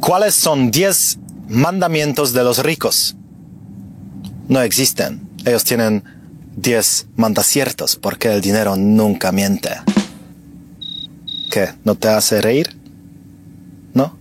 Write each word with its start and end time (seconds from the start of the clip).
¿Cuáles 0.00 0.34
son 0.34 0.70
10 0.70 1.18
mandamientos 1.48 2.34
de 2.34 2.44
los 2.44 2.62
ricos? 2.62 3.16
No 4.46 4.60
existen. 4.60 5.28
Ellos 5.46 5.64
tienen 5.64 6.04
10 6.56 7.06
mandaciertos 7.16 7.96
porque 7.96 8.28
el 8.32 8.42
dinero 8.42 8.76
nunca 8.76 9.32
miente. 9.32 9.70
¿Qué? 11.50 11.70
¿No 11.84 11.94
te 11.94 12.08
hace 12.08 12.42
reír? 12.42 12.78
¿No? 13.94 14.16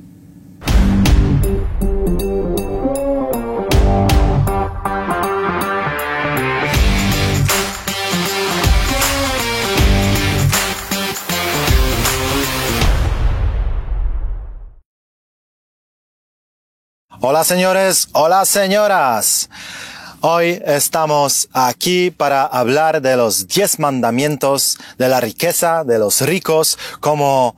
Hola 17.30 17.44
señores, 17.44 18.08
hola 18.14 18.46
señoras. 18.46 19.50
Hoy 20.22 20.62
estamos 20.66 21.50
aquí 21.52 22.10
para 22.10 22.44
hablar 22.44 23.02
de 23.02 23.18
los 23.18 23.50
10 23.50 23.80
mandamientos 23.80 24.78
de 24.98 25.10
la 25.10 25.20
riqueza 25.20 25.84
de 25.84 26.00
los 26.00 26.22
ricos, 26.22 26.80
como 27.02 27.54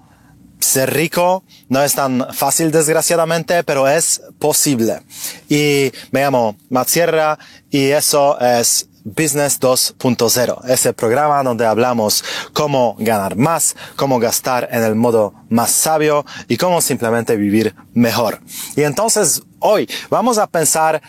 ser 0.60 0.92
rico 0.92 1.44
no 1.68 1.84
es 1.84 1.94
tan 1.94 2.34
fácil 2.34 2.72
desgraciadamente, 2.72 3.64
pero 3.64 3.88
es 3.88 4.24
posible. 4.40 5.04
Y 5.50 5.92
me 6.10 6.22
llamo 6.22 6.58
Matt 6.72 6.88
Sierra 6.88 7.38
y 7.70 7.92
eso 7.92 8.40
es 8.40 8.89
Business 9.04 9.60
2.0, 9.60 10.66
ese 10.68 10.94
programa 10.94 11.42
donde 11.44 11.66
hablamos 11.66 12.24
cómo 12.54 12.96
ganar 13.00 13.36
más, 13.36 13.76
cómo 13.96 14.20
gastar 14.20 14.68
en 14.72 14.84
el 14.84 14.96
modo 14.96 15.34
más 15.50 15.72
sabio 15.72 16.26
y 16.48 16.58
cómo 16.58 16.82
simplemente 16.82 17.36
vivir 17.36 17.76
mejor. 17.94 18.40
Y 18.76 18.84
entonces 18.84 19.44
hoy 19.60 19.90
vamos 20.10 20.38
a 20.38 20.48
pensar 20.48 21.02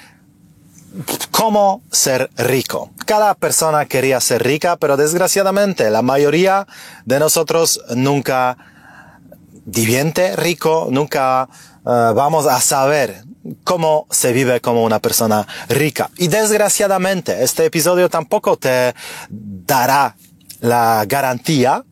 cómo 1.31 1.83
ser 1.91 2.31
rico. 2.37 2.91
Cada 3.07 3.35
persona 3.35 3.87
quería 3.87 4.21
ser 4.21 4.43
rica, 4.43 4.77
pero 4.77 4.97
desgraciadamente 4.97 5.91
la 5.91 6.03
mayoría 6.03 6.67
de 7.05 7.19
nosotros 7.19 7.81
nunca 7.95 8.57
diviente 9.65 10.37
rico, 10.37 10.89
nunca 10.91 11.49
uh, 11.85 12.15
vamos 12.15 12.47
a 12.47 12.61
saber 12.61 13.25
cómo 13.65 14.07
se 14.11 14.33
vive 14.33 14.61
como 14.61 14.85
una 14.85 14.99
persona 14.99 15.47
rica. 15.69 16.11
Y 16.17 16.29
desgraciadamente, 16.29 17.43
este 17.43 17.67
episodio 17.67 18.09
tampoco 18.09 18.57
te 18.57 18.95
dará 19.31 20.17
la 20.61 21.05
garantía 21.07 21.85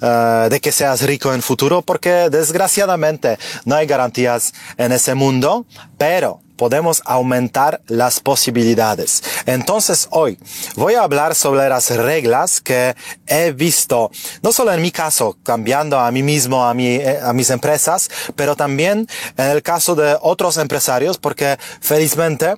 uh, 0.00 0.48
de 0.48 0.60
que 0.60 0.72
seas 0.72 1.02
rico 1.02 1.32
en 1.32 1.42
futuro, 1.42 1.82
porque 1.82 2.28
desgraciadamente 2.30 3.38
no 3.64 3.76
hay 3.76 3.86
garantías 3.86 4.52
en 4.76 4.92
ese 4.92 5.14
mundo, 5.14 5.66
pero 5.98 6.40
podemos 6.62 7.02
aumentar 7.06 7.80
las 7.88 8.20
posibilidades. 8.20 9.24
Entonces 9.46 10.06
hoy 10.12 10.38
voy 10.76 10.94
a 10.94 11.02
hablar 11.02 11.34
sobre 11.34 11.68
las 11.68 11.90
reglas 11.90 12.60
que 12.60 12.94
he 13.26 13.50
visto, 13.50 14.12
no 14.44 14.52
solo 14.52 14.72
en 14.72 14.80
mi 14.80 14.92
caso, 14.92 15.36
cambiando 15.42 15.98
a 15.98 16.08
mí 16.12 16.22
mismo, 16.22 16.64
a, 16.64 16.72
mi, 16.72 17.00
a 17.02 17.32
mis 17.32 17.50
empresas, 17.50 18.08
pero 18.36 18.54
también 18.54 19.08
en 19.36 19.46
el 19.46 19.60
caso 19.60 19.96
de 19.96 20.16
otros 20.20 20.56
empresarios, 20.56 21.18
porque 21.18 21.58
felizmente 21.80 22.54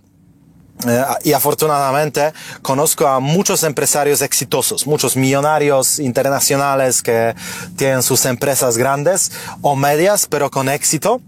eh, 0.86 1.04
y 1.22 1.32
afortunadamente 1.32 2.34
conozco 2.60 3.06
a 3.06 3.20
muchos 3.20 3.62
empresarios 3.62 4.20
exitosos, 4.20 4.86
muchos 4.86 5.16
millonarios 5.16 5.98
internacionales 5.98 7.00
que 7.00 7.34
tienen 7.78 8.02
sus 8.02 8.26
empresas 8.26 8.76
grandes 8.76 9.32
o 9.62 9.76
medias, 9.76 10.26
pero 10.26 10.50
con 10.50 10.68
éxito 10.68 11.22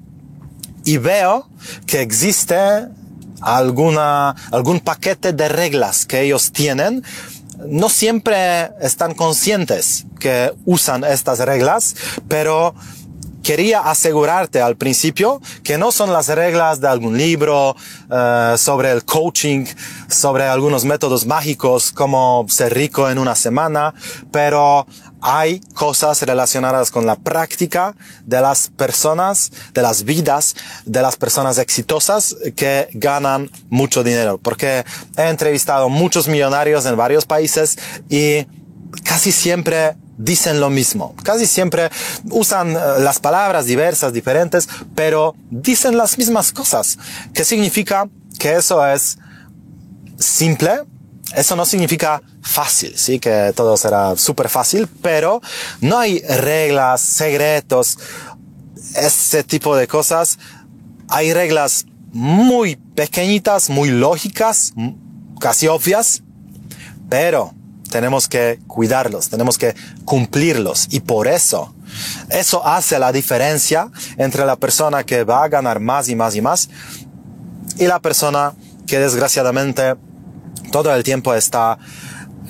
y 0.86 0.96
veo 0.98 1.48
que 1.86 2.00
existe 2.00 2.56
alguna, 3.42 4.30
algún 4.52 4.80
paquete 4.80 5.32
de 5.32 5.48
reglas 5.48 6.06
que 6.06 6.22
ellos 6.22 6.52
tienen. 6.52 7.02
No 7.66 7.88
siempre 7.88 8.70
están 8.80 9.14
conscientes 9.14 10.06
que 10.20 10.54
usan 10.64 11.04
estas 11.04 11.40
reglas, 11.40 11.96
pero 12.28 12.74
quería 13.46 13.78
asegurarte 13.78 14.60
al 14.60 14.76
principio 14.76 15.40
que 15.62 15.78
no 15.78 15.92
son 15.92 16.12
las 16.12 16.26
reglas 16.26 16.80
de 16.80 16.88
algún 16.88 17.16
libro 17.16 17.76
uh, 17.76 18.58
sobre 18.58 18.90
el 18.90 19.04
coaching, 19.04 19.66
sobre 20.08 20.42
algunos 20.42 20.84
métodos 20.84 21.26
mágicos 21.26 21.92
como 21.92 22.44
ser 22.48 22.74
rico 22.74 23.08
en 23.08 23.18
una 23.18 23.36
semana, 23.36 23.94
pero 24.32 24.88
hay 25.20 25.60
cosas 25.74 26.22
relacionadas 26.22 26.90
con 26.90 27.06
la 27.06 27.14
práctica 27.14 27.94
de 28.24 28.40
las 28.40 28.68
personas, 28.68 29.52
de 29.72 29.82
las 29.82 30.02
vidas 30.02 30.56
de 30.84 31.00
las 31.00 31.14
personas 31.14 31.58
exitosas 31.58 32.34
que 32.56 32.88
ganan 32.94 33.48
mucho 33.68 34.02
dinero. 34.02 34.38
Porque 34.42 34.84
he 35.16 35.28
entrevistado 35.28 35.88
muchos 35.88 36.26
millonarios 36.26 36.84
en 36.84 36.96
varios 36.96 37.26
países 37.26 37.78
y 38.08 38.44
casi 39.04 39.30
siempre 39.30 39.94
dicen 40.18 40.60
lo 40.60 40.70
mismo. 40.70 41.14
Casi 41.22 41.46
siempre 41.46 41.90
usan 42.30 42.72
eh, 42.72 42.78
las 43.00 43.18
palabras 43.18 43.66
diversas, 43.66 44.12
diferentes, 44.12 44.68
pero 44.94 45.34
dicen 45.50 45.96
las 45.96 46.18
mismas 46.18 46.52
cosas. 46.52 46.98
¿Qué 47.34 47.44
significa 47.44 48.08
que 48.38 48.54
eso 48.54 48.86
es 48.86 49.18
simple? 50.18 50.80
Eso 51.34 51.56
no 51.56 51.64
significa 51.64 52.22
fácil, 52.40 52.96
sí, 52.96 53.18
que 53.18 53.52
todo 53.56 53.76
será 53.76 54.16
súper 54.16 54.48
fácil, 54.48 54.86
pero 55.02 55.42
no 55.80 55.98
hay 55.98 56.20
reglas, 56.20 57.00
secretos, 57.00 57.98
ese 58.94 59.42
tipo 59.42 59.76
de 59.76 59.88
cosas. 59.88 60.38
Hay 61.08 61.34
reglas 61.34 61.86
muy 62.12 62.76
pequeñitas, 62.76 63.70
muy 63.70 63.90
lógicas, 63.90 64.72
casi 65.40 65.66
obvias, 65.66 66.22
pero 67.08 67.55
tenemos 67.96 68.28
que 68.28 68.58
cuidarlos, 68.66 69.30
tenemos 69.30 69.56
que 69.56 69.74
cumplirlos 70.04 70.88
y 70.90 71.00
por 71.00 71.28
eso, 71.28 71.74
eso 72.28 72.60
hace 72.66 72.98
la 72.98 73.10
diferencia 73.10 73.90
entre 74.18 74.44
la 74.44 74.56
persona 74.56 75.02
que 75.02 75.24
va 75.24 75.44
a 75.44 75.48
ganar 75.48 75.80
más 75.80 76.10
y 76.10 76.14
más 76.14 76.36
y 76.36 76.42
más 76.42 76.68
y 77.78 77.86
la 77.86 77.98
persona 77.98 78.52
que 78.86 78.98
desgraciadamente 78.98 79.94
todo 80.70 80.94
el 80.94 81.02
tiempo 81.04 81.32
está 81.32 81.78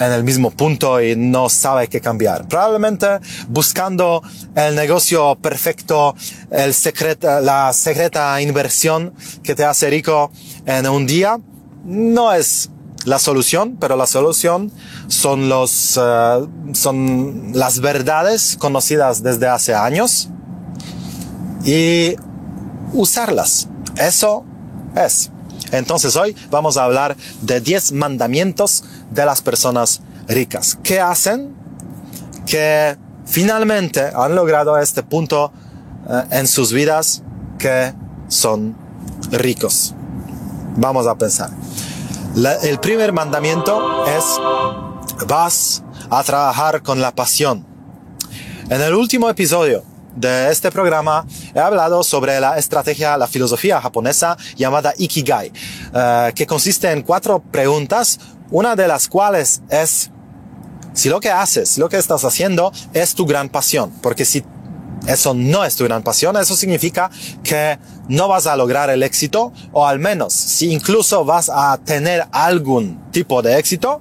en 0.00 0.10
el 0.10 0.24
mismo 0.24 0.50
punto 0.50 1.00
y 1.00 1.14
no 1.14 1.48
sabe 1.48 1.86
qué 1.86 2.00
cambiar. 2.00 2.48
Probablemente 2.48 3.06
buscando 3.46 4.24
el 4.56 4.74
negocio 4.74 5.36
perfecto, 5.36 6.16
el 6.50 6.74
secreto, 6.74 7.40
la 7.40 7.72
secreta 7.72 8.42
inversión 8.42 9.14
que 9.44 9.54
te 9.54 9.64
hace 9.64 9.88
rico 9.90 10.32
en 10.66 10.88
un 10.88 11.06
día, 11.06 11.38
no 11.84 12.32
es 12.32 12.68
la 13.06 13.20
solución, 13.20 13.76
pero 13.80 13.96
la 13.96 14.06
solución 14.06 14.72
son 15.06 15.48
los, 15.48 15.96
uh, 15.96 16.48
son 16.74 17.52
las 17.54 17.80
verdades 17.80 18.56
conocidas 18.58 19.22
desde 19.22 19.46
hace 19.46 19.74
años 19.74 20.28
y 21.64 22.16
usarlas. 22.92 23.68
Eso 23.96 24.44
es. 24.96 25.30
Entonces 25.70 26.16
hoy 26.16 26.36
vamos 26.50 26.76
a 26.76 26.84
hablar 26.84 27.16
de 27.42 27.60
10 27.60 27.92
mandamientos 27.92 28.82
de 29.12 29.24
las 29.24 29.40
personas 29.40 30.02
ricas. 30.26 30.76
¿Qué 30.82 31.00
hacen? 31.00 31.54
Que 32.44 32.96
finalmente 33.24 34.10
han 34.16 34.34
logrado 34.34 34.76
este 34.78 35.04
punto 35.04 35.52
uh, 36.08 36.34
en 36.34 36.48
sus 36.48 36.72
vidas 36.72 37.22
que 37.56 37.94
son 38.26 38.76
ricos. 39.30 39.94
Vamos 40.76 41.06
a 41.06 41.14
pensar. 41.16 41.50
El 42.36 42.78
primer 42.80 43.12
mandamiento 43.12 44.04
es, 44.06 44.24
vas 45.26 45.82
a 46.10 46.22
trabajar 46.22 46.82
con 46.82 47.00
la 47.00 47.14
pasión. 47.14 47.66
En 48.68 48.82
el 48.82 48.94
último 48.94 49.30
episodio 49.30 49.84
de 50.14 50.50
este 50.50 50.70
programa 50.70 51.24
he 51.54 51.60
hablado 51.60 52.02
sobre 52.02 52.38
la 52.38 52.58
estrategia, 52.58 53.16
la 53.16 53.26
filosofía 53.26 53.80
japonesa 53.80 54.36
llamada 54.54 54.92
Ikigai, 54.98 55.50
eh, 55.94 56.32
que 56.34 56.46
consiste 56.46 56.90
en 56.90 57.02
cuatro 57.02 57.40
preguntas, 57.40 58.18
una 58.50 58.76
de 58.76 58.86
las 58.86 59.08
cuales 59.08 59.62
es 59.70 60.10
si 60.92 61.08
lo 61.08 61.20
que 61.20 61.30
haces, 61.30 61.78
lo 61.78 61.88
que 61.88 61.96
estás 61.96 62.24
haciendo 62.24 62.72
es 62.92 63.14
tu 63.14 63.24
gran 63.26 63.48
pasión, 63.48 63.92
porque 64.02 64.24
si 64.24 64.44
eso 65.06 65.34
no 65.34 65.64
es 65.64 65.76
tu 65.76 65.84
gran 65.84 66.02
pasión, 66.02 66.36
eso 66.36 66.56
significa 66.56 67.10
que 67.42 67.78
no 68.08 68.28
vas 68.28 68.46
a 68.46 68.56
lograr 68.56 68.90
el 68.90 69.02
éxito, 69.02 69.52
o 69.72 69.86
al 69.86 69.98
menos 69.98 70.32
si 70.32 70.72
incluso 70.72 71.24
vas 71.24 71.50
a 71.52 71.78
tener 71.78 72.26
algún 72.32 73.10
tipo 73.12 73.42
de 73.42 73.58
éxito, 73.58 74.00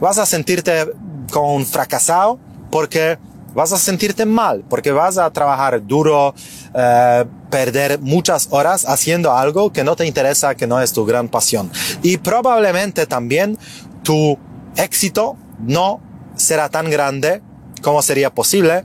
vas 0.00 0.18
a 0.18 0.26
sentirte 0.26 0.86
como 1.30 1.64
fracasado 1.64 2.38
porque 2.70 3.18
vas 3.54 3.72
a 3.72 3.78
sentirte 3.78 4.26
mal, 4.26 4.64
porque 4.68 4.92
vas 4.92 5.16
a 5.16 5.30
trabajar 5.30 5.84
duro, 5.86 6.34
eh, 6.74 7.24
perder 7.50 7.98
muchas 8.00 8.48
horas 8.50 8.84
haciendo 8.86 9.32
algo 9.32 9.72
que 9.72 9.82
no 9.82 9.96
te 9.96 10.06
interesa, 10.06 10.54
que 10.54 10.66
no 10.66 10.80
es 10.80 10.92
tu 10.92 11.06
gran 11.06 11.28
pasión. 11.28 11.70
Y 12.02 12.18
probablemente 12.18 13.06
también 13.06 13.58
tu 14.02 14.38
éxito 14.76 15.36
no 15.58 16.00
será 16.36 16.68
tan 16.68 16.90
grande 16.90 17.40
como 17.82 18.02
sería 18.02 18.34
posible 18.34 18.84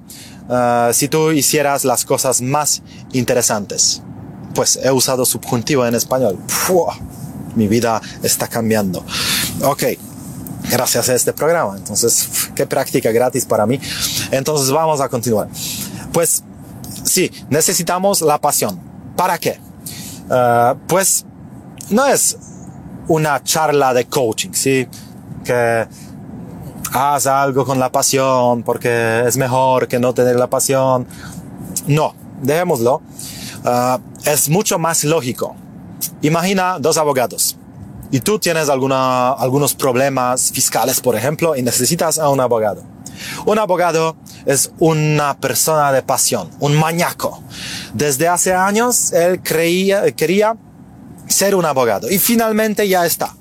uh, 0.51 0.93
si 0.93 1.07
tú 1.07 1.31
hicieras 1.31 1.85
las 1.85 2.05
cosas 2.05 2.41
más 2.41 2.81
interesantes. 3.13 4.01
Pues 4.53 4.77
he 4.83 4.91
usado 4.91 5.25
subjuntivo 5.25 5.85
en 5.85 5.95
español. 5.95 6.37
mi 7.55 7.67
vida 7.67 8.01
está 8.21 8.47
cambiando. 8.47 9.03
Ok, 9.63 9.83
gracias 10.69 11.09
a 11.09 11.15
este 11.15 11.33
programa. 11.33 11.77
Entonces, 11.77 12.51
qué 12.53 12.67
práctica 12.67 13.11
gratis 13.11 13.45
para 13.45 13.65
mí. 13.65 13.79
Entonces 14.31 14.71
vamos 14.71 14.99
a 14.99 15.07
continuar. 15.07 15.47
Pues 16.11 16.43
sí, 17.03 17.31
necesitamos 17.49 18.21
la 18.21 18.39
pasión. 18.39 18.79
¿Para 19.15 19.37
qué? 19.37 19.59
Uh, 20.29 20.77
pues 20.87 21.25
no 21.89 22.05
es 22.05 22.37
una 23.07 23.41
charla 23.43 23.93
de 23.93 24.05
coaching, 24.05 24.51
¿sí? 24.53 24.87
Que 25.43 25.87
haz 26.91 27.27
algo 27.27 27.65
con 27.65 27.79
la 27.79 27.91
pasión 27.91 28.63
porque 28.63 29.23
es 29.25 29.37
mejor 29.37 29.87
que 29.87 29.99
no 29.99 30.13
tener 30.13 30.35
la 30.35 30.47
pasión. 30.47 31.07
No, 31.87 32.13
dejémoslo. 32.41 33.01
Ah, 33.63 33.99
es 34.25 34.49
mucho 34.49 34.77
más 34.79 35.03
lógico. 35.03 35.55
Imagina 36.21 36.77
dos 36.79 36.97
abogados 36.97 37.57
y 38.11 38.19
tú 38.19 38.39
tienes 38.39 38.69
alguna, 38.69 39.31
algunos 39.31 39.73
problemas 39.73 40.51
fiscales, 40.51 40.99
por 40.99 41.15
ejemplo, 41.15 41.55
y 41.55 41.61
necesitas 41.61 42.19
a 42.19 42.29
un 42.29 42.39
abogado. 42.39 42.83
Un 43.45 43.59
abogado 43.59 44.15
es 44.45 44.71
una 44.79 45.37
persona 45.37 45.91
de 45.91 46.01
pasión, 46.01 46.49
un 46.59 46.75
mañaco. 46.75 47.41
Desde 47.93 48.27
hace 48.27 48.53
años 48.53 49.13
él 49.13 49.41
creía, 49.41 50.11
quería 50.11 50.55
ser 51.27 51.55
un 51.55 51.65
abogado 51.65 52.09
y 52.09 52.19
finalmente 52.19 52.87
ya 52.87 53.05
está. 53.05 53.35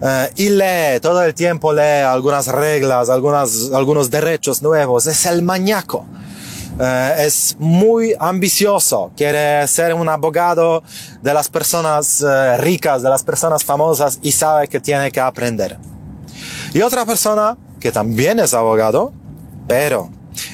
Uh, 0.00 0.28
y 0.36 0.50
lee, 0.50 1.00
todo 1.00 1.22
el 1.22 1.34
tiempo 1.34 1.72
lee 1.72 2.02
algunas 2.02 2.48
reglas, 2.48 3.08
algunas, 3.08 3.70
algunos 3.72 4.10
derechos 4.10 4.62
nuevos. 4.62 5.06
Es 5.06 5.24
el 5.26 5.42
maníaco. 5.42 6.04
Uh, 6.78 7.18
es 7.18 7.56
muy 7.58 8.14
ambicioso, 8.18 9.10
quiere 9.16 9.66
ser 9.66 9.94
un 9.94 10.10
abogado 10.10 10.82
de 11.22 11.32
las 11.32 11.48
personas 11.48 12.20
uh, 12.20 12.58
ricas, 12.58 13.02
de 13.02 13.08
las 13.08 13.22
personas 13.22 13.64
famosas 13.64 14.18
y 14.20 14.32
sabe 14.32 14.68
que 14.68 14.78
tiene 14.80 15.10
que 15.10 15.20
aprender. 15.20 15.78
Y 16.74 16.82
otra 16.82 17.06
persona 17.06 17.56
que 17.80 17.90
también 17.90 18.38
es 18.40 18.52
abogado, 18.52 19.14
pero 19.66 20.10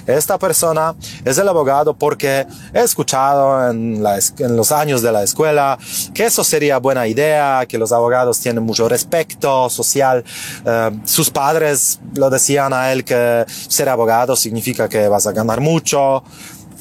esta 0.06 0.38
persona 0.38 0.94
es 1.25 1.38
el 1.38 1.49
abogado 1.49 1.94
porque 1.94 2.46
he 2.72 2.81
escuchado 2.81 3.70
en, 3.70 4.02
los 4.02 4.72
años 4.72 5.02
de 5.02 5.12
la 5.12 5.22
escuela 5.22 5.78
que 6.14 6.26
eso 6.26 6.44
sería 6.44 6.78
buena 6.78 7.06
idea, 7.06 7.64
que 7.66 7.78
los 7.78 7.93
abogados 7.93 8.40
tienen 8.40 8.64
mucho 8.64 8.88
respeto 8.88 9.69
social. 9.70 10.25
Eh, 10.64 10.90
sus 11.04 11.31
padres 11.31 12.00
lo 12.14 12.31
decían 12.31 12.72
a 12.72 12.93
él 12.93 13.04
que 13.04 13.44
ser 13.49 13.88
abogado 13.88 14.37
significa 14.37 14.88
que 14.88 15.08
vas 15.08 15.26
a 15.26 15.32
ganar 15.32 15.60
mucho 15.60 16.25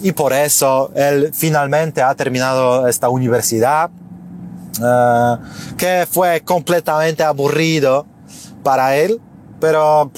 y 0.01 0.12
por 0.13 0.33
eso 0.33 0.91
él 0.95 1.31
finalmente 1.33 2.01
ha 2.01 2.13
terminado 2.15 2.88
esta 2.88 3.09
universidad 3.09 3.91
eh, 4.83 5.38
que 5.77 6.07
fue 6.09 6.41
completamente 6.41 7.24
aburrido 7.24 8.06
para 8.63 8.95
él, 8.95 9.19
pero 9.59 10.12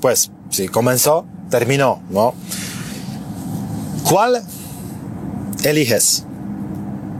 pues 0.00 0.30
sí, 0.50 0.68
comenzó 0.68 1.26
terminó, 1.50 2.02
¿no? 2.10 2.34
¿Cuál 4.04 4.42
eliges 5.64 6.24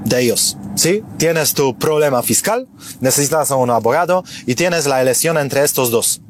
de 0.04 0.22
ellos? 0.22 0.56
¿Sí? 0.74 1.02
Tienes 1.16 1.54
tu 1.54 1.76
problema 1.76 2.22
fiscal, 2.22 2.68
necesitas 3.00 3.50
a 3.50 3.56
un 3.56 3.70
abogado 3.70 4.24
y 4.46 4.54
tienes 4.54 4.86
la 4.86 5.02
elección 5.02 5.36
entre 5.38 5.64
estos 5.64 5.90
dos. 5.90 6.20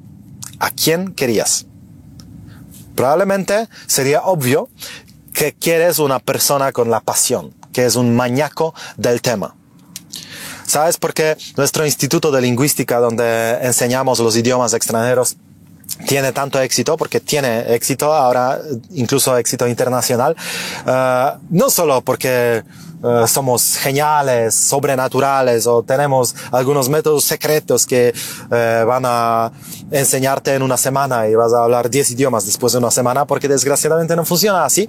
¿A 0.59 0.71
quién 0.71 1.13
querías? 1.13 1.67
Probablemente 2.97 3.69
sería 3.87 4.23
obvio 4.23 4.71
que 5.33 5.55
quieres 5.55 6.01
una 6.01 6.19
persona 6.19 6.73
con 6.73 6.91
la 6.91 7.01
pasión, 7.01 7.55
que 7.73 7.85
es 7.85 7.95
un 7.95 8.17
mañaco 8.17 8.75
del 8.97 9.23
tema. 9.23 9.55
¿Sabes 10.67 10.99
por 10.99 11.15
qué 11.15 11.37
nuestro 11.57 11.87
Instituto 11.87 12.31
de 12.33 12.43
Lingüística, 12.43 12.99
donde 12.99 13.59
enseñamos 13.63 14.19
los 14.19 14.37
idiomas 14.37 14.75
extranjeros, 14.75 15.37
tiene 16.07 16.33
tanto 16.33 16.61
éxito, 16.61 16.97
porque 16.97 17.21
tiene 17.21 17.75
éxito 17.75 18.13
ahora, 18.13 18.61
incluso 18.91 19.37
éxito 19.37 19.67
internacional, 19.67 20.37
uh, 20.87 21.39
no 21.51 21.71
solo 21.71 22.03
porque 22.03 22.63
uh, 23.03 23.27
somos 23.27 23.77
geniales, 23.77 24.55
sobrenaturales 24.55 25.67
o 25.67 25.83
tenemos 25.83 26.35
algunos 26.53 26.89
métodos 26.89 27.25
secretos 27.25 27.87
que 27.87 28.13
uh, 28.47 28.87
van 28.87 29.03
a 29.07 29.53
enseñarte 29.91 30.55
en 30.55 30.63
una 30.63 30.77
semana 30.77 31.29
y 31.29 31.35
vas 31.35 31.53
a 31.53 31.65
hablar 31.65 31.91
10 31.91 32.13
idiomas 32.13 32.47
después 32.47 32.73
de 32.73 32.79
una 32.79 32.91
semana, 32.91 33.25
porque 33.25 33.49
desgraciadamente 33.49 34.15
no 34.15 34.25
funciona 34.25 34.65
así, 34.65 34.89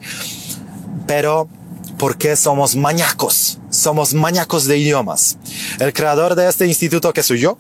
pero 1.08 1.48
porque 1.98 2.38
somos 2.38 2.76
mañacos, 2.76 3.60
somos 3.70 4.14
mañacos 4.14 4.66
de 4.66 4.78
idiomas. 4.78 5.38
El 5.80 5.92
creador 5.92 6.36
de 6.36 6.48
este 6.48 6.66
instituto, 6.66 7.12
que 7.12 7.24
soy 7.24 7.40
yo, 7.40 7.58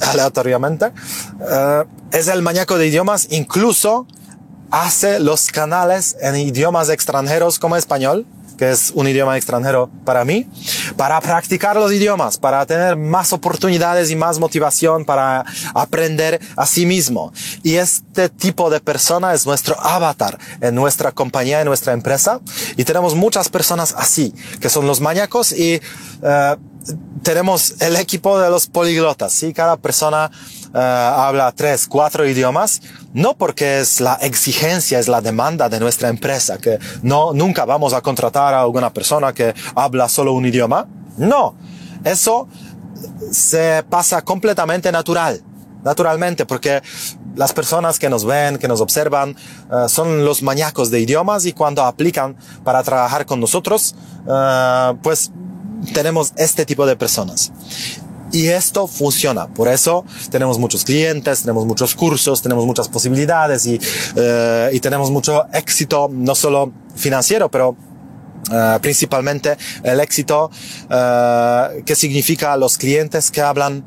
aleatoriamente, 0.00 0.92
eh, 1.50 1.84
es 2.12 2.28
el 2.28 2.42
maníaco 2.42 2.78
de 2.78 2.86
idiomas, 2.86 3.28
incluso 3.30 4.06
hace 4.70 5.20
los 5.20 5.48
canales 5.48 6.16
en 6.20 6.36
idiomas 6.36 6.88
extranjeros 6.88 7.58
como 7.58 7.76
español, 7.76 8.26
que 8.60 8.70
es 8.70 8.92
un 8.94 9.08
idioma 9.08 9.38
extranjero 9.38 9.88
para 10.04 10.22
mí, 10.22 10.46
para 10.94 11.18
practicar 11.22 11.76
los 11.76 11.90
idiomas, 11.92 12.36
para 12.36 12.66
tener 12.66 12.94
más 12.94 13.32
oportunidades 13.32 14.10
y 14.10 14.16
más 14.16 14.38
motivación 14.38 15.06
para 15.06 15.46
aprender 15.74 16.38
a 16.56 16.66
sí 16.66 16.84
mismo. 16.84 17.32
Y 17.62 17.76
este 17.76 18.28
tipo 18.28 18.68
de 18.68 18.80
persona 18.80 19.32
es 19.32 19.46
nuestro 19.46 19.80
avatar 19.80 20.38
en 20.60 20.74
nuestra 20.74 21.10
compañía, 21.10 21.60
en 21.60 21.68
nuestra 21.68 21.94
empresa. 21.94 22.40
Y 22.76 22.84
tenemos 22.84 23.14
muchas 23.14 23.48
personas 23.48 23.94
así, 23.96 24.34
que 24.60 24.68
son 24.68 24.86
los 24.86 25.00
maníacos 25.00 25.52
y 25.52 25.80
uh, 26.20 26.69
tenemos 27.22 27.80
el 27.80 27.96
equipo 27.96 28.38
de 28.38 28.50
los 28.50 28.66
poliglotas, 28.66 29.32
¿sí? 29.32 29.52
Cada 29.52 29.76
persona 29.76 30.30
uh, 30.72 30.78
habla 30.78 31.52
tres, 31.52 31.86
cuatro 31.86 32.26
idiomas, 32.26 32.80
no 33.12 33.34
porque 33.34 33.80
es 33.80 34.00
la 34.00 34.14
exigencia, 34.14 34.98
es 34.98 35.08
la 35.08 35.20
demanda 35.20 35.68
de 35.68 35.80
nuestra 35.80 36.08
empresa, 36.08 36.58
que 36.58 36.78
no, 37.02 37.32
nunca 37.32 37.64
vamos 37.64 37.92
a 37.92 38.00
contratar 38.00 38.54
a 38.54 38.60
alguna 38.60 38.92
persona 38.92 39.32
que 39.32 39.54
habla 39.74 40.08
solo 40.08 40.32
un 40.32 40.46
idioma. 40.46 40.86
No, 41.16 41.54
eso 42.04 42.48
se 43.30 43.84
pasa 43.88 44.22
completamente 44.22 44.90
natural, 44.90 45.42
naturalmente, 45.84 46.46
porque 46.46 46.82
las 47.36 47.52
personas 47.52 47.98
que 47.98 48.08
nos 48.08 48.24
ven, 48.24 48.58
que 48.58 48.68
nos 48.68 48.80
observan, 48.80 49.36
uh, 49.70 49.88
son 49.88 50.24
los 50.24 50.42
maníacos 50.42 50.90
de 50.90 51.00
idiomas 51.00 51.44
y 51.46 51.52
cuando 51.52 51.84
aplican 51.84 52.36
para 52.64 52.82
trabajar 52.82 53.26
con 53.26 53.40
nosotros, 53.40 53.94
uh, 54.26 54.96
pues 55.02 55.30
tenemos 55.92 56.32
este 56.36 56.64
tipo 56.66 56.86
de 56.86 56.96
personas. 56.96 57.52
Y 58.32 58.46
esto 58.48 58.86
funciona. 58.86 59.48
Por 59.48 59.68
eso 59.68 60.04
tenemos 60.30 60.58
muchos 60.58 60.84
clientes, 60.84 61.40
tenemos 61.40 61.66
muchos 61.66 61.94
cursos, 61.94 62.42
tenemos 62.42 62.64
muchas 62.64 62.88
posibilidades 62.88 63.66
y, 63.66 63.74
uh, 63.76 64.72
y 64.72 64.78
tenemos 64.80 65.10
mucho 65.10 65.46
éxito, 65.52 66.08
no 66.12 66.34
solo 66.34 66.72
financiero, 66.94 67.50
pero 67.50 67.70
uh, 67.70 68.80
principalmente 68.80 69.56
el 69.82 69.98
éxito 69.98 70.50
uh, 70.84 71.82
que 71.84 71.96
significa 71.96 72.56
los 72.56 72.78
clientes 72.78 73.30
que 73.32 73.40
hablan 73.40 73.84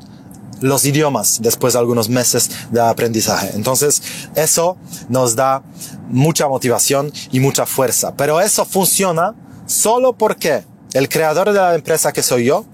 los 0.60 0.84
idiomas 0.84 1.40
después 1.42 1.72
de 1.72 1.78
algunos 1.78 2.08
meses 2.08 2.50
de 2.70 2.80
aprendizaje. 2.80 3.50
Entonces, 3.54 4.02
eso 4.34 4.76
nos 5.08 5.36
da 5.36 5.62
mucha 6.08 6.48
motivación 6.48 7.12
y 7.32 7.40
mucha 7.40 7.66
fuerza. 7.66 8.14
Pero 8.16 8.40
eso 8.40 8.64
funciona 8.64 9.34
solo 9.66 10.12
porque 10.14 10.64
el 10.94 11.08
creador 11.08 11.52
de 11.52 11.58
la 11.58 11.74
empresa 11.74 12.12
que 12.12 12.22
soy 12.22 12.46
yo 12.46 12.64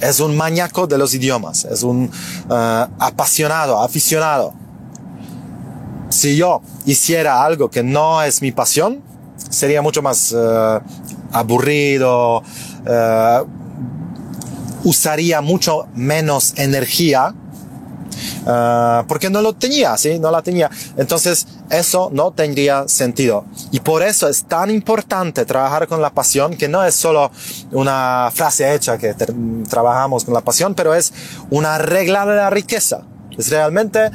es 0.00 0.20
un 0.20 0.36
maníaco 0.36 0.86
de 0.86 0.96
los 0.96 1.12
idiomas, 1.12 1.64
es 1.64 1.82
un 1.82 2.10
uh, 2.48 2.54
apasionado, 2.98 3.82
aficionado. 3.82 4.54
Si 6.08 6.36
yo 6.36 6.62
hiciera 6.86 7.44
algo 7.44 7.68
que 7.68 7.82
no 7.82 8.22
es 8.22 8.40
mi 8.40 8.52
pasión, 8.52 9.02
sería 9.50 9.82
mucho 9.82 10.02
más 10.02 10.32
uh, 10.32 10.80
aburrido, 11.32 12.38
uh, 12.38 13.46
usaría 14.84 15.40
mucho 15.40 15.88
menos 15.94 16.54
energía 16.56 17.34
porque 19.08 19.28
no 19.28 19.42
lo 19.42 19.54
tenía, 19.54 19.96
¿sí? 19.96 20.20
No 20.20 20.30
la 20.30 20.40
tenía. 20.40 20.70
Entonces, 20.96 21.46
eso 21.70 22.10
no 22.12 22.32
tendría 22.32 22.88
sentido. 22.88 23.44
Y 23.72 23.80
por 23.80 24.02
eso 24.02 24.28
es 24.28 24.44
tan 24.44 24.70
importante 24.70 25.44
trabajar 25.44 25.88
con 25.88 26.00
la 26.00 26.10
pasión, 26.10 26.56
que 26.56 26.68
no 26.68 26.84
es 26.84 26.94
solo 26.94 27.30
una 27.72 28.30
frase 28.32 28.74
hecha 28.74 28.98
que 28.98 29.14
trabajamos 29.68 30.24
con 30.24 30.34
la 30.34 30.42
pasión, 30.42 30.74
pero 30.74 30.94
es 30.94 31.12
una 31.50 31.78
regla 31.78 32.26
de 32.26 32.36
la 32.36 32.50
riqueza. 32.50 33.02
Es 33.36 33.50
realmente 33.50 34.10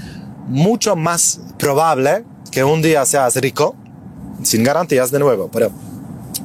mucho 0.47 0.95
más 0.95 1.39
probable 1.57 2.25
que 2.51 2.63
un 2.63 2.81
día 2.81 3.05
seas 3.05 3.35
rico, 3.35 3.75
sin 4.43 4.63
garantías 4.63 5.11
de 5.11 5.19
nuevo, 5.19 5.49
pero, 5.51 5.71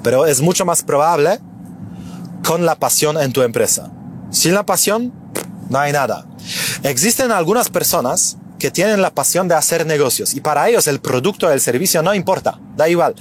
pero 0.02 0.26
es 0.26 0.40
mucho 0.40 0.64
más 0.64 0.82
probable 0.82 1.40
con 2.44 2.66
la 2.66 2.76
pasión 2.76 3.20
en 3.20 3.32
tu 3.32 3.42
empresa. 3.42 3.90
Sin 4.30 4.54
la 4.54 4.66
pasión, 4.66 5.12
no 5.68 5.78
hay 5.78 5.92
nada. 5.92 6.26
Existen 6.82 7.32
algunas 7.32 7.70
personas 7.70 8.36
que 8.58 8.70
tienen 8.70 9.02
la 9.02 9.10
pasión 9.10 9.48
de 9.48 9.54
hacer 9.54 9.86
negocios 9.86 10.34
y 10.34 10.40
para 10.40 10.68
ellos 10.68 10.86
el 10.86 11.00
producto 11.00 11.50
el 11.50 11.60
servicio 11.60 12.02
no 12.02 12.14
importa, 12.14 12.58
da 12.76 12.88
igual. 12.88 13.14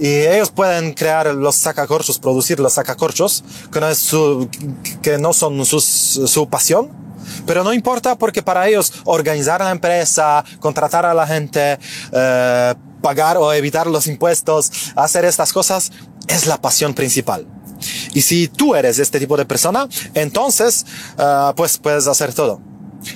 Y 0.00 0.06
ellos 0.06 0.50
pueden 0.50 0.94
crear 0.94 1.34
los 1.34 1.56
sacacorchos, 1.56 2.20
producir 2.20 2.60
los 2.60 2.74
sacacorchos, 2.74 3.42
que 3.72 3.80
no, 3.80 3.88
es 3.88 3.98
su, 3.98 4.48
que 5.02 5.18
no 5.18 5.32
son 5.32 5.64
sus, 5.66 5.84
su 5.84 6.48
pasión, 6.48 6.90
pero 7.46 7.64
no 7.64 7.72
importa 7.72 8.16
porque 8.16 8.42
para 8.42 8.68
ellos 8.68 8.92
organizar 9.04 9.60
la 9.60 9.72
empresa, 9.72 10.44
contratar 10.60 11.04
a 11.04 11.14
la 11.14 11.26
gente, 11.26 11.78
eh, 12.12 12.74
pagar 13.02 13.38
o 13.38 13.52
evitar 13.52 13.88
los 13.88 14.06
impuestos, 14.06 14.70
hacer 14.94 15.24
estas 15.24 15.52
cosas, 15.52 15.90
es 16.28 16.46
la 16.46 16.60
pasión 16.60 16.94
principal. 16.94 17.46
Y 18.12 18.22
si 18.22 18.48
tú 18.48 18.74
eres 18.74 18.98
este 18.98 19.20
tipo 19.20 19.36
de 19.36 19.44
persona, 19.44 19.88
entonces, 20.14 20.84
uh, 21.16 21.54
pues 21.54 21.78
puedes 21.78 22.06
hacer 22.06 22.34
todo. 22.34 22.60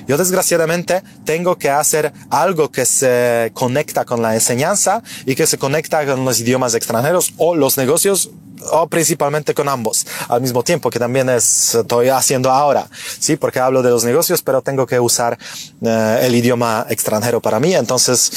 Yo 0.06 0.16
desgraciadamente 0.16 1.02
tengo 1.24 1.56
que 1.56 1.70
hacer 1.70 2.12
algo 2.30 2.70
que 2.70 2.84
se 2.84 3.50
conecta 3.54 4.04
con 4.04 4.22
la 4.22 4.34
enseñanza 4.34 5.02
y 5.26 5.34
que 5.34 5.46
se 5.46 5.58
conecta 5.58 6.04
con 6.06 6.24
los 6.24 6.40
idiomas 6.40 6.74
extranjeros 6.74 7.32
o 7.36 7.54
los 7.54 7.76
negocios 7.76 8.30
o 8.70 8.86
principalmente 8.86 9.54
con 9.54 9.68
ambos 9.68 10.06
al 10.28 10.40
mismo 10.40 10.62
tiempo 10.62 10.88
que 10.90 11.00
también 11.00 11.28
estoy 11.28 12.08
haciendo 12.10 12.50
ahora 12.50 12.88
sí 13.18 13.36
porque 13.36 13.58
hablo 13.58 13.82
de 13.82 13.90
los 13.90 14.04
negocios 14.04 14.40
pero 14.42 14.62
tengo 14.62 14.86
que 14.86 15.00
usar 15.00 15.36
uh, 15.80 15.88
el 16.20 16.32
idioma 16.34 16.86
extranjero 16.88 17.40
para 17.40 17.58
mí 17.58 17.74
entonces 17.74 18.30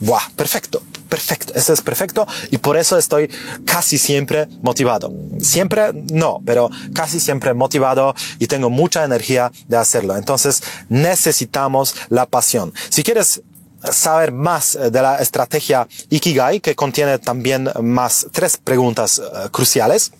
¡buah! 0.00 0.22
perfecto 0.36 0.82
perfecto, 1.26 1.52
es 1.54 1.80
perfecto 1.80 2.26
y 2.50 2.58
por 2.58 2.76
eso 2.76 2.98
estoy 2.98 3.30
casi 3.64 3.98
siempre 3.98 4.48
motivado. 4.62 5.12
Siempre 5.40 5.92
no, 5.92 6.40
pero 6.44 6.70
casi 6.94 7.20
siempre 7.20 7.54
motivado 7.54 8.14
y 8.38 8.46
tengo 8.46 8.70
mucha 8.70 9.04
energía 9.04 9.50
de 9.68 9.76
hacerlo. 9.76 10.16
Entonces 10.16 10.62
necesitamos 10.88 11.94
la 12.08 12.26
pasión. 12.26 12.72
Si 12.88 13.02
quieres 13.02 13.42
saber 13.90 14.32
más 14.32 14.74
eh, 14.74 14.90
de 14.90 15.02
la 15.02 15.16
estrategia 15.16 15.86
Ikigai, 16.08 16.60
que 16.60 16.74
contiene 16.74 17.18
también 17.18 17.68
más 17.82 18.26
tres 18.30 18.56
preguntas 18.56 19.18
uh, 19.18 19.48
cruciales, 19.50 20.12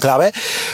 clave, 0.00 0.32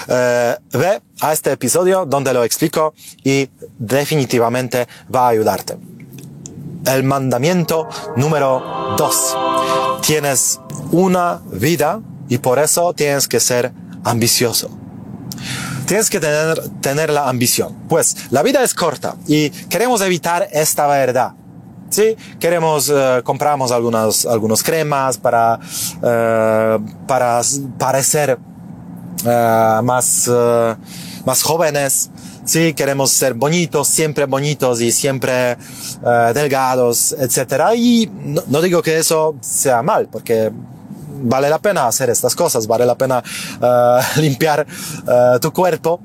uh, 0.09 0.79
ve 0.79 1.03
a 1.21 1.33
este 1.33 1.53
episodio 1.53 2.07
donde 2.07 2.33
lo 2.33 2.43
explico 2.45 2.95
y 3.23 3.49
definitivamente 3.79 4.89
va 5.15 5.27
a 5.27 5.29
ayudarte 5.29 5.77
el 6.87 7.05
mandamiento 7.05 7.89
número 8.17 8.95
dos. 8.97 9.37
Tienes 10.03 10.61
una 10.91 11.41
vida 11.51 12.01
y 12.29 12.39
por 12.39 12.59
eso 12.59 12.93
tienes 12.95 13.29
que 13.29 13.41
ser 13.41 13.73
ambicioso. 14.05 14.71
Tienes 15.87 16.09
que 16.11 16.21
tener, 16.21 16.69
tener 16.81 17.11
la 17.11 17.29
ambición. 17.29 17.75
Pues 17.89 18.17
la 18.31 18.43
vida 18.43 18.63
es 18.63 18.75
corta 18.75 19.17
y 19.27 19.51
queremos 19.51 20.01
evitar 20.01 20.49
esta 20.53 20.87
verdad. 20.87 21.35
Sí, 21.91 22.17
queremos, 22.41 22.89
uh, 22.89 23.23
compramos 23.23 23.71
algunas, 23.71 24.25
algunos 24.25 24.63
cremas 24.63 25.19
para, 25.19 25.61
uh, 25.99 27.07
para 27.07 27.43
parecer 27.79 28.39
uh, 29.27 29.83
más, 29.83 30.31
más 31.27 31.43
jóvenes, 31.43 32.11
sí, 32.45 32.75
queremos 32.75 33.11
ser 33.11 33.35
bonitos, 33.35 33.89
siempre 33.89 34.27
bonitos 34.27 34.81
y 34.81 34.93
siempre 34.93 35.57
uh, 36.03 36.33
delgados, 36.33 37.13
etcétera. 37.19 37.75
Y 37.75 38.11
no, 38.13 38.43
no, 38.49 38.61
digo 38.61 38.83
que 38.83 38.99
eso 38.99 39.37
sea 39.41 39.83
mal, 39.83 40.09
porque 40.09 40.53
vale 41.23 41.49
la 41.49 41.59
pena 41.59 41.87
hacer 41.87 42.11
estas 42.11 42.35
cosas, 42.35 42.67
vale 42.67 42.87
la 42.87 42.97
pena 42.97 43.23
uh, 43.61 44.21
limpiar 44.21 44.67
uh, 45.07 45.39
tu 45.39 45.53
cuerpo, 45.53 46.01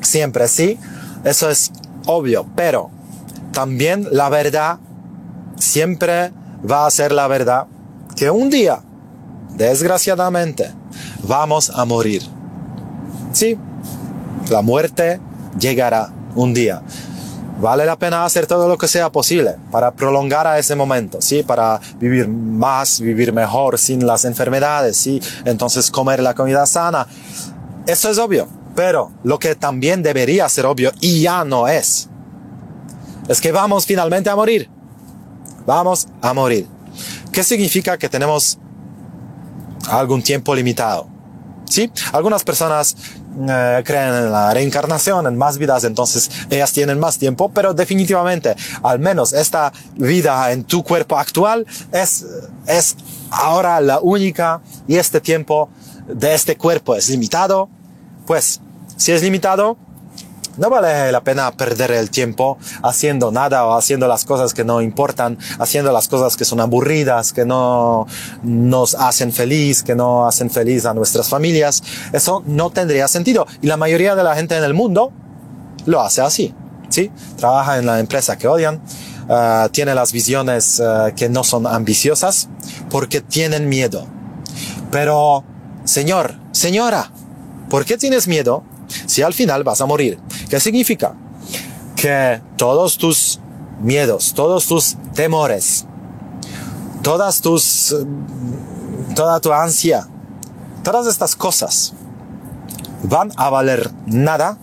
siempre, 0.00 0.48
sí, 0.48 0.78
eso 1.24 1.50
es 1.50 1.70
obvio, 2.06 2.46
pero 2.56 2.90
también 3.52 4.06
la 4.10 4.28
verdad 4.28 4.78
siempre 5.56 6.32
va 6.68 6.86
a 6.86 6.90
ser 6.90 7.12
la 7.12 7.28
verdad 7.28 7.66
que 8.16 8.30
un 8.30 8.50
día, 8.50 8.80
desgraciadamente, 9.56 10.72
vamos 11.22 11.70
a 11.70 11.84
morir. 11.84 12.22
Sí, 13.32 13.58
la 14.50 14.62
muerte 14.62 15.20
llegará 15.58 16.10
un 16.34 16.54
día. 16.54 16.82
Vale 17.60 17.84
la 17.84 17.98
pena 17.98 18.24
hacer 18.24 18.46
todo 18.46 18.68
lo 18.68 18.78
que 18.78 18.86
sea 18.86 19.10
posible 19.10 19.56
para 19.72 19.90
prolongar 19.90 20.46
a 20.46 20.58
ese 20.60 20.76
momento, 20.76 21.20
¿sí? 21.20 21.42
Para 21.42 21.80
vivir 21.98 22.28
más, 22.28 23.00
vivir 23.00 23.32
mejor, 23.32 23.78
sin 23.78 24.06
las 24.06 24.24
enfermedades, 24.24 24.96
¿sí? 24.96 25.20
Entonces 25.44 25.90
comer 25.90 26.20
la 26.20 26.34
comida 26.34 26.66
sana. 26.66 27.06
Eso 27.86 28.10
es 28.10 28.18
obvio. 28.18 28.46
Pero 28.76 29.10
lo 29.24 29.40
que 29.40 29.56
también 29.56 30.04
debería 30.04 30.48
ser 30.48 30.66
obvio 30.66 30.92
y 31.00 31.22
ya 31.22 31.44
no 31.44 31.66
es, 31.66 32.08
es 33.26 33.40
que 33.40 33.50
vamos 33.50 33.86
finalmente 33.86 34.30
a 34.30 34.36
morir. 34.36 34.70
Vamos 35.66 36.06
a 36.22 36.32
morir. 36.32 36.68
¿Qué 37.32 37.42
significa 37.42 37.98
que 37.98 38.08
tenemos 38.08 38.56
algún 39.90 40.22
tiempo 40.22 40.54
limitado? 40.54 41.08
¿Sí? 41.68 41.90
Algunas 42.12 42.44
personas 42.44 42.96
eh, 43.48 43.82
creen 43.84 44.14
en 44.14 44.32
la 44.32 44.52
reencarnación, 44.52 45.26
en 45.26 45.36
más 45.36 45.58
vidas, 45.58 45.84
entonces 45.84 46.30
ellas 46.50 46.72
tienen 46.72 46.98
más 46.98 47.18
tiempo, 47.18 47.50
pero 47.50 47.74
definitivamente, 47.74 48.56
al 48.82 48.98
menos 48.98 49.32
esta 49.32 49.72
vida 49.96 50.50
en 50.52 50.64
tu 50.64 50.82
cuerpo 50.82 51.18
actual 51.18 51.66
es, 51.92 52.26
es 52.66 52.96
ahora 53.30 53.80
la 53.80 54.00
única 54.00 54.60
y 54.86 54.96
este 54.96 55.20
tiempo 55.20 55.68
de 56.06 56.34
este 56.34 56.56
cuerpo 56.56 56.94
es 56.94 57.08
limitado, 57.08 57.68
pues 58.26 58.60
si 58.96 59.12
es 59.12 59.22
limitado, 59.22 59.76
no 60.58 60.70
vale 60.70 61.12
la 61.12 61.22
pena 61.22 61.50
perder 61.52 61.92
el 61.92 62.10
tiempo 62.10 62.58
haciendo 62.82 63.30
nada 63.30 63.64
o 63.66 63.76
haciendo 63.76 64.08
las 64.08 64.24
cosas 64.24 64.54
que 64.54 64.64
no 64.64 64.80
importan, 64.82 65.38
haciendo 65.58 65.92
las 65.92 66.08
cosas 66.08 66.36
que 66.36 66.44
son 66.44 66.60
aburridas, 66.60 67.32
que 67.32 67.44
no 67.44 68.06
nos 68.42 68.94
hacen 68.94 69.32
feliz, 69.32 69.82
que 69.82 69.94
no 69.94 70.26
hacen 70.26 70.50
feliz 70.50 70.84
a 70.86 70.94
nuestras 70.94 71.28
familias. 71.28 71.82
Eso 72.12 72.42
no 72.46 72.70
tendría 72.70 73.08
sentido. 73.08 73.46
Y 73.62 73.66
la 73.66 73.76
mayoría 73.76 74.14
de 74.14 74.24
la 74.24 74.34
gente 74.34 74.56
en 74.56 74.64
el 74.64 74.74
mundo 74.74 75.12
lo 75.86 76.00
hace 76.00 76.20
así. 76.20 76.54
¿sí? 76.88 77.10
Trabaja 77.36 77.78
en 77.78 77.86
la 77.86 78.00
empresa 78.00 78.36
que 78.36 78.48
odian, 78.48 78.82
uh, 79.28 79.68
tiene 79.70 79.94
las 79.94 80.12
visiones 80.12 80.80
uh, 80.80 81.14
que 81.14 81.28
no 81.28 81.44
son 81.44 81.66
ambiciosas 81.66 82.48
porque 82.90 83.20
tienen 83.20 83.68
miedo. 83.68 84.06
Pero, 84.90 85.44
señor, 85.84 86.36
señora, 86.52 87.12
¿por 87.68 87.84
qué 87.84 87.98
tienes 87.98 88.26
miedo 88.26 88.64
si 89.06 89.22
al 89.22 89.34
final 89.34 89.64
vas 89.64 89.80
a 89.80 89.86
morir? 89.86 90.18
¿Qué 90.48 90.60
significa? 90.60 91.14
Que 91.96 92.40
todos 92.56 92.96
tus 92.96 93.40
miedos, 93.80 94.32
todos 94.34 94.66
tus 94.66 94.96
temores, 95.14 95.84
todas 97.02 97.40
tus, 97.40 97.94
toda 99.14 99.40
tu 99.40 99.52
ansia, 99.52 100.06
todas 100.82 101.06
estas 101.06 101.36
cosas 101.36 101.92
van 103.02 103.30
a 103.36 103.50
valer 103.50 103.90
nada 104.06 104.58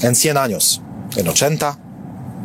en 0.00 0.14
100 0.14 0.36
años, 0.36 0.82
en 1.16 1.28
80, 1.28 1.78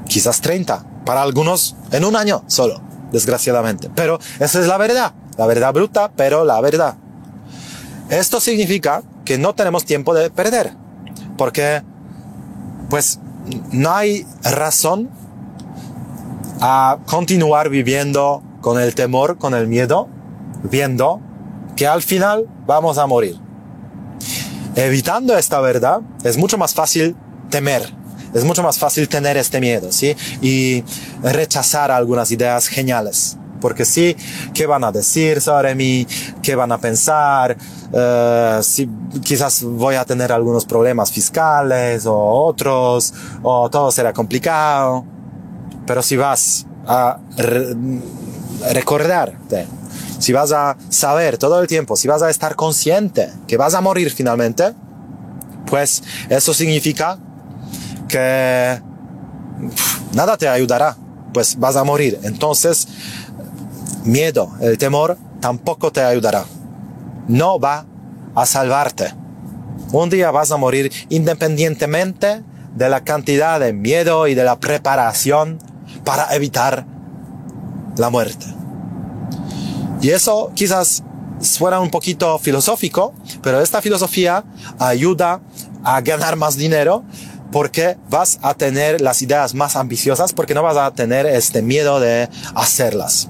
quizás 0.07 0.41
30, 0.41 0.85
para 1.05 1.21
algunos 1.21 1.75
en 1.91 2.05
un 2.05 2.15
año 2.15 2.43
solo, 2.47 2.81
desgraciadamente. 3.11 3.89
Pero 3.93 4.19
esa 4.39 4.59
es 4.59 4.67
la 4.67 4.77
verdad, 4.77 5.13
la 5.37 5.45
verdad 5.45 5.73
bruta, 5.73 6.11
pero 6.15 6.45
la 6.45 6.61
verdad. 6.61 6.95
Esto 8.09 8.39
significa 8.39 9.01
que 9.25 9.37
no 9.37 9.55
tenemos 9.55 9.85
tiempo 9.85 10.13
de 10.13 10.29
perder, 10.29 10.73
porque 11.37 11.81
pues 12.89 13.19
no 13.71 13.91
hay 13.93 14.25
razón 14.43 15.09
a 16.61 16.99
continuar 17.05 17.69
viviendo 17.69 18.41
con 18.61 18.79
el 18.79 18.95
temor, 18.95 19.37
con 19.37 19.53
el 19.53 19.67
miedo, 19.67 20.07
viendo 20.63 21.19
que 21.75 21.87
al 21.87 22.01
final 22.01 22.47
vamos 22.65 22.97
a 22.97 23.05
morir. 23.05 23.37
Evitando 24.75 25.37
esta 25.37 25.59
verdad, 25.59 26.01
es 26.23 26.37
mucho 26.37 26.57
más 26.57 26.73
fácil 26.73 27.15
temer, 27.49 27.93
es 28.33 28.43
mucho 28.43 28.63
más 28.63 28.79
fácil 28.79 29.07
tener 29.07 29.37
este 29.37 29.59
miedo, 29.59 29.91
¿sí? 29.91 30.15
Y 30.41 30.83
rechazar 31.21 31.91
algunas 31.91 32.31
ideas 32.31 32.67
geniales. 32.67 33.37
Porque 33.63 33.85
sí, 33.85 34.13
¿qué 34.53 34.65
van 34.65 34.83
a 34.83 34.91
decir 34.91 35.39
sobre 35.39 35.73
mí? 35.73 36.05
¿Qué 36.41 36.53
van 36.53 36.73
a 36.73 36.77
pensar? 36.77 37.55
Uh, 37.93 38.61
si 38.61 38.89
quizás 39.23 39.63
voy 39.63 39.95
a 39.95 40.03
tener 40.03 40.33
algunos 40.33 40.65
problemas 40.65 41.09
fiscales 41.13 42.05
o 42.05 42.13
otros, 42.13 43.13
o 43.41 43.69
todo 43.69 43.89
será 43.89 44.11
complicado. 44.11 45.05
Pero 45.87 46.03
si 46.03 46.17
vas 46.17 46.65
a 46.85 47.17
re 47.37 47.73
recordarte, 48.73 49.65
si 50.19 50.33
vas 50.33 50.51
a 50.51 50.75
saber 50.89 51.37
todo 51.37 51.61
el 51.61 51.67
tiempo, 51.67 51.95
si 51.95 52.09
vas 52.09 52.21
a 52.21 52.29
estar 52.29 52.57
consciente 52.57 53.31
que 53.47 53.55
vas 53.55 53.75
a 53.75 53.79
morir 53.79 54.11
finalmente, 54.11 54.73
pues 55.67 56.03
eso 56.27 56.53
significa 56.53 57.17
que 58.09 58.81
nada 60.13 60.35
te 60.35 60.49
ayudará, 60.49 60.97
pues 61.33 61.57
vas 61.57 61.77
a 61.77 61.83
morir. 61.85 62.19
Entonces, 62.23 62.87
miedo, 64.03 64.51
el 64.61 64.77
temor 64.77 65.17
tampoco 65.39 65.91
te 65.91 66.01
ayudará. 66.01 66.45
No 67.27 67.59
va 67.59 67.85
a 68.35 68.45
salvarte. 68.45 69.13
Un 69.91 70.09
día 70.09 70.31
vas 70.31 70.51
a 70.51 70.57
morir 70.57 70.91
independientemente 71.09 72.43
de 72.75 72.89
la 72.89 73.03
cantidad 73.03 73.59
de 73.59 73.73
miedo 73.73 74.27
y 74.27 74.33
de 74.33 74.43
la 74.43 74.59
preparación 74.59 75.59
para 76.03 76.33
evitar 76.35 76.85
la 77.97 78.09
muerte. 78.09 78.45
Y 80.01 80.09
eso 80.09 80.51
quizás 80.55 81.03
suena 81.39 81.79
un 81.79 81.89
poquito 81.89 82.39
filosófico, 82.39 83.13
pero 83.41 83.61
esta 83.61 83.81
filosofía 83.81 84.43
ayuda 84.79 85.41
a 85.83 86.01
ganar 86.01 86.35
más 86.35 86.57
dinero 86.57 87.03
porque 87.51 87.97
vas 88.09 88.39
a 88.41 88.55
tener 88.55 88.99
las 88.99 89.21
ideas 89.21 89.53
más 89.53 89.75
ambiciosas, 89.75 90.33
porque 90.33 90.55
no 90.55 90.63
vas 90.63 90.75
a 90.75 90.91
tener 90.91 91.27
este 91.27 91.61
miedo 91.61 91.99
de 91.99 92.27
hacerlas. 92.55 93.29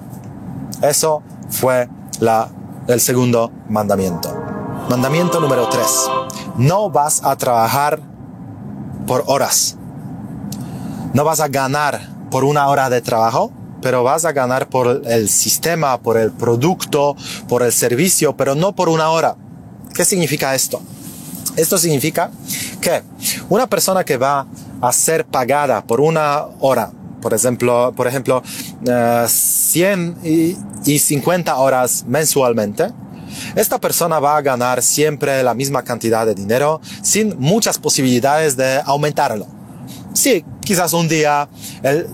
Eso 0.84 1.24
fue 1.50 1.88
la, 2.20 2.50
el 2.88 3.00
segundo 3.00 3.52
mandamiento. 3.70 4.36
Mandamiento 4.90 5.40
número 5.40 5.70
tres. 5.70 5.88
No 6.58 6.90
vas 6.90 7.24
a 7.24 7.38
trabajar 7.38 8.02
por 9.08 9.24
horas. 9.28 9.78
No 11.14 11.24
vas 11.24 11.40
a 11.40 11.48
ganar 11.48 12.10
por 12.30 12.44
una 12.44 12.68
hora 12.68 12.90
de 12.90 13.02
trabajo, 13.02 13.50
pero 13.82 14.04
vas 14.04 14.26
a 14.26 14.34
ganar 14.34 14.68
por 14.68 15.04
el 15.06 15.30
sistema, 15.30 16.00
por 16.02 16.18
el 16.18 16.32
producto, 16.32 17.16
por 17.48 17.64
el 17.64 17.72
servicio, 17.72 18.36
pero 18.36 18.54
no 18.54 18.76
por 18.76 18.90
una 18.90 19.10
hora. 19.10 19.38
¿Qué 19.94 20.04
significa 20.04 20.54
esto? 20.54 20.82
Esto 21.56 21.78
significa 21.78 22.30
que 22.82 23.04
una 23.48 23.68
persona 23.68 24.04
que 24.04 24.18
va 24.18 24.48
a 24.82 24.92
ser 24.92 25.26
pagada 25.26 25.82
por 25.82 26.02
una 26.02 26.46
hora, 26.60 26.92
por 27.24 27.34
ejemplo, 27.34 27.94
por 27.96 28.06
ejemplo, 28.06 28.44
100 28.84 30.18
eh, 30.24 30.56
y 30.86 31.00
50 31.00 31.56
horas 31.56 32.04
mensualmente, 32.06 32.90
esta 33.56 33.80
persona 33.80 34.20
va 34.20 34.38
a 34.38 34.42
ganar 34.42 34.84
siempre 34.84 35.42
la 35.42 35.54
misma 35.54 35.84
cantidad 35.84 36.26
de 36.26 36.36
dinero 36.36 36.82
sin 37.02 37.40
muchas 37.40 37.80
posibilidades 37.80 38.58
de 38.58 38.82
aumentarlo. 38.86 39.48
Sí, 40.14 40.44
quizás 40.62 40.94
un 40.94 41.08
día 41.08 41.48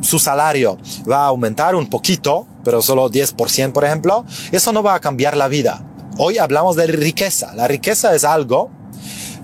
su 0.01 0.19
salario 0.19 0.77
va 1.09 1.23
a 1.23 1.27
aumentar 1.27 1.75
un 1.75 1.89
poquito, 1.89 2.47
pero 2.63 2.81
solo 2.81 3.09
10%, 3.09 3.73
por 3.73 3.83
ejemplo. 3.83 4.25
Eso 4.51 4.71
no 4.71 4.83
va 4.83 4.93
a 4.93 4.99
cambiar 4.99 5.35
la 5.35 5.47
vida. 5.47 5.83
Hoy 6.17 6.37
hablamos 6.37 6.75
de 6.75 6.87
riqueza. 6.87 7.53
La 7.55 7.67
riqueza 7.67 8.15
es 8.15 8.23
algo 8.23 8.69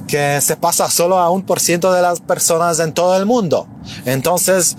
que 0.07 0.39
se 0.41 0.55
pasa 0.55 0.89
solo 0.89 1.17
a 1.17 1.29
un 1.29 1.43
por 1.43 1.59
ciento 1.59 1.91
de 1.91 2.01
las 2.01 2.21
personas 2.21 2.79
en 2.79 2.93
todo 2.93 3.17
el 3.17 3.25
mundo. 3.25 3.67
Entonces, 4.05 4.77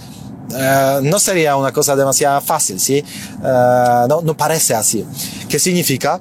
eh, 0.54 1.00
no 1.02 1.18
sería 1.18 1.56
una 1.56 1.72
cosa 1.72 1.96
demasiado 1.96 2.40
fácil, 2.40 2.78
¿sí? 2.80 2.98
Eh, 2.98 4.04
no, 4.08 4.20
no 4.22 4.36
parece 4.36 4.74
así. 4.74 5.04
¿Qué 5.48 5.58
significa? 5.58 6.20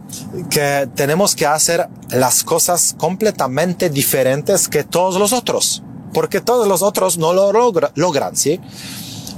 Que 0.50 0.88
tenemos 0.96 1.36
que 1.36 1.46
hacer 1.46 1.88
las 2.10 2.44
cosas 2.44 2.96
completamente 2.98 3.90
diferentes 3.90 4.68
que 4.68 4.84
todos 4.84 5.20
los 5.20 5.34
otros 5.34 5.84
porque 6.16 6.40
todos 6.40 6.66
los 6.66 6.82
otros 6.82 7.18
no 7.18 7.34
lo 7.34 7.52
logran, 7.52 8.36
¿sí? 8.38 8.60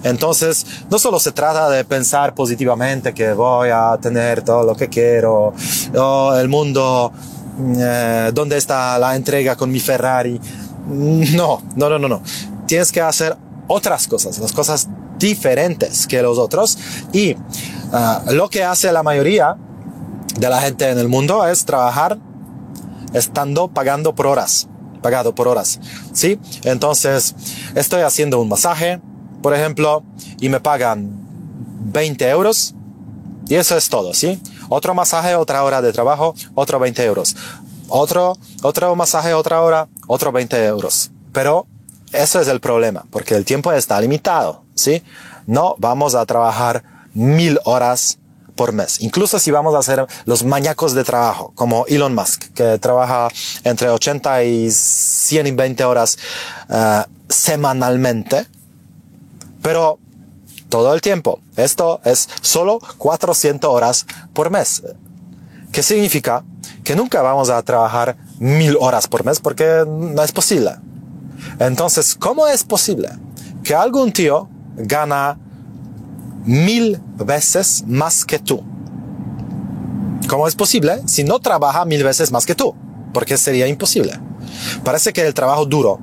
Entonces, 0.03 0.63
no 0.91 0.99
solo 0.99 1.19
se 1.19 1.31
trata 1.31 1.69
de 1.69 1.83
pensar 1.83 2.35
positivamente 2.35 3.15
que 3.15 3.33
voy 3.33 3.69
a 3.69 3.97
tener 3.99 4.43
todo 4.43 4.63
lo 4.63 4.75
que 4.75 4.87
quiero, 4.87 5.53
o 5.95 6.35
el 6.37 6.47
mundo, 6.47 7.11
eh, 7.79 8.29
¿dónde 8.31 8.57
está 8.57 8.99
la 8.99 9.15
entrega 9.15 9.55
con 9.55 9.71
mi 9.71 9.79
Ferrari? 9.79 10.39
No, 10.87 11.63
no, 11.75 11.89
no, 11.89 11.97
no, 11.97 12.07
no. 12.07 12.21
Tienes 12.67 12.91
que 12.91 13.01
hacer 13.01 13.35
otras 13.67 14.07
cosas, 14.07 14.39
las 14.39 14.51
cosas 14.51 14.87
diferentes 15.17 16.07
que 16.07 16.21
los 16.21 16.37
otros. 16.37 16.77
Y 17.11 17.33
uh, 17.33 18.31
lo 18.31 18.49
que 18.49 18.63
hace 18.63 18.91
la 18.91 19.03
mayoría 19.03 19.55
de 20.39 20.49
la 20.49 20.61
gente 20.61 20.89
en 20.89 20.99
el 20.99 21.07
mundo 21.07 21.47
es 21.47 21.65
trabajar 21.65 22.17
estando 23.13 23.67
pagando 23.69 24.13
por 24.13 24.27
horas 24.27 24.67
pagado 25.01 25.33
por 25.33 25.47
horas. 25.47 25.79
¿Sí? 26.13 26.39
Entonces, 26.63 27.35
estoy 27.75 28.01
haciendo 28.01 28.39
un 28.41 28.49
masaje, 28.49 28.99
por 29.41 29.53
ejemplo, 29.53 30.03
y 30.39 30.49
me 30.49 30.59
pagan 30.59 31.09
20 31.93 32.29
euros. 32.29 32.75
Y 33.47 33.55
eso 33.55 33.77
es 33.77 33.87
todo, 33.87 34.13
¿sí? 34.13 34.41
Otro 34.67 34.93
masaje, 34.93 35.35
otra 35.35 35.63
hora 35.63 35.81
de 35.81 35.93
trabajo, 35.93 36.35
otro 36.53 36.79
20 36.79 37.05
euros. 37.05 37.35
Otro, 37.87 38.37
otro 38.61 38.93
masaje, 38.95 39.33
otra 39.33 39.61
hora, 39.61 39.87
otro 40.07 40.33
20 40.33 40.65
euros. 40.65 41.11
Pero 41.31 41.67
eso 42.11 42.39
es 42.39 42.47
el 42.47 42.59
problema, 42.59 43.05
porque 43.09 43.35
el 43.35 43.45
tiempo 43.45 43.71
está 43.71 43.99
limitado, 43.99 44.63
¿sí? 44.75 45.03
No 45.45 45.75
vamos 45.77 46.15
a 46.15 46.25
trabajar 46.25 46.83
mil 47.13 47.59
horas 47.65 48.19
por 48.55 48.73
mes. 48.73 49.01
Incluso 49.01 49.39
si 49.39 49.51
vamos 49.51 49.75
a 49.75 49.79
hacer 49.79 50.05
los 50.25 50.43
mañacos 50.43 50.93
de 50.93 51.03
trabajo, 51.03 51.53
como 51.55 51.85
Elon 51.87 52.13
Musk, 52.13 52.51
que 52.53 52.77
trabaja 52.79 53.29
entre 53.63 53.89
80 53.89 54.43
y 54.43 54.71
120 54.71 55.83
horas 55.85 56.17
uh, 56.69 57.03
semanalmente, 57.29 58.47
pero 59.61 59.99
todo 60.69 60.93
el 60.93 61.01
tiempo. 61.01 61.39
Esto 61.55 62.01
es 62.03 62.27
solo 62.41 62.79
400 62.97 63.69
horas 63.69 64.05
por 64.33 64.49
mes. 64.49 64.83
¿Qué 65.71 65.83
significa? 65.83 66.43
Que 66.83 66.95
nunca 66.95 67.21
vamos 67.21 67.49
a 67.49 67.61
trabajar 67.61 68.17
mil 68.39 68.77
horas 68.79 69.07
por 69.07 69.25
mes 69.25 69.39
porque 69.39 69.85
no 69.87 70.23
es 70.23 70.31
posible. 70.31 70.71
Entonces, 71.59 72.15
¿cómo 72.15 72.47
es 72.47 72.63
posible 72.63 73.09
que 73.63 73.75
algún 73.75 74.11
tío 74.11 74.49
gana 74.77 75.37
mil 76.45 77.01
veces 77.17 77.83
más 77.85 78.23
que 78.23 78.39
tú. 78.39 78.63
¿Cómo 80.29 80.47
es 80.47 80.55
posible 80.55 81.01
si 81.05 81.23
no 81.23 81.39
trabaja 81.39 81.85
mil 81.85 82.03
veces 82.03 82.31
más 82.31 82.45
que 82.45 82.55
tú? 82.55 82.73
Porque 83.13 83.37
sería 83.37 83.67
imposible. 83.67 84.19
Parece 84.83 85.11
que 85.11 85.25
el 85.25 85.33
trabajo 85.33 85.65
duro, 85.65 85.99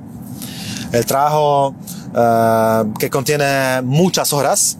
el 0.91 1.05
trabajo 1.05 1.69
uh, 1.69 2.93
que 2.99 3.09
contiene 3.09 3.81
muchas 3.83 4.33
horas, 4.33 4.77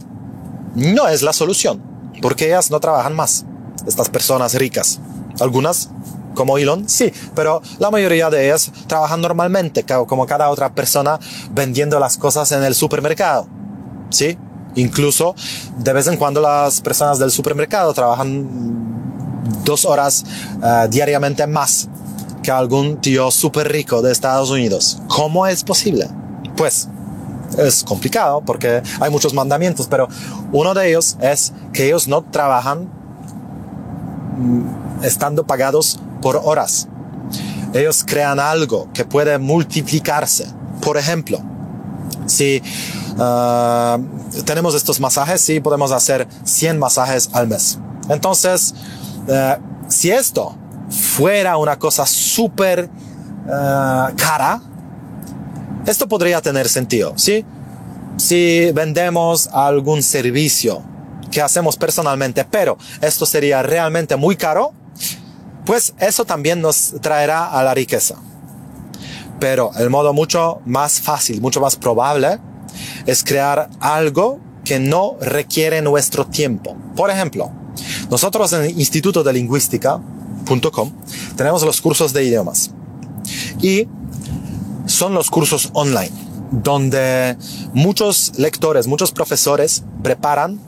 no 0.75 1.07
es 1.07 1.23
la 1.23 1.33
solución, 1.33 1.81
porque 2.21 2.45
ellas 2.47 2.69
no 2.69 2.79
trabajan 2.79 3.15
más, 3.15 3.45
estas 3.87 4.09
personas 4.09 4.53
ricas. 4.53 4.99
Algunas, 5.39 5.89
como 6.35 6.57
Elon, 6.57 6.87
sí, 6.87 7.11
pero 7.33 7.61
la 7.79 7.89
mayoría 7.89 8.29
de 8.29 8.45
ellas 8.45 8.71
trabajan 8.87 9.21
normalmente, 9.21 9.83
como 9.83 10.25
cada 10.25 10.49
otra 10.49 10.73
persona 10.73 11.19
vendiendo 11.51 11.99
las 11.99 12.17
cosas 12.17 12.51
en 12.51 12.63
el 12.63 12.75
supermercado. 12.75 13.47
¿Sí? 14.09 14.37
Incluso 14.75 15.35
de 15.77 15.93
vez 15.93 16.07
en 16.07 16.17
cuando 16.17 16.41
las 16.41 16.81
personas 16.81 17.17
del 17.17 17.31
supermercado 17.31 17.93
trabajan 17.93 18.45
dos 19.63 19.85
horas 19.85 20.25
uh, 20.61 20.87
diariamente 20.89 21.47
más 21.47 21.87
que 22.43 22.51
algún 22.51 22.97
tío 23.01 23.31
súper 23.31 23.71
rico 23.71 24.01
de 24.01 24.11
Estados 24.11 24.49
Unidos. 24.51 24.99
¿Cómo 25.07 25.47
es 25.47 25.63
posible? 25.63 26.07
Pues 26.55 26.87
es 27.57 27.83
complicado 27.83 28.41
porque 28.45 28.83
hay 28.99 29.09
muchos 29.09 29.33
mandamientos, 29.33 29.87
pero 29.87 30.07
uno 30.51 30.73
de 30.73 30.89
ellos 30.89 31.17
es 31.21 31.53
que 31.73 31.87
ellos 31.87 32.07
no 32.07 32.23
trabajan 32.23 32.89
mm, 34.37 35.03
estando 35.03 35.45
pagados 35.45 35.99
por 36.21 36.41
horas. 36.43 36.87
Ellos 37.73 38.03
crean 38.05 38.39
algo 38.39 38.87
que 38.93 39.05
puede 39.05 39.37
multiplicarse. 39.37 40.47
Por 40.81 40.97
ejemplo, 40.97 41.41
si 42.25 42.61
uh, 43.17 44.43
tenemos 44.43 44.75
estos 44.75 44.99
masajes, 44.99 45.41
sí, 45.41 45.59
podemos 45.59 45.91
hacer 45.91 46.27
100 46.43 46.79
masajes 46.79 47.29
al 47.33 47.47
mes. 47.47 47.79
Entonces, 48.09 48.73
uh, 49.27 49.61
si 49.89 50.11
esto 50.11 50.55
fuera 50.89 51.57
una 51.57 51.77
cosa 51.77 52.05
súper 52.05 52.89
uh, 53.45 54.15
cara, 54.15 54.61
esto 55.85 56.07
podría 56.07 56.41
tener 56.41 56.67
sentido, 56.67 57.13
¿sí? 57.15 57.45
Si 58.17 58.71
vendemos 58.73 59.47
algún 59.47 60.01
servicio 60.01 60.81
que 61.29 61.41
hacemos 61.41 61.75
personalmente, 61.75 62.45
pero 62.45 62.77
esto 63.01 63.25
sería 63.25 63.61
realmente 63.61 64.15
muy 64.15 64.35
caro, 64.35 64.73
pues 65.65 65.93
eso 65.99 66.25
también 66.25 66.61
nos 66.61 66.95
traerá 67.01 67.47
a 67.47 67.63
la 67.63 67.73
riqueza. 67.73 68.15
Pero 69.39 69.71
el 69.77 69.89
modo 69.89 70.13
mucho 70.13 70.61
más 70.65 70.99
fácil, 71.01 71.41
mucho 71.41 71.59
más 71.59 71.75
probable, 71.75 72.39
es 73.05 73.23
crear 73.23 73.69
algo 73.79 74.39
que 74.63 74.79
no 74.79 75.17
requiere 75.21 75.81
nuestro 75.81 76.25
tiempo. 76.25 76.75
Por 76.95 77.09
ejemplo, 77.09 77.51
nosotros 78.09 78.53
en 78.53 78.63
el 78.63 78.79
Instituto 78.79 79.23
de 79.23 79.33
Lingüística.com 79.33 80.91
tenemos 81.35 81.63
los 81.63 81.81
cursos 81.81 82.13
de 82.13 82.23
idiomas. 82.23 82.71
Y 83.61 83.87
son 84.85 85.13
los 85.13 85.29
cursos 85.29 85.69
online, 85.73 86.11
donde 86.51 87.37
muchos 87.73 88.33
lectores, 88.37 88.87
muchos 88.87 89.11
profesores 89.11 89.83
preparan 90.03 90.59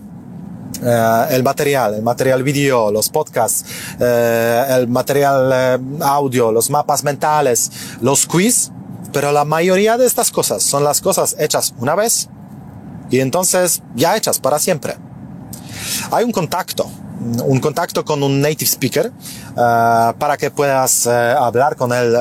eh, 0.83 1.27
el 1.31 1.43
material, 1.43 1.95
el 1.95 2.03
material 2.03 2.43
video, 2.43 2.91
los 2.91 3.09
podcasts, 3.09 3.65
eh, 3.99 4.65
el 4.69 4.87
material 4.87 5.51
eh, 5.53 5.79
audio, 6.01 6.51
los 6.51 6.69
mapas 6.69 7.03
mentales, 7.03 7.71
los 8.01 8.25
quiz, 8.25 8.71
pero 9.11 9.31
la 9.31 9.45
mayoría 9.45 9.97
de 9.97 10.05
estas 10.05 10.31
cosas 10.31 10.63
son 10.63 10.83
las 10.83 11.01
cosas 11.01 11.35
hechas 11.39 11.73
una 11.79 11.95
vez 11.95 12.29
y 13.09 13.19
entonces 13.19 13.81
ya 13.95 14.15
hechas 14.15 14.39
para 14.39 14.59
siempre. 14.59 14.97
Hay 16.11 16.23
un 16.23 16.31
contacto, 16.31 16.89
un 17.45 17.59
contacto 17.59 18.05
con 18.05 18.21
un 18.21 18.41
native 18.41 18.69
speaker 18.69 19.11
para 19.55 20.37
que 20.37 20.51
puedas 20.51 21.07
hablar 21.07 21.75
con 21.75 21.93
él 21.93 22.15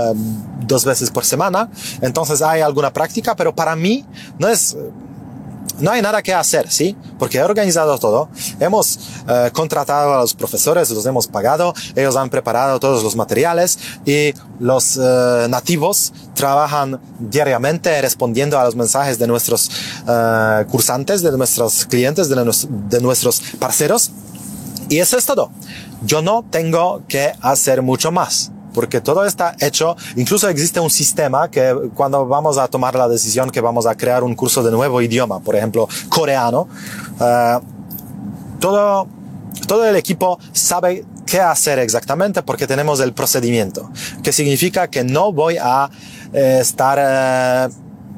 dos 0.66 0.84
veces 0.84 1.10
por 1.10 1.24
semana. 1.24 1.68
Entonces 2.00 2.40
hay 2.42 2.60
alguna 2.60 2.92
práctica, 2.92 3.34
pero 3.34 3.54
para 3.54 3.74
mí 3.76 4.04
no 4.38 4.48
es 4.48 4.76
no 5.78 5.90
hay 5.90 6.02
nada 6.02 6.22
que 6.22 6.32
hacer, 6.32 6.70
¿sí? 6.70 6.96
Porque 7.18 7.38
he 7.38 7.42
organizado 7.42 7.98
todo, 7.98 8.28
hemos 8.60 8.98
eh, 9.28 9.50
contratado 9.52 10.14
a 10.14 10.18
los 10.18 10.34
profesores, 10.34 10.90
los 10.90 11.04
hemos 11.06 11.26
pagado, 11.26 11.74
ellos 11.94 12.16
han 12.16 12.30
preparado 12.30 12.80
todos 12.80 13.02
los 13.02 13.16
materiales 13.16 13.78
y 14.04 14.32
los 14.58 14.96
eh, 14.96 15.46
nativos 15.48 16.12
trabajan 16.34 17.00
diariamente 17.18 18.00
respondiendo 18.00 18.58
a 18.58 18.64
los 18.64 18.74
mensajes 18.74 19.18
de 19.18 19.26
nuestros 19.26 19.70
eh, 20.08 20.64
cursantes, 20.70 21.22
de 21.22 21.36
nuestros 21.36 21.86
clientes, 21.86 22.28
de, 22.28 22.36
de 22.88 23.00
nuestros 23.00 23.40
parceros. 23.58 24.10
Y 24.88 24.98
eso 25.00 25.18
es 25.18 25.26
todo. 25.26 25.50
Yo 26.02 26.22
no 26.22 26.44
tengo 26.48 27.02
que 27.08 27.32
hacer 27.40 27.82
mucho 27.82 28.12
más 28.12 28.52
porque 28.76 29.00
todo 29.00 29.24
está 29.24 29.56
hecho, 29.58 29.96
incluso 30.16 30.50
existe 30.50 30.80
un 30.80 30.90
sistema 30.90 31.50
que 31.50 31.74
cuando 31.94 32.26
vamos 32.26 32.58
a 32.58 32.68
tomar 32.68 32.94
la 32.94 33.08
decisión 33.08 33.48
que 33.50 33.62
vamos 33.62 33.86
a 33.86 33.94
crear 33.94 34.22
un 34.22 34.34
curso 34.34 34.62
de 34.62 34.70
nuevo 34.70 35.00
idioma, 35.00 35.40
por 35.40 35.56
ejemplo, 35.56 35.88
coreano, 36.10 36.68
uh, 37.18 37.58
todo, 38.60 39.08
todo 39.66 39.86
el 39.86 39.96
equipo 39.96 40.38
sabe 40.52 41.06
qué 41.24 41.40
hacer 41.40 41.78
exactamente 41.78 42.42
porque 42.42 42.66
tenemos 42.66 43.00
el 43.00 43.14
procedimiento, 43.14 43.90
que 44.22 44.30
significa 44.30 44.88
que 44.88 45.04
no 45.04 45.32
voy 45.32 45.56
a 45.58 45.88
eh, 46.34 46.58
estar 46.60 46.98
eh, 47.00 47.72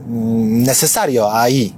necesario 0.09 1.31
ahí, 1.31 1.73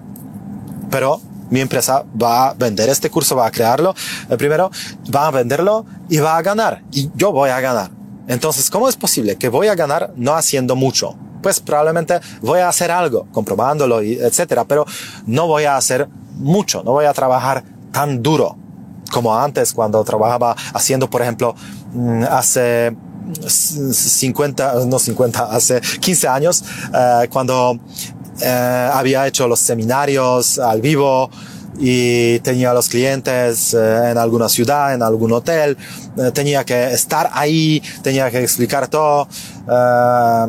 pero 0.90 1.20
mi 1.50 1.60
empresa 1.60 2.02
va 2.20 2.48
a 2.48 2.54
vender 2.54 2.88
este 2.88 3.10
curso, 3.10 3.36
va 3.36 3.46
a 3.46 3.50
crearlo, 3.50 3.94
el 4.30 4.38
primero 4.38 4.70
va 5.14 5.26
a 5.26 5.30
venderlo 5.30 5.84
y 6.08 6.16
va 6.16 6.38
a 6.38 6.40
ganar, 6.40 6.82
y 6.90 7.10
yo 7.14 7.30
voy 7.30 7.50
a 7.50 7.60
ganar. 7.60 7.99
Entonces, 8.30 8.70
¿cómo 8.70 8.88
es 8.88 8.94
posible 8.94 9.34
que 9.34 9.48
voy 9.48 9.66
a 9.66 9.74
ganar 9.74 10.12
no 10.14 10.36
haciendo 10.36 10.76
mucho? 10.76 11.16
Pues 11.42 11.58
probablemente 11.58 12.20
voy 12.40 12.60
a 12.60 12.68
hacer 12.68 12.92
algo, 12.92 13.26
comprobándolo, 13.32 14.00
etcétera, 14.00 14.64
pero 14.64 14.86
no 15.26 15.48
voy 15.48 15.64
a 15.64 15.76
hacer 15.76 16.08
mucho, 16.36 16.84
no 16.84 16.92
voy 16.92 17.06
a 17.06 17.12
trabajar 17.12 17.64
tan 17.90 18.22
duro 18.22 18.56
como 19.10 19.36
antes 19.36 19.72
cuando 19.72 20.04
trabajaba 20.04 20.54
haciendo, 20.72 21.10
por 21.10 21.22
ejemplo, 21.22 21.56
mm, 21.92 22.22
hace 22.30 22.96
50, 23.48 24.74
no 24.86 25.00
50, 25.00 25.46
hace 25.46 25.80
15 25.80 26.28
años, 26.28 26.62
eh, 26.94 27.28
cuando 27.32 27.80
eh, 28.40 28.90
había 28.94 29.26
hecho 29.26 29.48
los 29.48 29.58
seminarios 29.58 30.60
al 30.60 30.80
vivo, 30.80 31.28
y 31.80 32.38
tenía 32.40 32.74
los 32.74 32.88
clientes 32.90 33.72
eh, 33.72 34.10
en 34.10 34.18
alguna 34.18 34.48
ciudad, 34.48 34.92
en 34.94 35.02
algún 35.02 35.32
hotel, 35.32 35.78
eh, 36.18 36.30
tenía 36.32 36.62
que 36.64 36.92
estar 36.92 37.30
ahí, 37.32 37.82
tenía 38.02 38.30
que 38.30 38.42
explicar 38.42 38.88
todo 38.88 39.26
eh, 39.66 40.46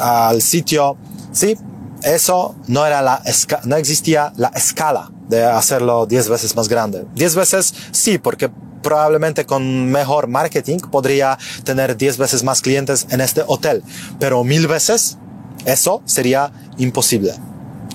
al 0.00 0.40
sitio. 0.40 0.96
Sí, 1.32 1.58
eso 2.04 2.54
no 2.68 2.86
era 2.86 3.02
la 3.02 3.20
no 3.64 3.76
existía 3.76 4.32
la 4.36 4.48
escala 4.54 5.10
de 5.28 5.44
hacerlo 5.44 6.06
10 6.06 6.28
veces 6.28 6.54
más 6.54 6.68
grande. 6.68 7.04
10 7.16 7.34
veces 7.34 7.74
sí, 7.90 8.18
porque 8.18 8.48
probablemente 8.82 9.44
con 9.44 9.90
mejor 9.90 10.28
marketing 10.28 10.78
podría 10.78 11.36
tener 11.64 11.96
10 11.96 12.18
veces 12.18 12.44
más 12.44 12.62
clientes 12.62 13.08
en 13.10 13.20
este 13.20 13.42
hotel, 13.46 13.82
pero 14.20 14.44
mil 14.44 14.68
veces 14.68 15.18
eso 15.64 16.02
sería 16.04 16.52
imposible. 16.78 17.34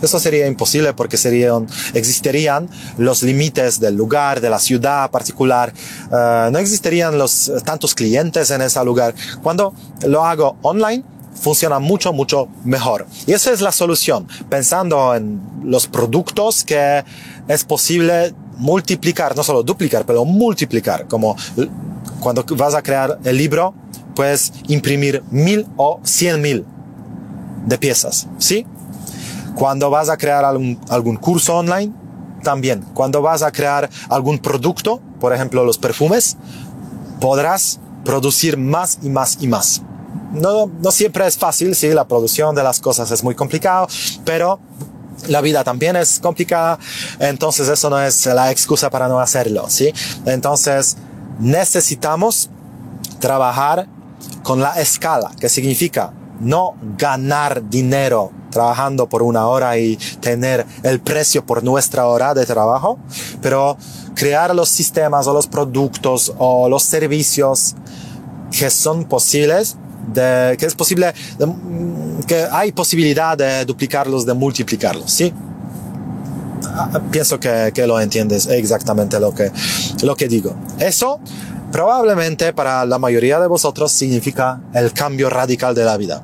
Eso 0.04 0.20
sería 0.20 0.46
imposible 0.48 0.94
porque 0.94 1.16
serían, 1.16 1.66
existirían 1.94 2.70
los 2.98 3.24
límites 3.24 3.80
del 3.80 3.96
lugar, 3.96 4.42
de 4.42 4.50
la 4.50 4.60
ciudad 4.60 5.10
particular, 5.10 5.74
uh, 6.12 6.52
no 6.52 6.60
existirían 6.60 7.18
los 7.18 7.52
tantos 7.64 7.96
clientes 7.96 8.52
en 8.52 8.62
ese 8.62 8.84
lugar. 8.84 9.16
Cuando 9.42 9.74
lo 10.06 10.26
hago 10.26 10.58
online, 10.62 11.04
funciona 11.34 11.80
mucho, 11.80 12.12
mucho 12.12 12.50
mejor. 12.66 13.08
Y 13.26 13.32
esa 13.32 13.52
es 13.52 13.62
la 13.62 13.72
solución, 13.72 14.28
pensando 14.50 15.16
en 15.16 15.42
los 15.64 15.88
productos 15.88 16.66
que 16.66 17.04
es 17.48 17.64
posible 17.64 18.34
multiplicar, 18.58 19.36
no 19.36 19.44
solo 19.44 19.64
duplicar, 19.64 20.06
pero 20.06 20.26
multiplicar, 20.26 21.08
como 21.08 21.36
cuando 22.20 22.46
vas 22.58 22.76
a 22.76 22.82
crear 22.82 23.20
el 23.24 23.38
libro, 23.38 23.74
puedes 24.16 24.52
imprimir 24.68 25.24
mil 25.32 25.66
o 25.78 26.00
cien 26.04 26.42
mil 26.42 26.66
de 27.66 27.78
piezas, 27.78 28.28
¿sí? 28.38 28.66
Cuando 29.56 29.90
vas 29.90 30.10
a 30.10 30.18
crear 30.18 30.44
algún, 30.46 30.80
algún 30.90 31.18
curso 31.18 31.58
online, 31.58 31.94
también. 32.44 32.82
Cuando 32.94 33.22
vas 33.22 33.42
a 33.42 33.52
crear 33.52 33.90
algún 34.10 34.38
producto, 34.38 35.02
por 35.20 35.34
ejemplo 35.34 35.64
los 35.64 35.80
perfumes, 35.80 36.38
podrás 37.20 37.80
producir 38.06 38.58
más 38.58 39.00
y 39.02 39.10
más 39.10 39.38
y 39.40 39.48
más. 39.48 39.82
No, 40.34 40.68
no 40.68 40.92
siempre 40.92 41.26
es 41.26 41.38
fácil, 41.38 41.74
sí, 41.76 41.90
la 41.90 42.08
producción 42.08 42.54
de 42.54 42.64
las 42.64 42.80
cosas 42.80 43.10
es 43.12 43.24
muy 43.24 43.34
complicado, 43.34 43.88
pero 44.26 44.60
la 45.28 45.42
vida 45.42 45.64
también 45.64 45.96
es 45.96 46.20
complicada, 46.20 46.78
entonces 47.20 47.70
eso 47.70 47.90
no 47.90 48.00
es 48.00 48.26
la 48.26 48.52
excusa 48.52 48.90
para 48.90 49.08
no 49.08 49.20
hacerlo, 49.20 49.66
¿sí? 49.70 49.94
Entonces 50.26 50.98
necesitamos 51.40 52.50
trabajar 53.20 53.88
con 54.44 54.60
la 54.60 54.82
escala, 54.82 55.32
que 55.40 55.50
significa 55.50 56.14
no 56.40 56.76
ganar 56.98 57.70
dinero 57.70 58.32
trabajando 58.54 59.08
por 59.08 59.24
una 59.24 59.48
hora 59.48 59.78
y 59.78 59.98
tener 60.20 60.66
el 60.84 61.00
precio 61.00 61.46
por 61.46 61.64
nuestra 61.64 62.08
hora 62.08 62.34
de 62.34 62.46
trabajo, 62.46 63.00
pero 63.42 63.78
crear 64.16 64.54
los 64.56 64.70
sistemas 64.70 65.28
o 65.28 65.34
los 65.34 65.48
productos 65.48 66.34
o 66.38 66.70
los 66.70 66.84
servicios 66.84 67.76
que 68.52 68.70
son 68.70 69.06
posibles 69.06 69.76
de, 70.14 70.56
que 70.60 70.66
es 70.66 70.76
posible, 70.76 71.14
que 72.28 72.48
hay 72.52 72.72
posibilidad 72.72 73.38
de 73.38 73.66
duplicarlos, 73.66 74.26
de 74.26 74.34
multiplicarlos, 74.34 75.12
¿sí? 75.12 75.34
Ah, 76.66 77.02
pienso 77.12 77.40
que, 77.40 77.72
que 77.74 77.86
lo 77.86 78.00
entiendes 78.00 78.48
exactamente 78.48 79.20
lo 79.20 79.34
que, 79.34 79.52
lo 80.02 80.16
que 80.16 80.28
digo. 80.28 80.56
Eso 80.80 81.20
probablemente 81.72 82.54
para 82.54 82.86
la 82.86 83.00
mayoría 83.00 83.40
de 83.40 83.48
vosotros 83.48 83.92
significa 83.92 84.62
el 84.74 84.94
cambio 84.94 85.30
radical 85.30 85.74
de 85.74 85.84
la 85.84 85.98
vida, 85.98 86.22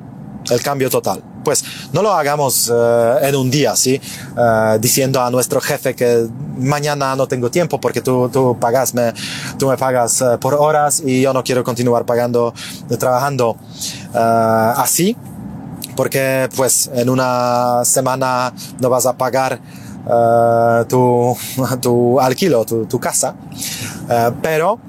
el 0.50 0.62
cambio 0.62 0.90
total 0.90 1.22
pues 1.44 1.64
no 1.94 2.02
lo 2.02 2.14
hagamos 2.14 2.72
eh, 2.74 3.16
en 3.24 3.36
un 3.36 3.50
día, 3.50 3.76
¿sí? 3.76 4.00
Uh, 4.36 4.78
diciendo 4.80 5.22
a 5.22 5.32
nuestro 5.32 5.60
jefe 5.60 5.96
que 5.96 6.28
mañana 6.58 7.16
no 7.16 7.28
tengo 7.28 7.50
tiempo 7.50 7.80
porque 7.80 8.02
tú, 8.02 8.30
tú, 8.30 8.58
pagas, 8.60 8.94
me, 8.94 9.14
tú 9.58 9.68
me 9.68 9.78
pagas 9.78 10.22
uh, 10.22 10.38
por 10.40 10.54
horas 10.54 11.02
y 11.04 11.22
yo 11.22 11.34
no 11.34 11.44
quiero 11.44 11.64
continuar 11.64 12.06
pagando, 12.06 12.54
trabajando 13.00 13.58
así, 14.14 15.16
porque 15.96 16.50
pues 16.56 16.90
en 16.94 17.10
una 17.10 17.84
semana 17.84 18.54
no 18.80 18.90
vas 18.90 19.06
a 19.06 19.18
pagar 19.18 19.60
tu, 20.88 21.38
tu 21.82 22.20
alquilo, 22.20 22.66
tu, 22.66 22.86
tu 22.86 23.00
casa, 23.00 23.36
pero 24.42 24.80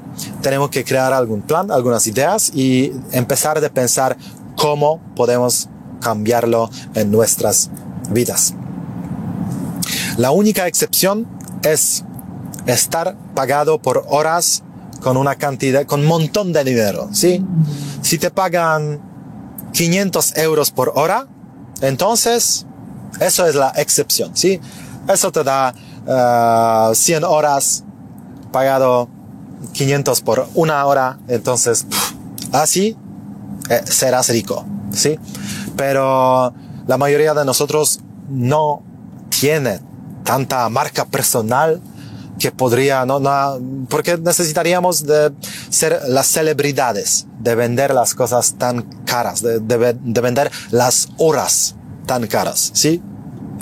tenemos 0.43 0.71
que 0.71 0.85
crear 0.85 1.13
algún 1.13 1.43
plan, 1.43 1.71
algunas 1.71 2.07
ideas 2.07 2.51
y 2.55 2.93
empezar 3.13 3.61
de 3.61 3.71
pensar 3.71 4.17
cómo 4.61 5.01
podemos 5.17 5.71
cambiarlo 6.01 6.69
en 6.95 7.11
nuestras 7.11 7.71
vidas. 8.11 8.55
La 10.19 10.33
única 10.33 10.67
excepción 10.67 11.27
es 11.63 12.05
estar 12.67 13.17
pagado 13.35 13.81
por 13.81 14.05
horas 14.09 14.63
con 15.01 15.17
una 15.17 15.37
cantidad, 15.37 15.87
con 15.87 16.01
un 16.01 16.07
montón 16.07 16.53
de 16.53 16.63
dinero, 16.65 17.09
¿sí? 17.13 17.43
Si 18.03 18.19
te 18.19 18.31
pagan 18.31 19.01
500 19.73 20.37
euros 20.37 20.71
por 20.71 20.93
hora, 20.95 21.27
entonces 21.81 22.67
eso 23.19 23.47
es 23.47 23.55
la 23.55 23.71
excepción, 23.77 24.37
¿sí? 24.37 24.61
Eso 25.09 25.33
te 25.33 25.43
da 25.43 25.73
100 26.93 27.23
eh, 27.23 27.27
horas 27.27 27.85
pagado 28.53 29.09
500 29.73 30.21
por 30.21 30.49
una 30.55 30.85
hora, 30.85 31.19
entonces 31.29 31.87
Así 32.53 32.97
eh, 33.69 33.81
serás 33.85 34.29
rico, 34.29 34.65
¿sí? 34.93 35.19
Pero 35.77 36.53
la 36.87 36.99
mayoría 36.99 37.35
de 37.35 37.45
nosotros 37.45 38.01
no 38.29 38.83
tiene 39.29 39.81
tanta 40.25 40.69
marca 40.69 41.05
personal 41.05 41.81
que 42.39 42.51
podría, 42.51 43.05
no, 43.05 43.21
no, 43.21 43.61
porque 43.89 44.17
necesitaríamos 44.17 45.05
de 45.07 45.33
ser 45.69 46.01
las 46.09 46.27
celebridades, 46.27 47.27
de 47.39 47.55
vender 47.55 47.93
las 47.93 48.15
cosas 48.15 48.55
tan 48.55 48.83
caras, 49.05 49.43
de, 49.43 49.61
de, 49.61 49.97
de 50.01 50.21
vender 50.21 50.51
las 50.71 51.09
horas 51.19 51.77
tan 52.07 52.27
caras, 52.27 52.71
¿sí? 52.75 53.03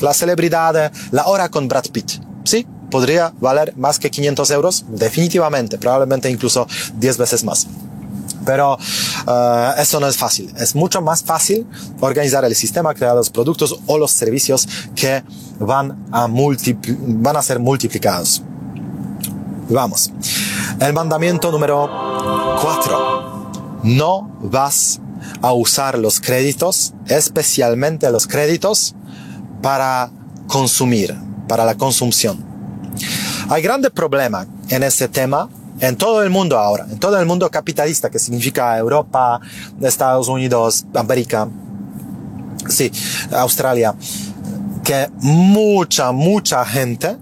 La 0.01 0.15
celebridad, 0.15 0.93
la 1.11 1.27
hora 1.27 1.49
con 1.49 1.67
Brad 1.67 1.87
Pitt, 1.93 2.13
¿sí? 2.45 2.67
Podría 2.91 3.35
valer 3.41 3.77
más 3.77 3.99
que 3.99 4.11
500 4.11 4.51
euros, 4.53 4.85
definitivamente, 4.89 5.77
probablemente 5.77 6.31
incluso 6.31 6.67
10 6.95 7.19
veces 7.19 7.45
más. 7.45 7.67
Pero 8.49 8.79
uh, 9.27 9.79
eso 9.79 10.01
no 10.01 10.09
es 10.09 10.17
fácil. 10.17 10.51
Es 10.57 10.75
mucho 10.75 11.03
más 11.03 11.23
fácil 11.23 11.67
organizar 12.01 12.47
el 12.47 12.55
sistema, 12.55 12.95
crear 12.95 13.15
los 13.15 13.29
productos 13.29 13.79
o 13.85 13.99
los 13.99 14.11
servicios 14.11 14.67
que 14.97 15.23
van 15.59 16.07
a, 16.11 16.27
van 16.31 17.37
a 17.37 17.43
ser 17.43 17.59
multiplicados. 17.59 18.43
Vamos. 19.69 20.11
El 20.81 20.95
mandamiento 20.95 21.53
número 21.53 21.91
4. 22.63 23.51
No 23.83 24.31
vas 24.41 24.99
a 25.43 25.53
usar 25.53 25.99
los 25.99 26.19
créditos, 26.19 26.95
especialmente 27.07 28.11
los 28.11 28.27
créditos, 28.27 28.95
para 29.61 30.11
consumir, 30.47 31.15
para 31.47 31.67
la 31.67 31.75
consumición. 31.75 32.43
Hay 33.51 33.61
grande 33.61 33.91
problema 33.91 34.47
en 34.71 34.85
este 34.85 35.07
tema 35.07 35.51
en 35.81 35.97
todo 35.97 36.23
el 36.23 36.31
mundo 36.31 36.59
ahora, 36.59 36.87
en 36.91 36.99
todo 36.99 37.19
el 37.19 37.27
mundo 37.27 37.51
capitalista, 37.51 38.11
que 38.11 38.19
significa 38.19 38.77
Europa, 38.79 39.41
Estados 39.81 40.29
Unidos, 40.29 40.85
América, 40.95 41.49
sí, 42.69 42.91
Australia, 43.33 43.95
que 44.85 45.09
mucha, 45.21 46.13
mucha 46.13 46.65
gente 46.65 47.17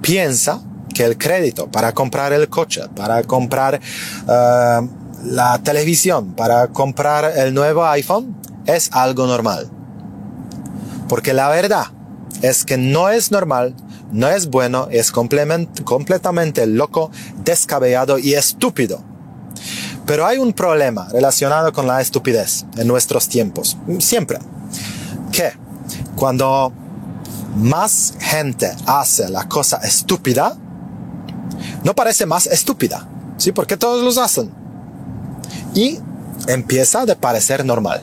piensa 0.00 0.60
que 0.94 1.04
el 1.04 1.16
crédito 1.16 1.70
para 1.70 1.92
comprar 1.92 2.32
el 2.32 2.48
coche, 2.48 2.82
para 2.94 3.22
comprar 3.22 3.80
uh, 4.26 4.88
la 5.24 5.58
televisión, 5.62 6.34
para 6.34 6.68
comprar 6.68 7.32
el 7.36 7.54
nuevo 7.54 7.86
iPhone, 7.86 8.36
es 8.66 8.90
algo 8.92 9.26
normal. 9.26 9.70
Porque 11.08 11.32
la 11.32 11.48
verdad 11.48 11.86
es 12.42 12.64
que 12.64 12.76
no 12.76 13.08
es 13.10 13.30
normal 13.30 13.74
no 14.12 14.28
es 14.28 14.48
bueno, 14.48 14.88
es 14.90 15.12
completamente 15.12 16.66
loco, 16.66 17.10
descabellado 17.44 18.18
y 18.18 18.34
estúpido. 18.34 19.02
Pero 20.06 20.26
hay 20.26 20.38
un 20.38 20.52
problema 20.52 21.08
relacionado 21.12 21.72
con 21.72 21.86
la 21.86 22.00
estupidez 22.00 22.64
en 22.76 22.88
nuestros 22.88 23.28
tiempos, 23.28 23.76
siempre. 23.98 24.38
Que 25.30 25.52
cuando 26.16 26.72
más 27.56 28.14
gente 28.18 28.72
hace 28.86 29.28
la 29.28 29.48
cosa 29.48 29.76
estúpida, 29.78 30.56
no 31.84 31.94
parece 31.94 32.26
más 32.26 32.46
estúpida, 32.46 33.06
¿sí? 33.36 33.52
Porque 33.52 33.76
todos 33.76 34.02
los 34.02 34.18
hacen. 34.18 34.50
Y 35.74 35.98
empieza 36.48 37.02
a 37.02 37.14
parecer 37.14 37.64
normal. 37.64 38.02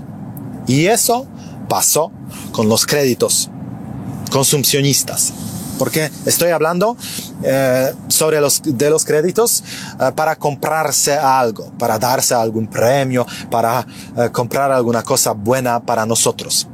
Y 0.67 0.88
eso 0.88 1.28
pasó 1.67 2.12
con 2.52 2.70
los 2.70 2.86
créditos 2.86 3.50
consumcionistas 4.32 5.34
porque 5.78 6.10
estoy 6.26 6.52
hablando 6.52 6.98
eh, 7.44 7.94
sobre 8.08 8.42
los 8.42 8.62
de 8.63 8.90
los 8.90 9.06
créditos 9.06 9.63
eh, 10.00 10.12
para 10.16 10.36
comprarse 10.36 11.16
algo, 11.16 11.72
para 11.78 11.98
darse 11.98 12.34
algún 12.34 12.68
premio, 12.68 13.26
para 13.50 13.86
eh, 14.18 14.30
comprar 14.32 14.72
alguna 14.72 15.04
cosa 15.04 15.32
buena 15.32 15.80
para 15.80 16.06
nosotros. 16.06 16.68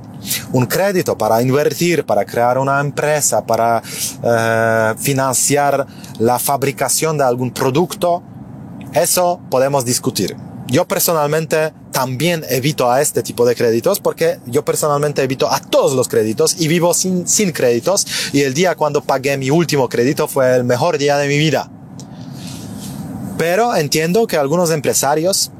Un 0.54 0.66
crédito 0.66 1.18
para 1.18 1.42
invertir, 1.42 2.06
para 2.06 2.26
crear 2.26 2.58
una 2.58 2.80
empresa, 2.80 3.46
para 3.46 3.82
eh, 4.24 4.94
financiar 4.98 5.86
la 6.20 6.40
fabricación 6.40 7.18
de 7.18 7.24
algún 7.26 7.52
producto, 7.52 8.24
eso 8.94 9.40
podemos 9.50 9.84
discutir. 9.84 10.36
Yo 10.74 10.88
personalmente 10.88 11.72
también 11.92 12.44
evito 12.50 12.92
a 12.92 13.00
este 13.00 13.22
tipo 13.22 13.46
de 13.46 13.54
créditos 13.54 14.00
porque 14.00 14.40
yo 14.48 14.66
personalmente 14.66 15.22
evito 15.22 15.48
a 15.54 15.60
todos 15.60 15.94
los 15.94 16.08
créditos 16.08 16.60
y 16.60 16.68
vivo 16.68 16.96
sin, 16.96 17.28
sin 17.28 17.52
créditos 17.52 18.08
y 18.34 18.42
el 18.42 18.56
día 18.56 18.74
cuando 18.74 19.04
pagué 19.04 19.38
mi 19.38 19.52
último 19.52 19.88
crédito 19.88 20.28
fue 20.28 20.56
el 20.56 20.64
mejor 20.64 20.98
día 20.98 21.18
de 21.18 21.28
mi 21.28 21.38
vida. 21.38 21.70
Pero 23.38 23.76
entiendo 23.76 24.26
que 24.26 24.36
algunos 24.36 24.72
empresarios 24.72 25.52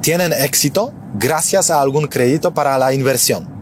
tienen 0.00 0.32
éxito 0.32 0.92
gracias 1.14 1.72
a 1.72 1.80
algún 1.80 2.06
crédito 2.06 2.54
para 2.54 2.78
la 2.78 2.94
inversión 2.94 3.53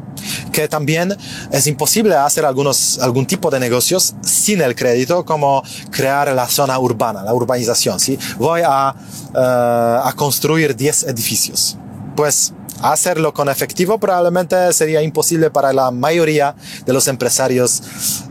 que 0.53 0.69
también 0.69 1.17
es 1.51 1.67
imposible 1.67 2.15
hacer 2.15 2.45
algunos, 2.45 2.99
algún 2.99 3.27
tipo 3.27 3.51
de 3.51 3.61
negocios 3.61 4.15
sin 4.23 4.61
el 4.61 4.75
crédito, 4.75 5.25
como 5.25 5.63
crear 5.91 6.33
la 6.33 6.49
zona 6.49 6.79
urbana, 6.79 7.23
la 7.23 7.35
urbanización. 7.35 7.99
¿sí? 8.01 8.19
Voy 8.39 8.63
a, 8.65 8.95
uh, 9.35 10.09
a 10.09 10.13
construir 10.17 10.77
10 10.77 11.05
edificios. 11.05 11.77
Pues 12.17 12.53
hacerlo 12.83 13.33
con 13.33 13.49
efectivo 13.49 13.99
probablemente 13.99 14.73
sería 14.73 15.03
imposible 15.03 15.51
para 15.51 15.73
la 15.73 15.91
mayoría 15.91 16.55
de 16.85 16.93
los 16.93 17.09
empresarios 17.09 17.83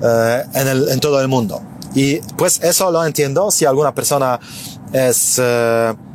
uh, 0.02 0.58
en, 0.58 0.68
el, 0.68 0.90
en 0.90 1.00
todo 1.00 1.22
el 1.22 1.28
mundo. 1.28 1.62
Y 1.94 2.20
pues 2.38 2.60
eso 2.64 2.92
lo 2.92 3.06
entiendo 3.06 3.52
si 3.52 3.66
alguna 3.66 3.94
persona 3.94 4.40
es... 4.94 5.40
Uh, 5.40 6.11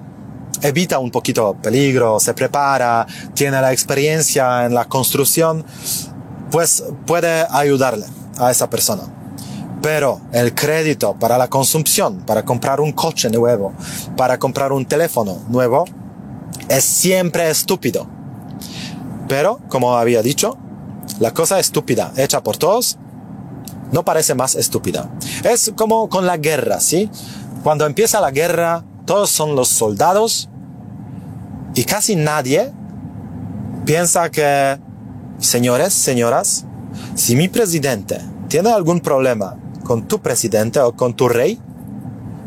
evita 0.63 0.99
un 0.99 1.11
poquito 1.11 1.55
peligro, 1.63 2.21
se 2.21 2.35
prepara, 2.35 3.07
tiene 3.35 3.61
la 3.61 3.73
experiencia 3.73 4.65
en 4.67 4.75
la 4.75 4.87
construcción, 4.87 5.65
pues 6.51 6.85
puede 7.07 7.47
ayudarle 7.51 8.07
a 8.39 8.51
esa 8.51 8.69
persona. 8.69 9.03
Pero 9.83 10.21
el 10.33 10.55
crédito 10.55 11.15
para 11.15 11.39
la 11.39 11.49
consumición, 11.49 12.23
para 12.27 12.45
comprar 12.45 12.81
un 12.81 12.93
coche 12.93 13.31
nuevo, 13.31 13.73
para 14.17 14.39
comprar 14.39 14.73
un 14.73 14.85
teléfono 14.85 15.39
nuevo, 15.49 15.85
es 16.69 16.85
siempre 16.85 17.51
estúpido. 17.51 18.07
Pero, 19.29 19.61
como 19.69 19.97
había 19.97 20.23
dicho, 20.23 20.57
la 21.21 21.33
cosa 21.33 21.59
estúpida 21.59 22.13
hecha 22.17 22.43
por 22.43 22.57
todos 22.57 22.99
no 23.93 24.05
parece 24.05 24.35
más 24.35 24.55
estúpida. 24.55 25.11
Es 25.45 25.73
como 25.77 26.09
con 26.09 26.27
la 26.27 26.37
guerra, 26.37 26.81
¿sí? 26.81 27.11
Cuando 27.63 27.87
empieza 27.87 28.21
la 28.21 28.31
guerra, 28.31 28.85
todos 29.07 29.31
son 29.31 29.57
los 29.57 29.69
soldados 29.69 30.51
y 31.75 31.85
casi 31.85 32.17
nadie 32.17 32.73
piensa 33.85 34.31
que, 34.31 34.79
señores, 35.39 35.95
señoras, 35.95 36.67
si 37.15 37.37
mi 37.37 37.49
presidente 37.49 38.21
tiene 38.49 38.71
algún 38.71 39.01
problema 39.01 39.57
con 39.85 40.09
tu 40.09 40.19
presidente 40.19 40.81
o 40.81 40.93
con 40.95 41.15
tu 41.15 41.29
rey, 41.29 41.61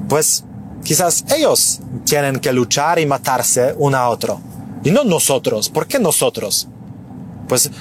pues 0.10 0.44
quizás 0.84 1.24
ellos 1.36 1.80
tienen 2.04 2.40
que 2.40 2.52
luchar 2.52 3.00
y 3.00 3.06
matarse 3.06 3.74
uno 3.78 3.98
a 3.98 4.10
otro. 4.10 4.42
Y 4.84 4.92
no 4.92 5.04
nosotros. 5.04 5.70
¿Por 5.70 5.88
qué 5.88 6.00
nosotros? 6.00 6.68
Pues 7.48 7.72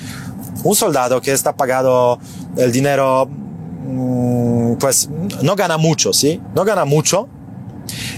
un 0.63 0.75
soldado 0.75 1.21
que 1.21 1.33
está 1.33 1.57
pagado 1.57 2.19
el 2.57 2.71
dinero, 2.71 3.27
mm, 3.27 4.75
pues 4.75 5.09
no 5.43 5.57
gana 5.57 5.79
mucho, 5.79 6.13
¿sí? 6.13 6.41
No 6.55 6.65
gana 6.65 6.85
mucho 6.85 7.29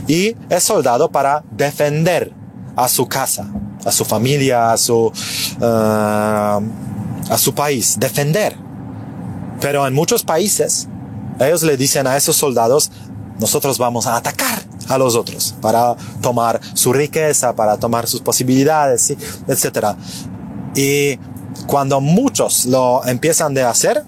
y 0.07 0.37
es 0.49 0.63
soldado 0.63 1.11
para 1.11 1.45
defender 1.51 2.33
a 2.77 2.89
su 2.89 3.07
casa, 3.07 3.51
a 3.85 3.93
su 3.93 4.05
familia, 4.05 4.73
a 4.73 4.77
su, 4.77 5.13
uh, 5.61 5.63
a 5.63 7.39
su 7.39 7.55
país, 7.55 7.97
defender. 7.99 8.57
Pero 9.61 9.87
en 9.87 9.95
muchos 9.95 10.23
países, 10.23 10.89
ellos 11.39 11.63
le 11.63 11.77
dicen 11.77 12.07
a 12.07 12.17
esos 12.17 12.37
soldados, 12.37 12.91
nosotros 13.39 13.79
vamos 13.79 14.07
a 14.07 14.17
atacar 14.17 14.63
a 14.89 14.99
los 14.99 15.15
otros 15.15 15.55
para 15.61 15.97
tomar 16.21 16.61
su 16.75 16.93
riqueza, 16.93 17.55
para 17.55 17.77
tomar 17.79 18.07
sus 18.07 18.21
posibilidades, 18.21 19.03
¿sí? 19.03 19.17
etc. 19.49 19.95
Y 20.75 21.19
cuando 21.67 22.01
muchos 22.01 22.67
lo 22.67 23.05
empiezan 23.07 23.55
de 23.55 23.63
hacer, 23.63 24.05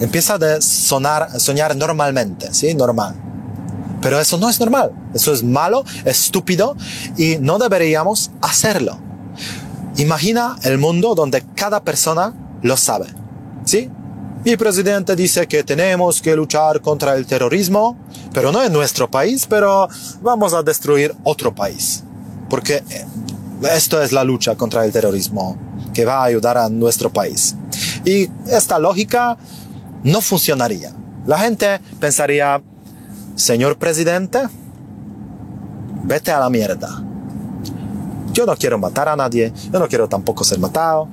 empieza 0.00 0.34
a 0.34 0.60
sonar, 0.60 1.40
soñar 1.40 1.76
normalmente, 1.76 2.52
¿sí? 2.52 2.74
Normal. 2.74 3.29
Pero 4.00 4.20
eso 4.20 4.38
no 4.38 4.48
es 4.48 4.58
normal. 4.60 4.92
Eso 5.14 5.32
es 5.32 5.42
malo, 5.42 5.84
estúpido 6.04 6.76
y 7.16 7.36
no 7.38 7.58
deberíamos 7.58 8.30
hacerlo. 8.40 8.98
Imagina 9.96 10.56
el 10.62 10.78
mundo 10.78 11.14
donde 11.14 11.42
cada 11.54 11.82
persona 11.82 12.34
lo 12.62 12.76
sabe. 12.76 13.06
¿Sí? 13.64 13.90
Mi 14.44 14.56
presidente 14.56 15.14
dice 15.14 15.46
que 15.46 15.62
tenemos 15.62 16.22
que 16.22 16.34
luchar 16.34 16.80
contra 16.80 17.14
el 17.14 17.26
terrorismo, 17.26 17.98
pero 18.32 18.50
no 18.50 18.62
en 18.62 18.72
nuestro 18.72 19.10
país, 19.10 19.46
pero 19.46 19.86
vamos 20.22 20.54
a 20.54 20.62
destruir 20.62 21.14
otro 21.24 21.54
país. 21.54 22.02
Porque 22.48 22.82
eh, 22.88 23.06
esto 23.74 24.00
es 24.00 24.12
la 24.12 24.24
lucha 24.24 24.56
contra 24.56 24.86
el 24.86 24.92
terrorismo 24.92 25.58
que 25.92 26.06
va 26.06 26.22
a 26.22 26.24
ayudar 26.24 26.56
a 26.56 26.70
nuestro 26.70 27.12
país. 27.12 27.54
Y 28.04 28.30
esta 28.46 28.78
lógica 28.78 29.36
no 30.04 30.22
funcionaría. 30.22 30.92
La 31.26 31.38
gente 31.38 31.78
pensaría, 31.98 32.62
señor 33.40 33.78
presidente, 33.78 34.38
vete 36.04 36.30
a 36.30 36.38
la 36.38 36.50
mierda. 36.50 37.02
Yo 38.32 38.44
no 38.44 38.54
quiero 38.54 38.78
matar 38.78 39.08
a 39.08 39.16
nadie, 39.16 39.52
yo 39.72 39.78
no 39.78 39.88
quiero 39.88 40.08
tampoco 40.08 40.44
ser 40.44 40.58
matado. 40.58 41.08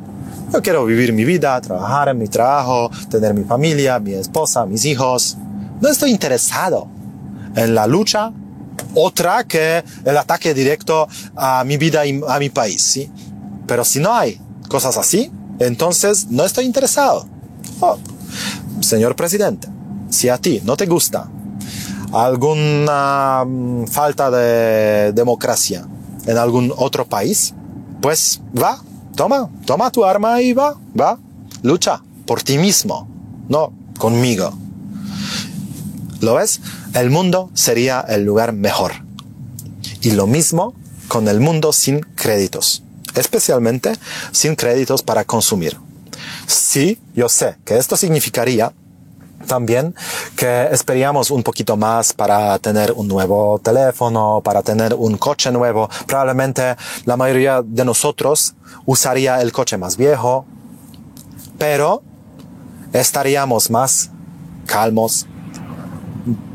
Yo 0.52 0.62
quiero 0.62 0.86
vivir 0.86 1.14
mi 1.14 1.24
vida, 1.24 1.60
trabajar 1.62 2.10
en 2.10 2.18
mi 2.18 2.28
trabajo, 2.28 2.92
tener 3.10 3.34
mi 3.34 3.44
familia, 3.44 3.98
mi 4.00 4.14
esposa, 4.14 4.66
mis 4.66 4.86
hijos. 4.86 5.38
No 5.82 5.90
estoy 5.90 6.12
interesado 6.12 6.88
en 7.56 7.74
la 7.74 7.88
lucha 7.88 8.32
otra 8.94 9.46
que 9.46 9.84
el 10.06 10.18
ataque 10.18 10.54
directo 10.54 11.08
a 11.36 11.64
mi 11.64 11.78
vida 11.78 12.06
y 12.06 12.22
a 12.28 12.40
mi 12.40 12.50
país. 12.50 13.10
Pero 13.66 13.86
si 13.86 14.00
no 14.00 14.14
hay 14.14 14.40
cosas 14.68 14.98
así, 14.98 15.32
entonces 15.60 16.28
no 16.30 16.44
estoy 16.44 16.66
interesado. 16.66 17.26
Oh, 17.80 17.98
señor 18.82 19.16
presidente, 19.16 19.68
si 20.10 20.30
a 20.30 20.38
ti 20.38 20.62
no 20.64 20.76
te 20.76 20.86
gusta 20.86 21.30
alguna 22.14 23.44
mm, 23.46 23.86
falta 23.88 24.32
de 24.32 25.12
democracia 25.14 25.88
en 26.26 26.38
algún 26.38 26.74
otro 26.76 27.06
país, 27.06 27.54
pues 28.02 28.42
va, 28.56 28.82
toma, 29.16 29.50
toma 29.66 29.92
tu 29.92 30.06
arma 30.06 30.42
y 30.42 30.54
va, 30.54 30.76
va, 31.00 31.18
lucha 31.64 32.02
por 32.26 32.44
ti 32.44 32.58
mismo, 32.58 33.08
no 33.50 33.72
conmigo. 33.98 34.54
¿Lo 36.22 36.36
ves? 36.36 36.62
El 36.94 37.10
mundo 37.10 37.50
sería 37.54 38.02
el 38.02 38.24
lugar 38.24 38.54
mejor. 38.54 38.92
Y 40.02 40.12
lo 40.12 40.28
mismo 40.28 40.74
con 41.08 41.28
el 41.28 41.40
mundo 41.40 41.72
sin 41.74 42.02
créditos, 42.02 42.84
especialmente 43.16 43.94
sin 44.32 44.56
créditos 44.56 45.04
para 45.04 45.24
consumir. 45.24 45.78
Sí, 46.48 47.00
yo 47.16 47.30
sé 47.30 47.58
que 47.66 47.78
esto 47.78 47.98
significaría 47.98 48.74
también 49.48 49.96
que 50.36 50.68
esperíamos 50.72 51.32
un 51.32 51.42
poquito 51.42 51.76
más 51.76 52.14
para 52.14 52.60
tener 52.60 52.92
un 52.92 53.08
nuevo 53.08 53.60
teléfono, 53.60 54.42
para 54.44 54.62
tener 54.62 54.94
un 54.94 55.18
coche 55.18 55.52
nuevo. 55.52 55.90
Probablemente 56.06 56.76
la 57.06 57.18
mayoría 57.18 57.64
de 57.64 57.84
nosotros 57.86 58.54
usaría 58.86 59.42
el 59.42 59.52
coche 59.52 59.78
más 59.78 59.98
viejo, 59.98 60.46
pero 61.58 62.04
estaríamos 62.94 63.72
más 63.72 64.12
calmos, 64.66 65.26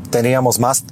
tendríamos 0.09 0.59
más 0.59 0.85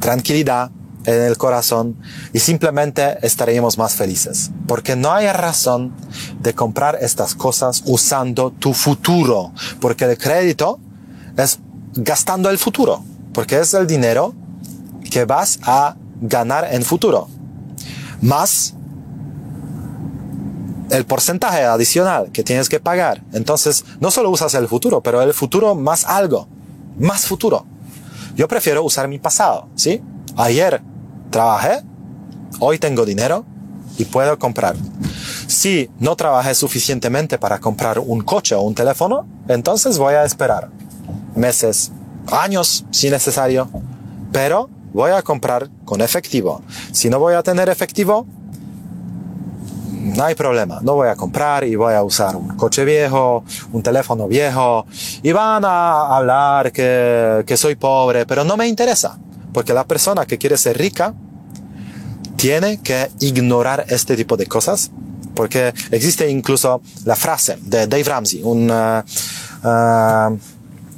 tranquilidad 0.00 0.70
en 1.04 1.22
el 1.22 1.38
corazón 1.38 1.96
y 2.32 2.38
simplemente 2.38 3.18
estaríamos 3.22 3.78
más 3.78 3.94
felices. 3.94 4.50
Porque 4.66 4.94
no 4.94 5.12
hay 5.12 5.28
razón 5.32 5.94
de 6.40 6.54
comprar 6.54 6.98
estas 7.00 7.34
cosas 7.34 7.82
usando 7.86 8.50
tu 8.50 8.74
futuro, 8.74 9.52
porque 9.80 10.04
el 10.04 10.18
crédito 10.18 10.78
es 11.38 11.60
gastando 11.94 12.50
el 12.50 12.58
futuro, 12.58 13.02
porque 13.32 13.58
es 13.58 13.72
el 13.74 13.86
dinero 13.86 14.34
que 15.10 15.24
vas 15.24 15.58
a 15.62 15.96
ganar 16.20 16.68
en 16.72 16.82
futuro, 16.82 17.28
más 18.20 18.74
el 20.90 21.04
porcentaje 21.04 21.64
adicional 21.64 22.30
que 22.32 22.42
tienes 22.42 22.68
que 22.68 22.80
pagar. 22.80 23.22
Entonces, 23.32 23.84
no 24.00 24.10
solo 24.10 24.30
usas 24.30 24.54
el 24.54 24.68
futuro, 24.68 25.00
pero 25.00 25.22
el 25.22 25.34
futuro 25.34 25.74
más 25.74 26.04
algo, 26.04 26.48
más 26.98 27.26
futuro. 27.26 27.64
Yo 28.34 28.48
prefiero 28.48 28.82
usar 28.82 29.08
mi 29.08 29.18
pasado, 29.18 29.68
¿sí? 29.74 30.02
Ayer 30.36 30.80
trabajé, 31.30 31.82
hoy 32.60 32.78
tengo 32.78 33.04
dinero 33.04 33.44
y 33.98 34.04
puedo 34.04 34.38
comprar. 34.38 34.76
Si 35.46 35.90
no 35.98 36.16
trabajé 36.16 36.54
suficientemente 36.54 37.38
para 37.38 37.58
comprar 37.58 37.98
un 37.98 38.22
coche 38.22 38.54
o 38.54 38.62
un 38.62 38.74
teléfono, 38.74 39.26
entonces 39.48 39.98
voy 39.98 40.14
a 40.14 40.24
esperar 40.24 40.70
meses, 41.34 41.92
años 42.30 42.84
si 42.90 43.10
necesario, 43.10 43.68
pero 44.32 44.68
voy 44.92 45.12
a 45.12 45.22
comprar 45.22 45.68
con 45.84 46.00
efectivo. 46.00 46.62
Si 46.92 47.08
no 47.08 47.18
voy 47.18 47.34
a 47.34 47.42
tener 47.42 47.68
efectivo, 47.68 48.26
no 50.16 50.24
hay 50.24 50.34
problema, 50.34 50.80
no 50.82 50.94
voy 50.94 51.08
a 51.08 51.16
comprar 51.16 51.64
y 51.64 51.76
voy 51.76 51.94
a 51.94 52.02
usar 52.02 52.34
un 52.36 52.48
coche 52.56 52.84
viejo, 52.84 53.44
un 53.72 53.82
teléfono 53.82 54.26
viejo. 54.26 54.86
Y 55.22 55.32
van 55.32 55.64
a 55.64 56.16
hablar 56.16 56.72
que, 56.72 57.44
que 57.46 57.56
soy 57.56 57.76
pobre, 57.76 58.26
pero 58.26 58.44
no 58.44 58.56
me 58.56 58.66
interesa, 58.66 59.18
porque 59.52 59.72
la 59.72 59.86
persona 59.86 60.26
que 60.26 60.38
quiere 60.38 60.56
ser 60.56 60.78
rica 60.78 61.14
tiene 62.36 62.80
que 62.80 63.10
ignorar 63.20 63.84
este 63.88 64.16
tipo 64.16 64.36
de 64.36 64.46
cosas, 64.46 64.90
porque 65.34 65.74
existe 65.90 66.28
incluso 66.30 66.80
la 67.04 67.16
frase 67.16 67.58
de 67.62 67.86
Dave 67.86 68.04
Ramsey, 68.04 68.42
un... 68.42 68.70
Uh, 68.70 69.02
uh, 69.66 70.38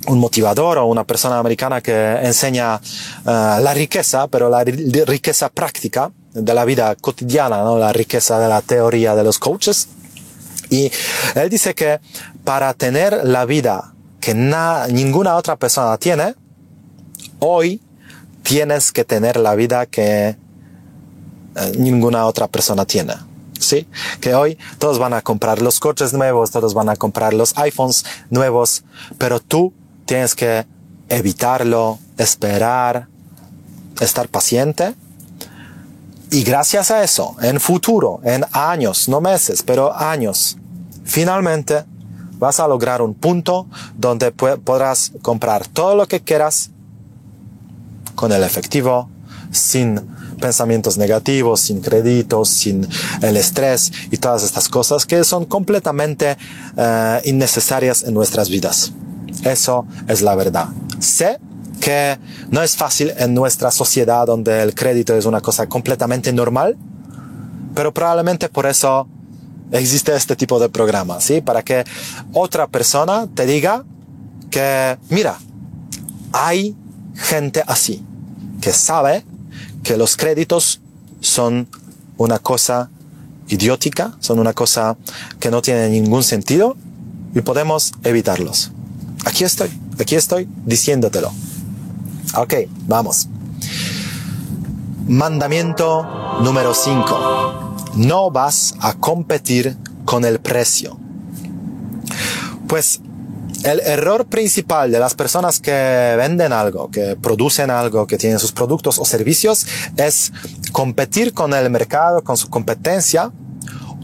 un 0.07 0.19
motivador 0.19 0.79
o 0.79 0.87
una 0.87 1.05
persona 1.05 1.39
americana 1.39 1.81
que 1.81 1.93
enseña 2.23 2.77
uh, 2.77 3.61
la 3.61 3.75
riqueza, 3.75 4.29
pero 4.29 4.49
la 4.49 4.65
riqueza 4.65 5.49
práctica 5.49 6.11
de 6.33 6.55
la 6.55 6.65
vida 6.65 6.95
cotidiana, 6.97 7.63
¿no? 7.63 7.79
la 7.79 7.93
riqueza 7.93 8.39
de 8.39 8.49
la 8.49 8.63
teoría 8.63 9.15
de 9.15 9.25
los 9.25 9.39
coaches. 9.39 9.89
Y 10.71 10.91
él 11.35 11.51
dice 11.51 11.75
que 11.75 12.01
para 12.45 12.73
tener 12.75 13.25
la 13.25 13.45
vida 13.45 13.93
que 14.21 14.35
ninguna 14.35 15.37
otra 15.37 15.57
persona 15.57 15.99
tiene, 15.99 16.35
hoy 17.41 17.81
tienes 18.43 18.93
que 18.93 19.05
tener 19.05 19.37
la 19.37 19.55
vida 19.55 19.87
que 19.87 20.37
uh, 21.57 21.79
ninguna 21.79 22.27
otra 22.27 22.49
persona 22.49 22.87
tiene. 22.87 23.15
¿Sí? 23.59 23.87
Que 24.23 24.35
hoy 24.35 24.57
todos 24.79 24.99
van 24.99 25.13
a 25.13 25.21
comprar 25.21 25.61
los 25.61 25.81
coches 25.81 26.15
nuevos, 26.15 26.51
todos 26.51 26.73
van 26.73 26.89
a 26.89 26.97
comprar 26.97 27.35
los 27.35 27.59
iPhones 27.59 28.07
nuevos, 28.31 28.85
pero 29.19 29.39
tú 29.39 29.75
tienes 30.11 30.35
que 30.35 30.67
evitarlo, 31.09 32.01
esperar, 32.19 33.07
estar 34.01 34.27
paciente. 34.27 34.97
Y 36.33 36.43
gracias 36.43 36.91
a 36.91 37.05
eso, 37.05 37.37
en 37.41 37.61
futuro, 37.61 38.21
en 38.25 38.45
años, 38.51 39.09
no 39.09 39.21
meses, 39.21 39.63
pero 39.63 39.97
años, 39.97 40.57
finalmente 41.05 41.85
vas 42.41 42.59
a 42.59 42.67
lograr 42.67 43.03
un 43.03 43.15
punto 43.15 43.69
donde 43.97 44.33
podrás 44.33 45.13
comprar 45.23 45.69
todo 45.69 45.95
lo 45.95 46.09
que 46.09 46.19
quieras 46.19 46.71
con 48.17 48.33
el 48.33 48.43
efectivo, 48.43 49.09
sin 49.53 50.01
pensamientos 50.41 50.99
negativos, 50.99 51.61
sin 51.61 51.81
créditos, 51.83 52.49
sin 52.49 52.85
el 53.23 53.37
estrés 53.37 53.93
y 54.11 54.17
todas 54.17 54.43
estas 54.43 54.69
cosas 54.69 55.07
que 55.07 55.23
son 55.23 55.45
completamente 55.45 56.37
uh, 56.77 57.21
innecesarias 57.23 58.03
en 58.03 58.15
nuestras 58.15 58.51
vidas. 58.51 58.93
Eso 59.45 59.87
es 60.09 60.23
la 60.23 60.35
verdad. 60.35 60.69
Sé 60.99 61.39
que 61.81 62.19
no 62.51 62.63
es 62.63 62.77
fácil 62.77 63.13
en 63.17 63.35
nuestra 63.35 63.71
sociedad 63.71 64.27
donde 64.27 64.63
el 64.63 64.75
crédito 64.75 65.15
es 65.17 65.25
una 65.25 65.41
cosa 65.41 65.67
completamente 65.67 66.33
normal, 66.33 66.77
pero 67.75 67.93
probablemente 67.93 68.49
por 68.49 68.67
eso 68.67 69.09
existe 69.73 70.15
este 70.15 70.37
tipo 70.37 70.59
de 70.61 70.69
programa, 70.69 71.21
¿sí? 71.21 71.41
Para 71.41 71.63
que 71.63 71.85
otra 72.33 72.67
persona 72.67 73.27
te 73.35 73.47
diga 73.47 73.85
que, 74.51 74.99
mira, 75.09 75.39
hay 76.33 76.77
gente 77.15 77.63
así, 77.67 78.05
que 78.61 78.73
sabe 78.73 79.25
que 79.83 79.97
los 79.97 80.17
créditos 80.17 80.81
son 81.21 81.69
una 82.17 82.39
cosa 82.39 82.91
idiótica, 83.49 84.17
son 84.21 84.39
una 84.39 84.53
cosa 84.53 84.97
que 85.39 85.51
no 85.51 85.63
tiene 85.63 85.89
ningún 85.89 86.23
sentido 86.23 86.77
y 87.35 87.41
podemos 87.41 87.93
evitarlos. 88.05 88.73
Aquí 89.25 89.45
estoy, 89.45 89.71
aquí 89.99 90.15
estoy 90.17 90.49
diciéndotelo. 90.65 91.33
Ok, 92.37 92.55
vamos. 92.87 93.29
Mandamiento 95.07 96.39
número 96.43 96.75
5. 96.75 97.93
No 97.97 98.31
vas 98.31 98.75
a 98.81 98.95
competir 98.95 99.77
con 100.05 100.25
el 100.25 100.41
precio. 100.41 100.97
Pues 102.69 103.01
el 103.65 103.81
error 103.81 104.27
principal 104.27 104.91
de 104.91 104.99
las 104.99 105.15
personas 105.15 105.61
que 105.61 106.15
venden 106.17 106.53
algo, 106.53 106.91
que 106.91 107.17
producen 107.17 107.71
algo, 107.71 108.07
que 108.07 108.17
tienen 108.17 108.39
sus 108.39 108.53
productos 108.53 108.99
o 108.99 109.05
servicios, 109.05 109.67
es 109.97 110.33
competir 110.73 111.35
con 111.35 111.53
el 111.53 111.69
mercado, 111.69 112.23
con 112.23 112.37
su 112.37 112.49
competencia, 112.49 113.33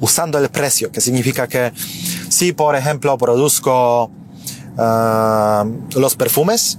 usando 0.01 0.39
el 0.39 0.51
precio, 0.51 0.91
que 0.91 1.01
significa 1.01 1.49
que 1.49 1.73
si, 2.29 2.53
por 2.53 2.77
ejemplo, 2.77 3.17
produzco 3.17 4.11
Los 4.77 6.17
perfumes, 6.17 6.79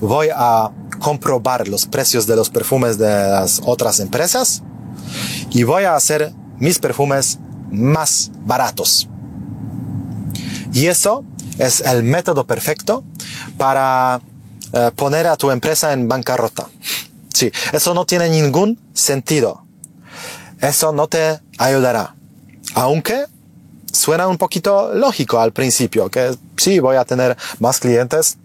voy 0.00 0.28
a 0.34 0.70
comprobar 1.00 1.68
los 1.68 1.86
precios 1.86 2.26
de 2.26 2.36
los 2.36 2.50
perfumes 2.50 2.98
de 2.98 3.08
las 3.08 3.62
otras 3.64 4.00
empresas 4.00 4.62
y 5.50 5.62
voy 5.62 5.84
a 5.84 5.96
hacer 5.96 6.32
mis 6.58 6.78
perfumes 6.78 7.38
más 7.70 8.30
baratos. 8.44 9.08
Y 10.72 10.86
eso 10.86 11.24
es 11.58 11.80
el 11.80 12.02
método 12.02 12.46
perfecto 12.46 13.04
para 13.56 14.20
eh, 14.72 14.90
poner 14.94 15.26
a 15.26 15.36
tu 15.36 15.50
empresa 15.50 15.92
en 15.92 16.08
bancarrota. 16.08 16.68
Sí, 17.34 17.50
eso 17.72 17.94
no 17.94 18.04
tiene 18.04 18.28
ningún 18.28 18.78
sentido. 18.92 19.64
Eso 20.60 20.92
no 20.92 21.08
te 21.08 21.40
ayudará. 21.58 22.14
Aunque 22.74 23.24
suena 23.92 24.28
un 24.28 24.38
poquito 24.38 24.92
lógico 24.94 25.40
al 25.40 25.52
principio, 25.52 26.08
que 26.08 26.36
sí, 26.56 26.78
voy 26.78 26.96
a 26.96 27.04
tener 27.04 27.36
más 27.58 27.80
clientes 27.80 28.36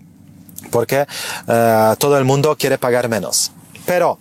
porque 0.71 1.07
uh, 1.47 1.95
todo 1.97 2.17
el 2.17 2.25
mundo 2.25 2.55
quiere 2.57 2.77
pagar 2.77 3.07
menos. 3.09 3.51
Pero 3.85 4.17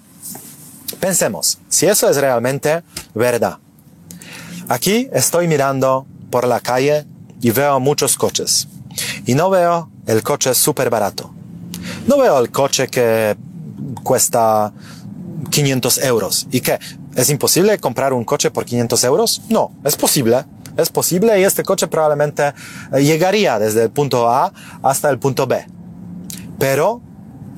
pensemos, 1.00 1.58
si 1.68 1.86
eso 1.86 2.08
es 2.08 2.16
realmente 2.18 2.82
verdad, 3.14 3.58
Aquí 4.68 5.10
estoy 5.12 5.46
mirando 5.46 6.06
por 6.30 6.46
la 6.46 6.58
calle 6.58 7.04
y 7.42 7.50
veo 7.50 7.78
muchos 7.80 8.16
coches. 8.16 8.66
Y 9.26 9.34
no 9.34 9.50
veo 9.50 9.90
el 10.06 10.22
coche 10.22 10.54
súper 10.54 10.88
barato. 10.88 11.30
No 12.06 12.16
veo 12.16 12.38
el 12.38 12.50
coche 12.50 12.88
que 12.88 13.36
cuesta 14.02 14.72
500 15.50 15.98
euros. 15.98 16.46
¿Y 16.50 16.62
qué? 16.62 16.78
¿Es 17.14 17.28
imposible 17.28 17.78
comprar 17.78 18.14
un 18.14 18.24
coche 18.24 18.50
por 18.50 18.64
500 18.64 19.04
euros? 19.04 19.42
No, 19.50 19.72
es 19.84 19.96
posible. 19.96 20.44
Es 20.76 20.90
posible 20.90 21.38
y 21.40 21.44
este 21.44 21.62
coche 21.62 21.86
probablemente 21.86 22.52
eh, 22.92 23.02
llegaría 23.02 23.58
desde 23.58 23.84
el 23.84 23.90
punto 23.90 24.28
A 24.28 24.52
hasta 24.82 25.08
el 25.10 25.18
punto 25.18 25.46
B. 25.46 25.66
Pero 26.58 27.00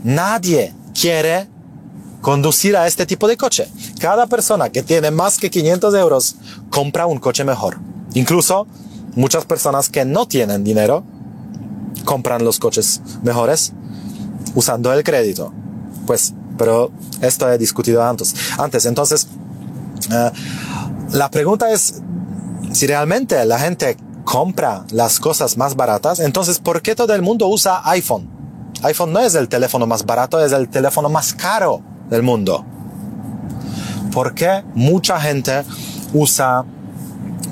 nadie 0.04 0.74
quiere 0.98 1.48
conducir 2.20 2.76
a 2.76 2.86
este 2.86 3.06
tipo 3.06 3.28
de 3.28 3.36
coche. 3.36 3.68
Cada 4.00 4.26
persona 4.26 4.68
que 4.70 4.82
tiene 4.82 5.10
más 5.10 5.38
que 5.38 5.50
500 5.50 5.94
euros 5.94 6.36
compra 6.70 7.06
un 7.06 7.18
coche 7.18 7.44
mejor. 7.44 7.78
Incluso 8.14 8.66
muchas 9.14 9.44
personas 9.44 9.88
que 9.88 10.04
no 10.04 10.26
tienen 10.26 10.64
dinero 10.64 11.04
compran 12.04 12.44
los 12.44 12.58
coches 12.58 13.00
mejores 13.22 13.72
usando 14.54 14.92
el 14.92 15.02
crédito. 15.04 15.52
Pues, 16.06 16.34
pero 16.58 16.90
esto 17.20 17.50
he 17.50 17.58
discutido 17.58 18.02
antes. 18.02 18.34
Antes, 18.58 18.86
entonces, 18.86 19.28
eh, 20.10 20.30
la 21.12 21.30
pregunta 21.30 21.70
es 21.70 22.02
si 22.76 22.86
realmente 22.86 23.42
la 23.46 23.58
gente 23.58 23.96
compra 24.24 24.84
las 24.90 25.18
cosas 25.18 25.56
más 25.56 25.76
baratas, 25.76 26.20
entonces 26.20 26.58
¿por 26.58 26.82
qué 26.82 26.94
todo 26.94 27.14
el 27.14 27.22
mundo 27.22 27.48
usa 27.48 27.80
iPhone? 27.86 28.28
iPhone 28.82 29.14
no 29.14 29.20
es 29.20 29.34
el 29.34 29.48
teléfono 29.48 29.86
más 29.86 30.04
barato, 30.04 30.44
es 30.44 30.52
el 30.52 30.68
teléfono 30.68 31.08
más 31.08 31.32
caro 31.32 31.80
del 32.10 32.22
mundo. 32.22 32.66
¿Por 34.12 34.34
qué 34.34 34.62
mucha 34.74 35.18
gente 35.18 35.64
usa, 36.12 36.66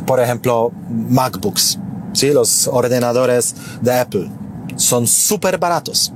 por 0.07 0.21
ejemplo, 0.21 0.73
MacBooks? 0.91 1.79
¿Sí? 2.13 2.31
Los 2.31 2.69
ordenadores 2.69 3.55
de 3.81 3.99
Apple 3.99 4.31
son 4.77 5.07
súper 5.07 5.57
baratos. 5.57 6.13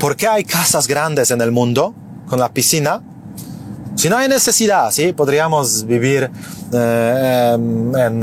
¿Por 0.00 0.16
qué 0.16 0.26
hay 0.26 0.42
casas 0.42 0.88
grandes 0.88 1.30
en 1.30 1.40
el 1.42 1.52
mundo 1.52 1.94
con 2.26 2.40
la 2.40 2.52
piscina? 2.52 3.02
Si 3.98 4.08
no 4.08 4.16
hay 4.16 4.28
necesidad, 4.28 4.92
¿sí? 4.92 5.12
Podríamos 5.12 5.84
vivir 5.84 6.30
eh, 6.72 7.52
en 7.52 8.22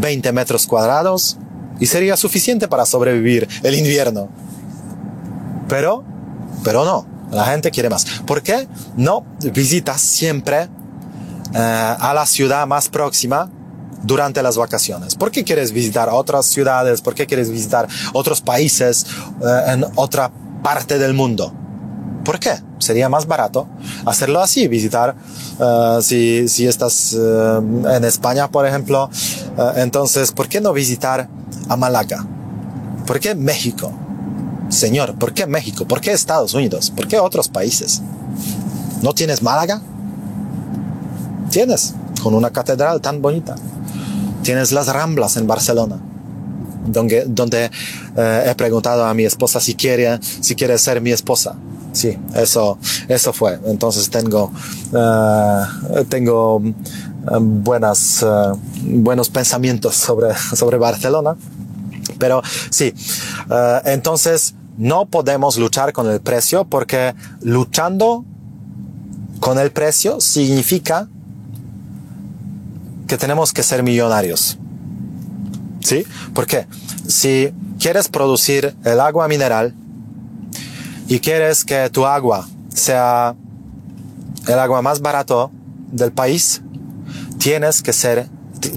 20 0.00 0.32
metros 0.32 0.66
cuadrados 0.66 1.36
y 1.78 1.84
sería 1.84 2.16
suficiente 2.16 2.66
para 2.66 2.86
sobrevivir 2.86 3.46
el 3.62 3.74
invierno. 3.74 4.30
Pero, 5.68 6.02
pero 6.64 6.86
no, 6.86 7.06
la 7.30 7.44
gente 7.44 7.70
quiere 7.70 7.90
más. 7.90 8.06
¿Por 8.26 8.42
qué 8.42 8.66
no 8.96 9.26
visitas 9.52 10.00
siempre 10.00 10.62
eh, 10.62 11.58
a 11.58 12.14
la 12.14 12.24
ciudad 12.24 12.66
más 12.66 12.88
próxima 12.88 13.50
durante 14.04 14.42
las 14.42 14.56
vacaciones? 14.56 15.14
¿Por 15.14 15.30
qué 15.30 15.44
quieres 15.44 15.72
visitar 15.72 16.08
otras 16.10 16.46
ciudades? 16.46 17.02
¿Por 17.02 17.14
qué 17.14 17.26
quieres 17.26 17.50
visitar 17.50 17.86
otros 18.14 18.40
países 18.40 19.04
eh, 19.42 19.72
en 19.74 19.84
otra 19.96 20.30
parte 20.62 20.98
del 20.98 21.12
mundo? 21.12 21.52
¿Por 22.24 22.38
qué? 22.38 22.54
Sería 22.78 23.08
más 23.08 23.26
barato 23.26 23.66
hacerlo 24.04 24.40
así, 24.40 24.68
visitar, 24.68 25.14
uh, 25.58 26.00
si, 26.00 26.46
estás 26.66 27.14
uh, 27.14 27.88
en 27.88 28.04
España, 28.04 28.48
por 28.50 28.66
ejemplo, 28.66 29.10
uh, 29.56 29.78
entonces, 29.78 30.32
¿por 30.32 30.48
qué 30.48 30.60
no 30.60 30.72
visitar 30.72 31.28
a 31.68 31.76
Málaga? 31.76 32.26
¿Por 33.06 33.20
qué 33.20 33.34
México? 33.34 33.92
Señor, 34.68 35.14
¿por 35.16 35.32
qué 35.32 35.46
México? 35.46 35.86
¿Por 35.86 36.00
qué 36.00 36.12
Estados 36.12 36.54
Unidos? 36.54 36.90
¿Por 36.90 37.06
qué 37.06 37.18
otros 37.18 37.48
países? 37.48 38.02
¿No 39.02 39.12
tienes 39.12 39.42
Málaga? 39.42 39.82
Tienes, 41.50 41.94
con 42.22 42.34
una 42.34 42.50
catedral 42.50 43.00
tan 43.00 43.20
bonita. 43.20 43.56
Tienes 44.42 44.72
las 44.72 44.86
Ramblas 44.88 45.36
en 45.36 45.46
Barcelona 45.46 46.00
donde, 46.86 47.70
eh, 48.16 48.44
he 48.46 48.54
preguntado 48.54 49.04
a 49.04 49.14
mi 49.14 49.24
esposa 49.24 49.60
si 49.60 49.74
quiere, 49.74 50.18
si 50.20 50.54
quiere 50.54 50.78
ser 50.78 51.00
mi 51.00 51.12
esposa. 51.12 51.54
Sí, 51.92 52.18
eso, 52.34 52.78
eso 53.08 53.32
fue. 53.32 53.60
Entonces 53.66 54.08
tengo, 54.08 54.50
uh, 54.92 56.04
tengo 56.08 56.60
buenas, 57.40 58.22
uh, 58.22 58.58
buenos 58.82 59.28
pensamientos 59.28 59.94
sobre, 59.94 60.34
sobre 60.54 60.78
Barcelona. 60.78 61.36
Pero 62.18 62.42
sí, 62.70 62.94
uh, 63.50 63.86
entonces 63.88 64.54
no 64.78 65.06
podemos 65.06 65.58
luchar 65.58 65.92
con 65.92 66.10
el 66.10 66.20
precio 66.20 66.64
porque 66.64 67.14
luchando 67.42 68.24
con 69.40 69.58
el 69.58 69.70
precio 69.70 70.20
significa 70.20 71.08
que 73.06 73.18
tenemos 73.18 73.52
que 73.52 73.62
ser 73.62 73.82
millonarios. 73.82 74.56
¿Sí? 75.80 76.06
Porque 76.32 76.66
si 77.06 77.52
quieres 77.78 78.08
producir 78.08 78.74
el 78.84 79.00
agua 79.00 79.26
mineral 79.28 79.74
y 81.08 81.20
quieres 81.20 81.64
que 81.64 81.90
tu 81.90 82.06
agua 82.06 82.48
sea 82.68 83.34
el 84.46 84.58
agua 84.58 84.82
más 84.82 85.00
barato 85.00 85.50
del 85.90 86.12
país, 86.12 86.62
tienes 87.38 87.82
que 87.82 87.92
ser, 87.92 88.28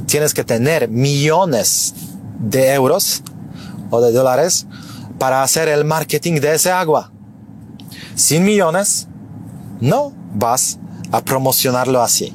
tienes 0.06 0.34
que 0.34 0.44
tener 0.44 0.90
millones 0.90 1.94
de 2.40 2.74
euros 2.74 3.24
o 3.90 4.02
de 4.02 4.12
dólares 4.12 4.68
para 5.18 5.44
hacer 5.44 5.68
el 5.68 5.86
marketing 5.86 6.40
de 6.40 6.56
ese 6.56 6.72
agua. 6.72 7.12
Sin 8.16 8.44
millones, 8.44 9.08
no 9.80 10.14
vas 10.34 10.80
a 11.12 11.22
promocionarlo 11.22 12.02
así. 12.02 12.34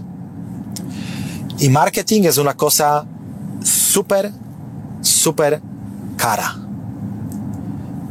Y 1.59 1.69
marketing 1.69 2.23
es 2.23 2.39
una 2.39 2.55
cosa 2.55 3.05
súper 3.63 4.33
súper 5.03 5.61
cara. 6.17 6.57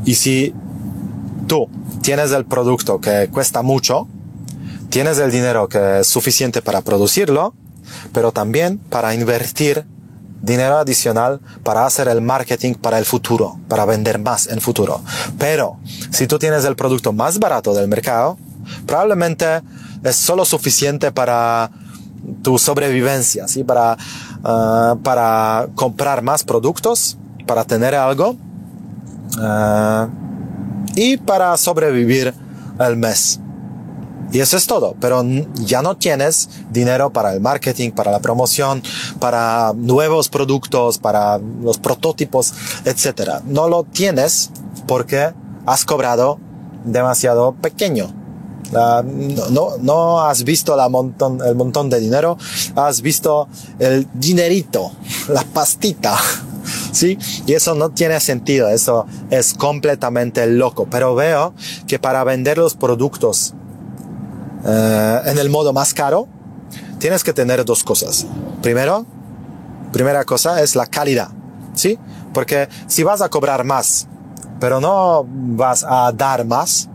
Y 0.05 0.15
si 0.15 0.53
tú 1.50 1.68
tienes 2.02 2.32
el 2.32 2.45
producto 2.45 3.02
que 3.02 3.28
cuesta 3.30 3.62
mucho, 3.62 4.08
tienes 4.89 5.18
el 5.18 5.32
dinero 5.32 5.68
que 5.68 6.00
es 6.00 6.08
suficiente 6.08 6.62
para 6.62 6.82
producirlo, 6.82 7.54
pero 8.14 8.32
también 8.32 8.78
para 8.78 9.14
invertir 9.14 9.86
dinero 10.41 10.78
adicional 10.78 11.41
para 11.64 11.86
hacer 11.86 12.08
el 12.08 12.22
marketing 12.22 12.76
para 12.76 13.00
el 13.00 13.04
futuro, 13.04 13.60
para 13.68 13.84
vender 13.84 14.20
más 14.20 14.47
en 14.47 14.62
futuro. 14.62 15.02
Pero 15.38 15.78
si 16.12 16.28
tú 16.28 16.39
tienes 16.39 16.64
el 16.64 16.76
producto 16.76 17.12
más 17.12 17.39
barato 17.39 17.74
del 17.74 17.89
mercado, 17.89 18.38
probablemente 18.86 19.62
es 20.04 20.16
solo 20.16 20.45
suficiente 20.45 21.12
para 21.12 21.72
tu 22.43 22.60
sobrevivencia, 22.60 23.47
¿sí? 23.47 23.64
Para, 23.64 23.97
uh, 24.43 24.97
para 25.02 25.68
comprar 25.74 26.22
más 26.22 26.43
productos, 26.43 27.18
para 27.47 27.66
tener 27.66 27.95
algo 27.95 28.38
uh, 29.38 30.28
y 30.96 31.18
para 31.18 31.56
sobrevivir 31.58 32.34
el 32.80 32.98
mes. 32.98 33.40
Y 34.32 34.42
eso 34.42 34.58
es 34.58 34.68
todo, 34.68 34.96
pero 35.00 35.24
ya 35.56 35.82
no 35.82 35.98
tienes 35.98 36.50
dinero 36.70 37.12
para 37.12 37.34
el 37.34 37.42
marketing, 37.42 37.92
para 37.92 38.12
la 38.12 38.20
promoción, 38.20 38.84
para 39.20 39.74
nuevos 39.76 40.30
productos, 40.30 41.00
para 41.00 41.40
los 41.40 41.80
prototipos, 41.80 42.54
etc. 42.86 43.42
No 43.46 43.68
lo 43.68 43.86
tienes 43.86 44.52
porque 44.86 45.34
has 45.66 45.84
cobrado 45.84 46.40
demasiado 46.86 47.54
pequeño. 47.54 48.14
No, 48.72 49.78
no 49.80 50.22
has 50.22 50.44
visto 50.44 50.76
la 50.76 50.90
montón, 50.90 51.40
el 51.44 51.56
montón 51.56 51.90
de 51.90 52.00
dinero, 52.00 52.38
has 52.76 53.02
visto 53.02 53.48
el 53.80 54.08
dinerito, 54.14 54.92
la 55.30 55.42
pastita. 55.42 56.16
¿Sí? 56.91 57.18
Y 57.45 57.53
eso 57.53 57.76
no 57.76 57.89
tiene 57.89 58.20
sentido, 58.20 58.70
eso 58.70 59.05
es 59.30 59.53
completamente 59.53 60.45
loco. 60.47 60.88
Pero 60.89 61.16
veo 61.16 61.53
que 61.88 61.99
para 61.99 62.24
vender 62.24 62.57
los 62.57 62.76
productos 62.76 63.53
eh, 64.66 65.22
en 65.26 65.38
el 65.38 65.49
modo 65.49 65.74
más 65.74 65.93
caro, 65.93 66.28
tienes 66.99 67.24
que 67.24 67.34
tener 67.34 67.64
dos 67.66 67.84
cosas. 67.84 68.26
Primero, 68.62 69.05
primera 69.91 70.24
cosa 70.26 70.62
es 70.62 70.76
la 70.76 70.86
calidad. 70.86 71.30
¿Sí? 71.74 71.97
Porque 72.34 72.68
si 72.88 73.03
vas 73.03 73.22
a 73.22 73.30
cobrar 73.30 73.64
más, 73.64 74.07
pero 74.60 74.82
no 74.82 75.26
vas 75.28 75.86
a 75.88 76.12
dar 76.12 76.45
más, 76.45 76.89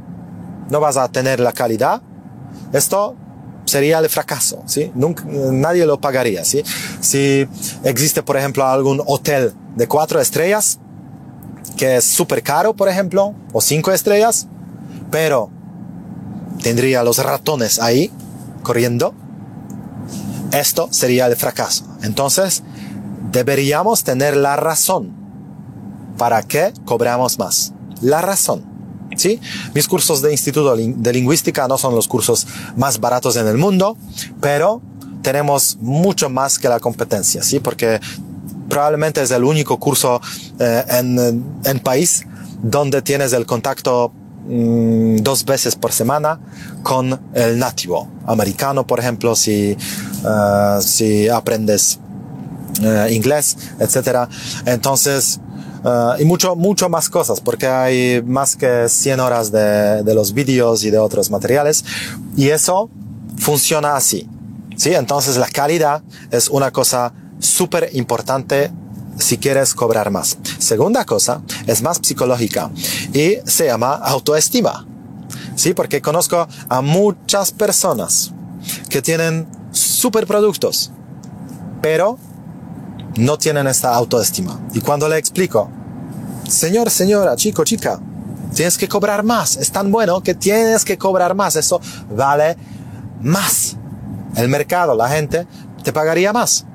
no 0.71 0.81
vas 0.81 0.97
a 0.97 1.09
tener 1.09 1.41
la 1.41 1.53
calidad, 1.53 2.03
esto 2.73 3.17
sería 3.65 3.99
el 3.99 4.09
fracaso, 4.09 4.63
¿sí? 4.67 4.91
Nunca, 4.95 5.25
nadie 5.27 5.87
lo 5.87 5.99
pagaría, 6.01 6.45
¿sí? 6.45 6.63
Si 7.01 7.47
existe, 7.85 8.23
por 8.23 8.37
ejemplo, 8.37 8.65
algún 8.67 9.03
hotel 9.07 9.53
de 9.77 9.89
cuatro 9.89 10.21
estrellas, 10.21 10.79
que 11.77 11.97
es 11.97 12.05
súper 12.05 12.43
caro, 12.43 12.75
por 12.75 12.89
ejemplo, 12.89 13.35
o 13.53 13.61
cinco 13.61 13.93
estrellas, 13.93 14.47
pero 15.11 15.51
tendría 16.63 17.03
los 17.03 17.19
ratones 17.19 17.81
ahí 17.81 18.11
corriendo, 18.63 19.15
esto 20.53 20.89
sería 20.91 21.27
el 21.27 21.37
fracaso. 21.37 21.85
Entonces, 22.03 22.63
deberíamos 23.33 24.05
tener 24.05 24.37
la 24.37 24.57
razón 24.57 25.13
para 26.17 26.43
que 26.43 26.73
cobramos 26.85 27.39
más. 27.39 27.73
La 28.01 28.21
razón. 28.21 28.74
¿Sí? 29.17 29.41
Mis 29.75 29.89
cursos 29.89 30.23
de 30.23 30.33
Instituto 30.33 30.77
de 30.77 31.13
Lingüística 31.13 31.67
no 31.69 31.79
son 31.79 31.95
los 31.95 32.09
cursos 32.09 32.47
más 32.77 33.01
baratos 33.01 33.37
en 33.37 33.47
el 33.47 33.59
mundo, 33.59 33.97
pero 34.41 34.81
tenemos 35.23 35.79
mucho 35.81 36.29
más 36.29 36.59
que 36.59 36.69
la 36.69 36.81
competencia, 36.81 37.43
¿sí? 37.43 37.61
Porque 37.61 38.01
probablemente 38.69 39.23
es 39.23 39.31
el 39.31 39.45
único 39.45 39.79
curso 39.79 40.21
eh, 40.59 40.85
en, 40.89 41.45
en 41.65 41.81
país 41.81 42.27
donde 42.63 43.03
tienes 43.03 43.33
el 43.33 43.45
contacto 43.45 44.13
mm, 44.49 45.17
dos 45.17 45.45
veces 45.45 45.77
por 45.77 45.93
semana 45.93 46.41
con 46.83 47.21
el 47.35 47.59
nativo 47.59 48.09
americano, 48.27 48.87
por 48.87 48.99
ejemplo, 49.01 49.37
si, 49.37 49.77
uh, 50.25 50.81
si 50.81 51.29
aprendes 51.29 51.99
uh, 52.81 53.13
inglés, 53.13 53.57
etcétera. 53.79 54.29
Entonces, 54.65 55.41
uh, 55.85 56.21
y 56.21 56.25
mucho, 56.25 56.57
mucho 56.57 56.89
más 56.89 57.09
cosas, 57.09 57.41
porque 57.41 57.67
hay 57.67 58.23
más 58.23 58.57
que 58.57 58.89
100 58.89 59.21
horas 59.21 59.53
de, 59.53 60.03
de 60.03 60.15
los 60.15 60.33
vídeos 60.33 60.85
y 60.85 60.91
de 60.91 60.99
otros 60.99 61.31
materiales. 61.31 61.85
Y 62.37 62.49
eso 62.49 62.91
funciona 63.37 63.97
así. 63.97 64.29
¿sí? 64.77 64.95
Entonces, 64.95 65.37
la 65.37 65.49
calidad 65.49 66.03
es 66.31 66.49
una 66.49 66.71
cosa 66.71 67.13
súper 67.39 67.91
importante 67.93 68.71
si 69.19 69.39
quieres 69.39 69.75
cobrar 69.75 70.11
más. 70.11 70.39
Segunda 70.59 71.05
cosa 71.05 71.43
es 71.67 71.83
más 71.83 72.01
psicológica 72.03 72.71
y 73.13 73.37
se 73.45 73.67
llama 73.67 73.95
autoestima. 73.95 74.87
Sí, 75.57 75.73
porque 75.73 76.03
conozco 76.03 76.49
a 76.69 76.81
muchas 76.81 77.53
personas 77.53 78.33
que 78.89 79.03
tienen 79.03 79.47
super 79.71 80.27
productos, 80.27 80.91
pero 81.81 82.19
no 83.17 83.39
tienen 83.39 83.67
esta 83.67 83.95
autoestima. 83.95 84.61
Y 84.73 84.81
cuando 84.81 85.09
le 85.09 85.19
explico, 85.19 85.71
señor, 86.49 86.91
señora, 86.91 87.37
chico, 87.37 87.65
chica, 87.65 88.01
tienes 88.55 88.79
que 88.79 88.89
cobrar 88.89 89.23
más. 89.23 89.57
Es 89.57 89.71
tan 89.71 89.91
bueno 89.91 90.23
que 90.23 90.35
tienes 90.35 90.85
que 90.85 90.99
cobrar 90.99 91.35
más. 91.35 91.57
Eso 91.57 91.81
vale 92.11 92.57
más. 93.21 93.77
El 94.37 94.49
mercado, 94.49 94.95
la 94.95 95.09
gente, 95.09 95.47
te 95.83 95.93
pagaría 95.93 96.33
más. 96.33 96.67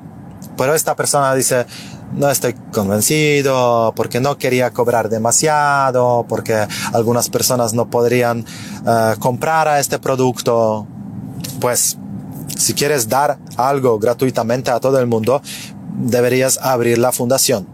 Pero 0.57 0.73
esta 0.73 0.95
persona 0.95 1.33
dice, 1.35 1.65
no 2.13 2.29
estoy 2.29 2.53
convencido, 2.71 3.93
porque 3.95 4.19
no 4.19 4.37
quería 4.37 4.71
cobrar 4.71 5.09
demasiado, 5.09 6.25
porque 6.27 6.67
algunas 6.93 7.29
personas 7.29 7.73
no 7.73 7.89
podrían 7.89 8.45
uh, 8.85 9.19
comprar 9.19 9.67
a 9.67 9.79
este 9.79 9.99
producto. 9.99 10.87
Pues, 11.59 11.97
si 12.57 12.73
quieres 12.73 13.07
dar 13.07 13.37
algo 13.57 13.99
gratuitamente 13.99 14.71
a 14.71 14.79
todo 14.79 14.99
el 14.99 15.07
mundo, 15.07 15.41
deberías 15.99 16.57
abrir 16.61 16.97
la 16.97 17.11
fundación. 17.11 17.67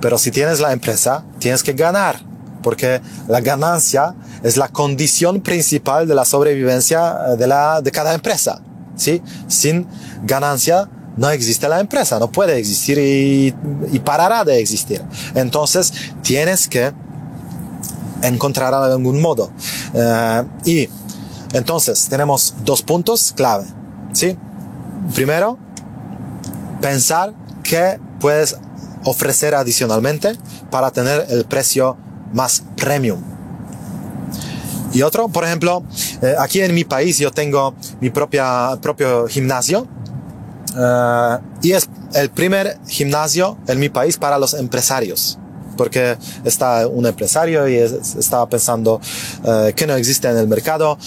Pero 0.00 0.18
si 0.18 0.30
tienes 0.30 0.60
la 0.60 0.72
empresa, 0.72 1.24
tienes 1.38 1.62
que 1.62 1.72
ganar, 1.72 2.20
porque 2.62 3.00
la 3.28 3.40
ganancia 3.40 4.14
es 4.42 4.56
la 4.56 4.68
condición 4.68 5.40
principal 5.40 6.06
de 6.06 6.14
la 6.14 6.24
sobrevivencia 6.24 7.16
eh, 7.32 7.36
de, 7.36 7.46
la, 7.46 7.80
de 7.80 7.90
cada 7.90 8.14
empresa. 8.14 8.60
¿sí? 8.96 9.22
Sin 9.46 9.86
ganancia, 10.24 10.88
no 11.16 11.30
existe 11.30 11.68
la 11.68 11.80
empresa, 11.80 12.18
no 12.18 12.30
puede 12.30 12.58
existir 12.58 12.98
y, 12.98 13.54
y 13.92 13.98
parará 14.00 14.44
de 14.44 14.58
existir. 14.58 15.02
Entonces 15.34 15.92
tienes 16.22 16.68
que 16.68 16.92
encontrar 18.22 18.74
algún 18.74 19.20
modo. 19.20 19.50
Uh, 19.92 20.68
y 20.68 20.88
entonces 21.52 22.06
tenemos 22.08 22.54
dos 22.64 22.82
puntos 22.82 23.32
clave. 23.34 23.66
¿sí? 24.12 24.36
Primero, 25.14 25.58
pensar 26.80 27.34
qué 27.62 27.98
puedes 28.20 28.56
ofrecer 29.04 29.54
adicionalmente 29.54 30.32
para 30.70 30.90
tener 30.90 31.26
el 31.30 31.44
precio 31.44 31.96
más 32.32 32.62
premium. 32.76 33.20
Y 34.92 35.02
otro, 35.02 35.28
por 35.28 35.44
ejemplo, 35.44 35.84
eh, 36.20 36.34
aquí 36.38 36.60
en 36.60 36.74
mi 36.74 36.84
país 36.84 37.18
yo 37.18 37.30
tengo 37.30 37.74
mi 38.00 38.10
propia, 38.10 38.76
propio 38.80 39.26
gimnasio 39.28 39.86
Uh, 40.74 41.42
y 41.62 41.72
es 41.72 41.88
el 42.14 42.30
primer 42.30 42.78
gimnasio 42.86 43.58
en 43.66 43.78
mi 43.78 43.88
país 43.88 44.16
para 44.16 44.38
los 44.38 44.54
empresarios. 44.54 45.38
Porque 45.76 46.16
está 46.44 46.86
un 46.86 47.06
empresario 47.06 47.68
y 47.68 47.76
es, 47.76 48.14
estaba 48.16 48.48
pensando 48.48 49.00
uh, 49.44 49.72
que 49.74 49.86
no 49.86 49.94
existe 49.94 50.28
en 50.28 50.36
el 50.36 50.46
mercado 50.46 50.98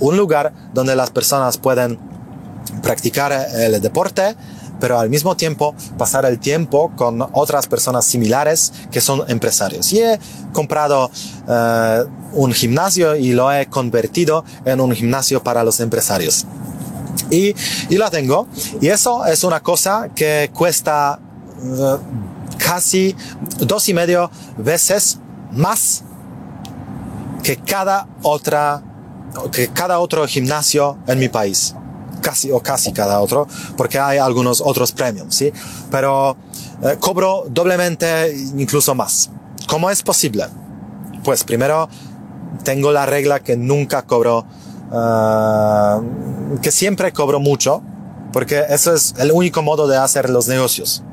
un 0.00 0.16
lugar 0.16 0.52
donde 0.74 0.96
las 0.96 1.10
personas 1.10 1.56
pueden 1.58 1.98
practicar 2.82 3.32
el 3.54 3.80
deporte, 3.80 4.36
pero 4.80 4.98
al 4.98 5.10
mismo 5.10 5.36
tiempo 5.36 5.74
pasar 5.98 6.24
el 6.24 6.38
tiempo 6.38 6.92
con 6.96 7.22
otras 7.32 7.66
personas 7.66 8.04
similares 8.04 8.72
que 8.90 9.00
son 9.00 9.24
empresarios. 9.28 9.92
Y 9.92 10.00
he 10.00 10.18
comprado 10.52 11.10
uh, 11.46 12.08
un 12.32 12.52
gimnasio 12.52 13.16
y 13.16 13.32
lo 13.32 13.52
he 13.52 13.66
convertido 13.66 14.44
en 14.64 14.80
un 14.80 14.92
gimnasio 14.92 15.42
para 15.42 15.64
los 15.64 15.80
empresarios 15.80 16.46
y, 17.30 17.54
y 17.88 17.96
la 17.96 18.10
tengo. 18.10 18.46
Y 18.80 18.88
eso 18.88 19.24
es 19.26 19.44
una 19.44 19.62
cosa 19.62 20.08
que 20.14 20.50
cuesta 20.52 21.18
uh, 21.62 21.96
casi 22.58 23.14
dos 23.58 23.88
y 23.88 23.94
medio 23.94 24.30
veces 24.56 25.18
más 25.52 26.02
que 27.42 27.56
cada 27.56 28.08
otra, 28.22 28.82
que 29.52 29.68
cada 29.68 29.98
otro 30.00 30.26
gimnasio 30.26 30.98
en 31.06 31.18
mi 31.18 31.28
país. 31.28 31.74
Casi 32.26 32.50
o 32.50 32.58
casi 32.58 32.92
cada 32.92 33.20
otro, 33.20 33.46
porque 33.76 34.00
hay 34.00 34.18
algunos 34.18 34.60
otros 34.60 34.90
premios, 34.90 35.32
¿sí? 35.32 35.52
Pero 35.92 36.36
eh, 36.82 36.96
cobro 36.98 37.44
doblemente, 37.48 38.34
incluso 38.56 38.96
más. 38.96 39.30
¿Cómo 39.68 39.90
es 39.90 40.02
posible? 40.02 40.46
Pues 41.22 41.44
primero 41.44 41.88
tengo 42.64 42.90
la 42.90 43.06
regla 43.06 43.44
que 43.44 43.56
nunca 43.56 44.02
cobro 44.02 44.44
uh, 44.90 46.58
que 46.60 46.72
siempre 46.72 47.12
cobro 47.12 47.38
mucho, 47.38 47.80
porque 48.32 48.64
eso 48.70 48.92
es 48.92 49.14
el 49.18 49.30
único 49.30 49.62
modo 49.62 49.86
de 49.86 49.96
hacer 49.96 50.28
los 50.28 50.48
negocios. 50.48 51.04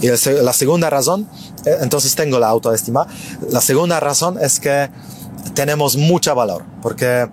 Y 0.00 0.08
la 0.08 0.52
segunda 0.54 0.88
razón, 0.88 1.28
eh, 1.66 1.76
entonces 1.82 2.14
tengo 2.14 2.38
la 2.38 2.48
autoestima, 2.48 3.06
la 3.50 3.60
segunda 3.60 4.00
razón 4.00 4.38
es 4.40 4.60
que 4.60 4.88
tenemos 5.52 5.96
mucho 5.96 6.34
valor, 6.34 6.64
porque 6.80 7.28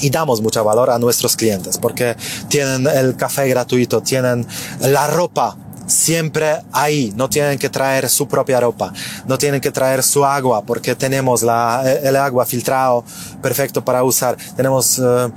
y 0.00 0.10
damos 0.10 0.40
mucho 0.40 0.62
valor 0.64 0.90
a 0.90 0.98
nuestros 0.98 1.36
clientes, 1.36 1.78
porque 1.78 2.16
tienen 2.48 2.86
el 2.86 3.16
café 3.16 3.48
gratuito, 3.48 4.02
tienen 4.02 4.46
la 4.80 5.06
ropa 5.06 5.56
siempre 5.86 6.62
ahí, 6.72 7.12
no 7.16 7.28
tienen 7.28 7.58
que 7.58 7.68
traer 7.68 8.08
su 8.08 8.26
propia 8.26 8.60
ropa, 8.60 8.92
no 9.26 9.38
tienen 9.38 9.60
que 9.60 9.70
traer 9.70 10.02
su 10.02 10.24
agua 10.24 10.62
porque 10.62 10.94
tenemos 10.94 11.42
la, 11.42 11.82
el 12.02 12.16
agua 12.16 12.46
filtrado 12.46 13.04
perfecto 13.42 13.84
para 13.84 14.02
usar, 14.02 14.36
tenemos 14.56 14.98
uh, 14.98 15.30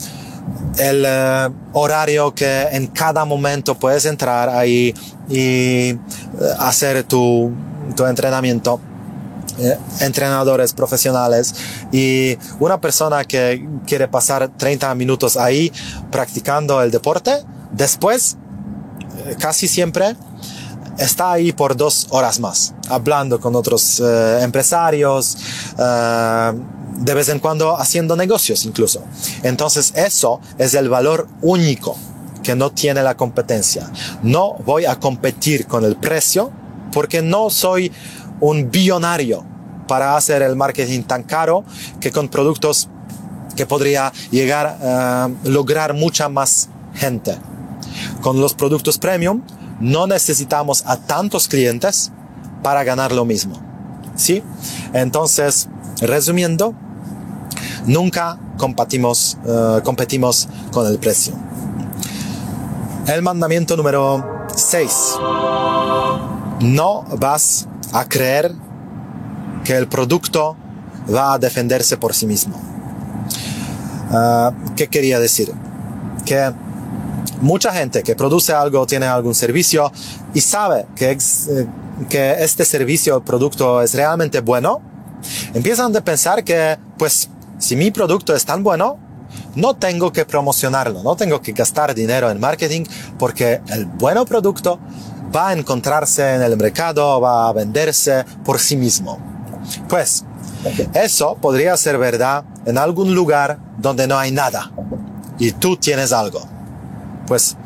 el 0.78 1.06
uh, 1.06 1.54
horario 1.74 2.34
que 2.34 2.64
en 2.72 2.88
cada 2.88 3.26
momento 3.26 3.76
puedes 3.76 4.06
entrar 4.06 4.50
ahí 4.50 4.94
y 5.30 5.94
uh, 5.94 6.00
hacer 6.60 7.04
tu, 7.04 7.52
tu 7.96 8.06
entrenamiento 8.06 8.80
entrenadores 10.00 10.74
profesionales 10.74 11.56
y 11.92 12.38
una 12.60 12.80
persona 12.82 13.24
que 13.24 13.68
quiere 13.86 14.08
pasar 14.08 14.50
30 14.50 14.94
minutos 14.96 15.38
ahí 15.38 15.72
practicando 16.12 16.82
el 16.82 16.92
deporte, 16.92 17.44
después, 17.72 18.38
casi 19.40 19.68
siempre, 19.68 20.16
está 20.98 21.34
ahí 21.34 21.52
por 21.52 21.76
dos 21.76 22.08
horas 22.10 22.40
más, 22.40 22.74
hablando 22.90 23.40
con 23.40 23.56
otros 23.56 24.00
eh, 24.00 24.40
empresarios, 24.42 25.38
eh, 25.78 26.54
de 26.98 27.14
vez 27.14 27.30
en 27.30 27.40
cuando 27.40 27.78
haciendo 27.78 28.16
negocios 28.16 28.66
incluso. 28.66 29.04
Entonces 29.44 29.94
eso 29.96 30.40
es 30.58 30.74
el 30.74 30.90
valor 30.90 31.28
único 31.42 31.98
que 32.44 32.56
no 32.56 32.72
tiene 32.72 33.04
la 33.04 33.18
competencia. 33.18 33.92
No 34.24 34.54
voy 34.66 34.86
a 34.86 35.00
competir 35.00 35.68
con 35.68 35.84
el 35.84 35.96
precio 35.96 36.52
porque 36.94 37.22
no 37.22 37.50
soy 37.50 37.92
un 38.40 38.70
billonario 38.70 39.44
para 39.88 40.16
hacer 40.18 40.42
el 40.42 40.56
marketing 40.56 41.04
tan 41.04 41.24
caro 41.24 41.64
que 42.00 42.12
con 42.12 42.28
productos 42.28 42.90
que 43.56 43.66
podría 43.66 44.12
llegar 44.32 44.68
a 44.82 45.30
lograr 45.44 45.94
mucha 45.94 46.30
más 46.30 46.70
gente. 46.94 47.38
Con 48.22 48.42
los 48.42 48.54
productos 48.54 48.98
premium 48.98 49.42
no 49.80 50.08
necesitamos 50.08 50.84
a 50.86 50.98
tantos 50.98 51.48
clientes 51.48 52.12
para 52.64 52.84
ganar 52.84 53.12
lo 53.12 53.26
mismo. 53.26 53.62
¿Sí? 54.16 54.44
Entonces, 54.94 55.68
resumiendo, 56.02 56.74
nunca 57.86 58.40
competimos, 58.58 59.38
uh, 59.46 59.82
competimos 59.84 60.48
con 60.72 60.88
el 60.88 60.98
precio. 60.98 61.34
El 63.08 63.22
mandamiento 63.22 63.78
número 63.78 64.48
6. 64.56 65.18
No 66.62 67.04
vas 67.20 67.68
a 67.96 68.10
creer 68.10 68.52
que 69.64 69.76
el 69.78 69.88
producto 69.88 70.58
va 71.14 71.34
a 71.34 71.40
defenderse 71.40 71.96
por 71.96 72.14
sí 72.14 72.26
mismo. 72.26 72.58
Uh, 74.12 74.52
¿Qué 74.76 74.88
quería 74.88 75.18
decir? 75.18 75.54
Que 76.26 76.52
mucha 77.40 77.72
gente 77.72 78.04
que 78.04 78.14
produce 78.14 78.52
algo, 78.52 78.86
tiene 78.86 79.06
algún 79.06 79.34
servicio 79.34 79.92
y 80.34 80.42
sabe 80.42 80.86
que, 80.94 81.12
eh, 81.12 81.18
que 82.10 82.44
este 82.44 82.66
servicio 82.66 83.18
o 83.18 83.22
producto 83.22 83.82
es 83.82 83.94
realmente 83.94 84.42
bueno, 84.42 84.82
empiezan 85.54 85.96
a 85.96 86.02
pensar 86.02 86.44
que, 86.44 86.78
pues, 86.98 87.30
si 87.60 87.78
mi 87.78 87.92
producto 87.92 88.36
es 88.36 88.44
tan 88.44 88.62
bueno, 88.62 88.98
no 89.56 89.74
tengo 89.74 90.12
que 90.12 90.26
promocionarlo, 90.26 91.02
no 91.02 91.16
tengo 91.16 91.42
que 91.42 91.54
gastar 91.54 91.96
dinero 91.96 92.30
en 92.30 92.42
marketing 92.42 92.84
porque 93.18 93.62
el 93.70 93.86
buen 93.86 94.24
producto 94.26 94.80
va 95.36 95.50
a 95.50 95.54
encontrarse 95.54 96.36
en 96.36 96.42
el 96.42 96.56
mercado, 96.56 97.20
va 97.20 97.50
a 97.50 97.54
venderse 97.54 98.26
por 98.44 98.60
sí 98.60 98.78
mismo. 98.78 99.20
Pues 99.90 100.24
eso 100.94 101.36
podría 101.42 101.76
ser 101.78 101.98
verdad 101.98 102.44
en 102.66 102.78
algún 102.78 103.14
lugar 103.14 103.60
donde 103.78 104.08
no 104.08 104.18
hay 104.18 104.32
nada 104.32 104.72
y 105.38 105.52
tú 105.52 105.78
tienes 105.78 106.14
algo. 106.14 106.42
Pues 107.28 107.58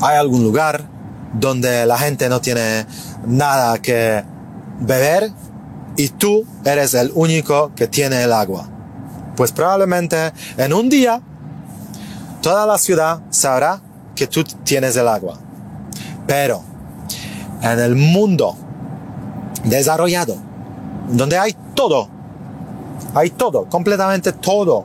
hay 0.00 0.16
algún 0.16 0.42
lugar 0.42 0.84
donde 1.34 1.86
la 1.86 1.98
gente 1.98 2.28
no 2.28 2.40
tiene 2.40 2.86
nada 3.26 3.78
que 3.78 4.24
beber 4.80 5.32
y 5.96 6.08
tú 6.10 6.46
eres 6.64 6.94
el 6.94 7.10
único 7.14 7.72
que 7.74 7.88
tiene 7.88 8.22
el 8.22 8.32
agua. 8.32 8.68
Pues 9.36 9.52
probablemente 9.52 10.32
en 10.56 10.72
un 10.72 10.88
día 10.88 11.20
toda 12.40 12.66
la 12.66 12.78
ciudad 12.78 13.20
sabrá 13.30 13.80
que 14.14 14.26
tú 14.26 14.44
tienes 14.44 14.96
el 14.96 15.08
agua. 15.08 15.38
Pero 16.26 16.67
en 17.62 17.78
el 17.78 17.94
mundo 17.94 18.56
desarrollado, 19.64 20.36
donde 21.08 21.38
hay 21.38 21.54
todo, 21.74 22.08
hay 23.14 23.30
todo, 23.30 23.66
completamente 23.66 24.32
todo, 24.32 24.84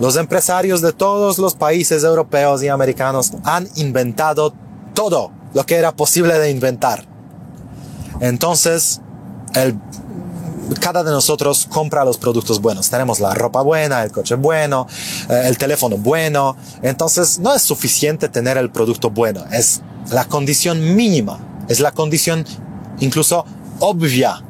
los 0.00 0.16
empresarios 0.16 0.80
de 0.80 0.92
todos 0.92 1.38
los 1.38 1.54
países 1.54 2.02
europeos 2.02 2.62
y 2.62 2.68
americanos 2.68 3.32
han 3.44 3.68
inventado 3.76 4.52
todo 4.92 5.30
lo 5.52 5.64
que 5.64 5.76
era 5.76 5.92
posible 5.92 6.38
de 6.38 6.50
inventar. 6.50 7.04
Entonces, 8.20 9.00
el, 9.54 9.78
cada 10.80 11.04
de 11.04 11.10
nosotros 11.10 11.68
compra 11.70 12.04
los 12.04 12.18
productos 12.18 12.60
buenos. 12.60 12.90
Tenemos 12.90 13.20
la 13.20 13.34
ropa 13.34 13.62
buena, 13.62 14.02
el 14.02 14.10
coche 14.10 14.34
bueno, 14.34 14.86
eh, 15.28 15.44
el 15.46 15.58
teléfono 15.58 15.96
bueno. 15.96 16.56
Entonces, 16.82 17.38
no 17.38 17.54
es 17.54 17.62
suficiente 17.62 18.28
tener 18.28 18.56
el 18.56 18.70
producto 18.70 19.10
bueno. 19.10 19.44
Es 19.52 19.80
la 20.10 20.24
condición 20.24 20.94
mínima. 20.96 21.38
Es 21.68 21.80
la 21.80 21.92
condición 21.92 22.44
incluso 23.00 23.44
obvia 23.80 24.42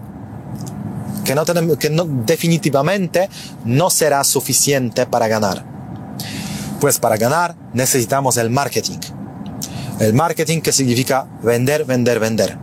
que, 1.24 1.34
no 1.34 1.44
tenemos, 1.44 1.78
que 1.78 1.90
definitivamente 2.26 3.28
no 3.64 3.90
será 3.90 4.22
suficiente 4.24 5.06
para 5.06 5.26
ganar. 5.26 5.64
Pues 6.80 6.98
para 6.98 7.16
ganar 7.16 7.56
necesitamos 7.72 8.36
el 8.36 8.50
marketing. 8.50 8.98
El 9.98 10.12
marketing 10.12 10.60
que 10.60 10.72
significa 10.72 11.26
vender, 11.42 11.84
vender, 11.84 12.20
vender. 12.20 12.58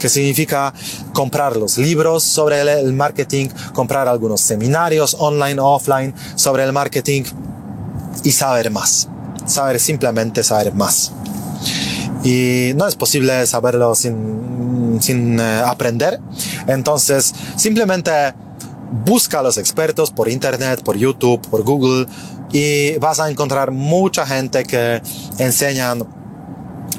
Que 0.00 0.08
significa 0.08 0.72
comprar 1.12 1.56
los 1.56 1.78
libros 1.78 2.24
sobre 2.24 2.60
el 2.60 2.92
marketing, 2.92 3.48
comprar 3.74 4.08
algunos 4.08 4.40
seminarios 4.40 5.14
online 5.18 5.60
o 5.60 5.66
offline 5.66 6.14
sobre 6.34 6.64
el 6.64 6.72
marketing 6.72 7.24
y 8.24 8.32
saber 8.32 8.70
más. 8.70 9.08
Saber 9.44 9.78
simplemente 9.78 10.42
saber 10.42 10.72
más. 10.72 11.12
Y 12.24 12.72
no 12.76 12.86
es 12.86 12.96
posible 12.96 13.46
saberlo 13.46 13.94
sin, 13.94 14.98
sin 15.00 15.40
eh, 15.40 15.62
aprender. 15.66 16.20
Entonces, 16.66 17.34
simplemente 17.56 18.12
busca 19.04 19.40
a 19.40 19.42
los 19.42 19.58
expertos 19.58 20.10
por 20.10 20.28
internet, 20.28 20.82
por 20.84 20.96
YouTube, 20.96 21.40
por 21.48 21.62
Google 21.62 22.06
y 22.52 22.98
vas 22.98 23.18
a 23.18 23.30
encontrar 23.30 23.70
mucha 23.70 24.26
gente 24.26 24.64
que 24.64 25.00
enseñan 25.38 26.06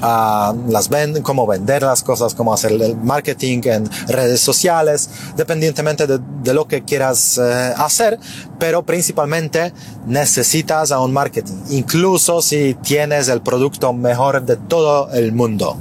a 0.06 0.54
las 0.68 0.90
ven, 0.90 1.22
cómo 1.22 1.48
vender 1.48 1.82
las 1.82 2.04
cosas, 2.04 2.36
cómo 2.36 2.54
hacer 2.54 2.74
el 2.74 2.98
marketing 2.98 3.62
en 3.64 3.90
redes 4.08 4.42
sociales, 4.42 5.10
dependientemente 5.38 6.06
de, 6.06 6.54
lo 6.54 6.68
que 6.68 6.84
quieras 6.84 7.40
eh, 7.42 7.74
hacer, 7.78 8.20
pero 8.60 8.84
principalmente 8.84 9.74
necesitas 10.06 10.92
a 10.92 11.00
un 11.00 11.14
marketing, 11.14 11.54
incluso 11.70 12.42
si 12.42 12.74
tienes 12.74 13.30
el 13.30 13.42
producto 13.42 13.94
mejor 13.94 14.44
de 14.44 14.58
todo 14.58 15.10
el 15.14 15.32
mundo, 15.32 15.78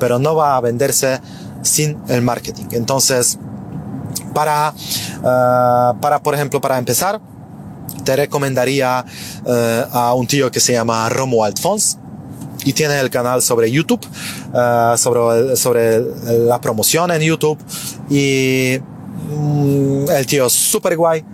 pero 0.00 0.18
no 0.18 0.34
va 0.34 0.56
a 0.56 0.60
venderse 0.62 1.20
sin 1.60 1.98
el 2.08 2.22
marketing. 2.22 2.68
Entonces, 2.72 3.38
para, 4.32 4.72
uh, 4.72 6.00
para 6.00 6.22
por 6.22 6.34
ejemplo, 6.34 6.58
para 6.58 6.78
empezar, 6.78 7.20
te 8.02 8.16
recomendaría 8.16 9.04
uh, 9.44 9.50
a 9.92 10.14
un 10.14 10.26
tío 10.26 10.50
que 10.50 10.60
se 10.60 10.72
llama 10.72 11.06
Romuald 11.10 11.58
Fons 11.58 11.98
y 12.68 12.74
tiene 12.74 13.00
el 13.00 13.08
canal 13.08 13.40
sobre 13.40 13.70
YouTube, 13.70 14.06
uh, 14.52 14.94
sobre, 14.98 15.56
sobre 15.56 16.02
la 16.28 16.60
promoción 16.60 17.10
en 17.10 17.22
YouTube. 17.22 17.58
Y 18.10 18.78
mm, 19.30 20.10
el 20.10 20.26
tío 20.26 20.46
es 20.46 20.52
súper 20.52 20.94
guay 20.94 21.24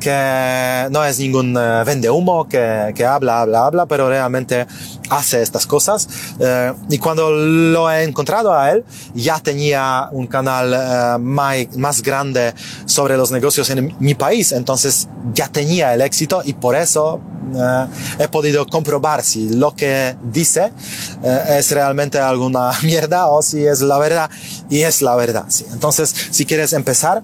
que 0.00 0.88
no 0.90 1.04
es 1.04 1.20
ningún 1.20 1.56
uh, 1.56 1.84
vende 1.86 2.10
humo 2.10 2.48
que, 2.48 2.92
que, 2.96 3.04
habla, 3.04 3.42
habla, 3.42 3.66
habla, 3.66 3.86
pero 3.86 4.08
realmente 4.08 4.66
hace 5.10 5.42
estas 5.42 5.66
cosas. 5.66 6.08
Uh, 6.38 6.74
y 6.88 6.98
cuando 6.98 7.30
lo 7.30 7.90
he 7.90 8.04
encontrado 8.04 8.54
a 8.54 8.70
él, 8.70 8.84
ya 9.14 9.38
tenía 9.38 10.08
un 10.12 10.26
canal 10.26 10.72
uh, 10.72 11.18
más, 11.22 11.76
más 11.76 12.02
grande 12.02 12.54
sobre 12.86 13.16
los 13.16 13.30
negocios 13.30 13.68
en 13.70 13.94
mi 13.98 14.14
país, 14.14 14.52
entonces 14.52 15.08
ya 15.34 15.48
tenía 15.48 15.92
el 15.92 16.00
éxito 16.00 16.42
y 16.44 16.54
por 16.54 16.76
eso 16.76 17.20
he 18.18 18.28
podido 18.28 18.64
comprobar 18.66 19.24
si 19.24 19.48
lo 19.48 19.74
que 19.74 20.14
dice 20.22 20.72
es 21.48 21.70
realmente 21.72 22.18
alguna 22.18 22.70
mierda 22.82 23.26
o 23.26 23.42
si 23.42 23.66
es 23.66 23.80
la 23.80 23.98
verdad. 23.98 24.30
Y 24.68 24.82
es 24.82 25.02
la 25.02 25.16
verdad, 25.16 25.46
sí. 25.48 25.66
Entonces, 25.72 26.14
si 26.30 26.46
quieres 26.46 26.72
empezar, 26.72 27.22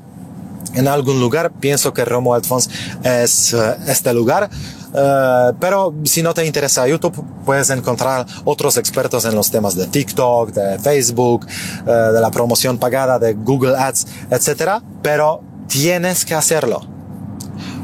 en 0.76 0.88
algún 0.88 1.18
lugar. 1.20 1.52
Pienso 1.52 1.92
que 1.92 2.04
Romo 2.04 2.34
Alfons 2.34 2.70
es 3.02 3.52
uh, 3.52 3.74
este 3.88 4.12
lugar. 4.12 4.48
Uh, 4.96 5.54
pero 5.60 5.94
si 6.04 6.22
no 6.22 6.32
te 6.32 6.46
interesa 6.46 6.88
YouTube, 6.88 7.22
puedes 7.44 7.68
encontrar 7.68 8.24
otros 8.44 8.78
expertos 8.78 9.26
en 9.26 9.34
los 9.34 9.50
temas 9.50 9.76
de 9.76 9.86
TikTok, 9.86 10.52
de 10.52 10.78
Facebook, 10.78 11.46
uh, 11.82 11.90
de 12.14 12.20
la 12.20 12.30
promoción 12.30 12.78
pagada, 12.78 13.18
de 13.18 13.34
Google 13.34 13.76
Ads, 13.76 14.06
etc. 14.30 14.80
Pero 15.02 15.42
tienes 15.68 16.24
que 16.24 16.34
hacerlo. 16.34 16.80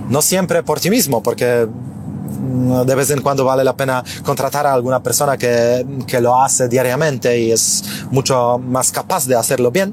No 0.09 0.23
siempre 0.23 0.63
por 0.63 0.81
ti 0.81 0.89
mismo, 0.89 1.23
porque 1.23 1.69
mm, 1.69 2.81
de 2.87 2.95
vez 2.95 3.11
en 3.11 3.21
cuando 3.21 3.45
vale 3.45 3.63
la 3.63 3.77
pena 3.77 4.03
contratar 4.25 4.67
a 4.67 4.73
alguna 4.73 5.03
persona 5.03 5.37
que, 5.37 5.85
que 6.07 6.19
lo 6.19 6.41
hace 6.41 6.67
diariamente 6.67 7.39
y 7.39 7.53
es 7.53 7.85
mucho 8.11 8.59
más 8.59 8.91
capaz 8.91 9.27
de 9.27 9.37
hacerlo 9.37 9.71
bien 9.71 9.93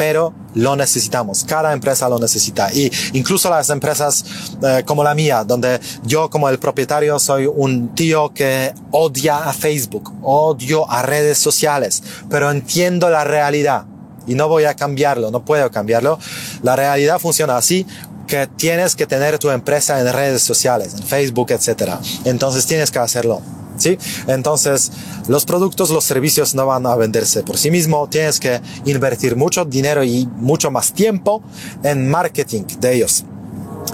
pero 0.00 0.32
lo 0.54 0.76
necesitamos. 0.76 1.44
Cada 1.44 1.74
empresa 1.74 2.08
lo 2.08 2.18
necesita. 2.18 2.72
Y 2.72 2.90
incluso 3.12 3.50
las 3.50 3.68
empresas 3.68 4.24
eh, 4.62 4.82
como 4.86 5.04
la 5.04 5.14
mía, 5.14 5.44
donde 5.44 5.78
yo 6.04 6.30
como 6.30 6.48
el 6.48 6.58
propietario 6.58 7.18
soy 7.18 7.44
un 7.44 7.94
tío 7.94 8.32
que 8.32 8.72
odia 8.92 9.50
a 9.50 9.52
Facebook, 9.52 10.10
odio 10.22 10.90
a 10.90 11.02
redes 11.02 11.36
sociales, 11.36 12.02
pero 12.30 12.50
entiendo 12.50 13.10
la 13.10 13.24
realidad 13.24 13.84
y 14.26 14.34
no 14.34 14.48
voy 14.48 14.64
a 14.64 14.72
cambiarlo, 14.72 15.30
no 15.30 15.44
puedo 15.44 15.70
cambiarlo. 15.70 16.18
La 16.62 16.76
realidad 16.76 17.18
funciona 17.18 17.58
así 17.58 17.86
que 18.26 18.46
tienes 18.46 18.96
que 18.96 19.06
tener 19.06 19.38
tu 19.38 19.50
empresa 19.50 20.00
en 20.00 20.10
redes 20.10 20.42
sociales, 20.42 20.94
en 20.94 21.02
Facebook, 21.02 21.50
etc. 21.50 21.96
Entonces 22.24 22.64
tienes 22.64 22.90
que 22.90 23.00
hacerlo. 23.00 23.42
¿Sí? 23.80 23.98
Entonces, 24.28 24.92
los 25.26 25.44
productos, 25.44 25.90
los 25.90 26.04
servicios 26.04 26.54
no 26.54 26.66
van 26.66 26.86
a 26.86 26.94
venderse 26.94 27.42
por 27.42 27.58
sí 27.58 27.70
mismo. 27.70 28.08
Tienes 28.08 28.38
que 28.38 28.60
invertir 28.84 29.36
mucho 29.36 29.64
dinero 29.64 30.04
y 30.04 30.28
mucho 30.36 30.70
más 30.70 30.92
tiempo 30.92 31.42
en 31.82 32.08
marketing 32.08 32.64
de 32.78 32.94
ellos. 32.94 33.24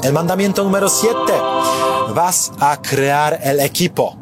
El 0.03 0.13
mandamiento 0.13 0.63
número 0.63 0.89
7. 0.89 1.15
Vas 2.15 2.53
a 2.61 2.81
crear 2.81 3.41
el 3.43 3.61
equipo 3.61 4.17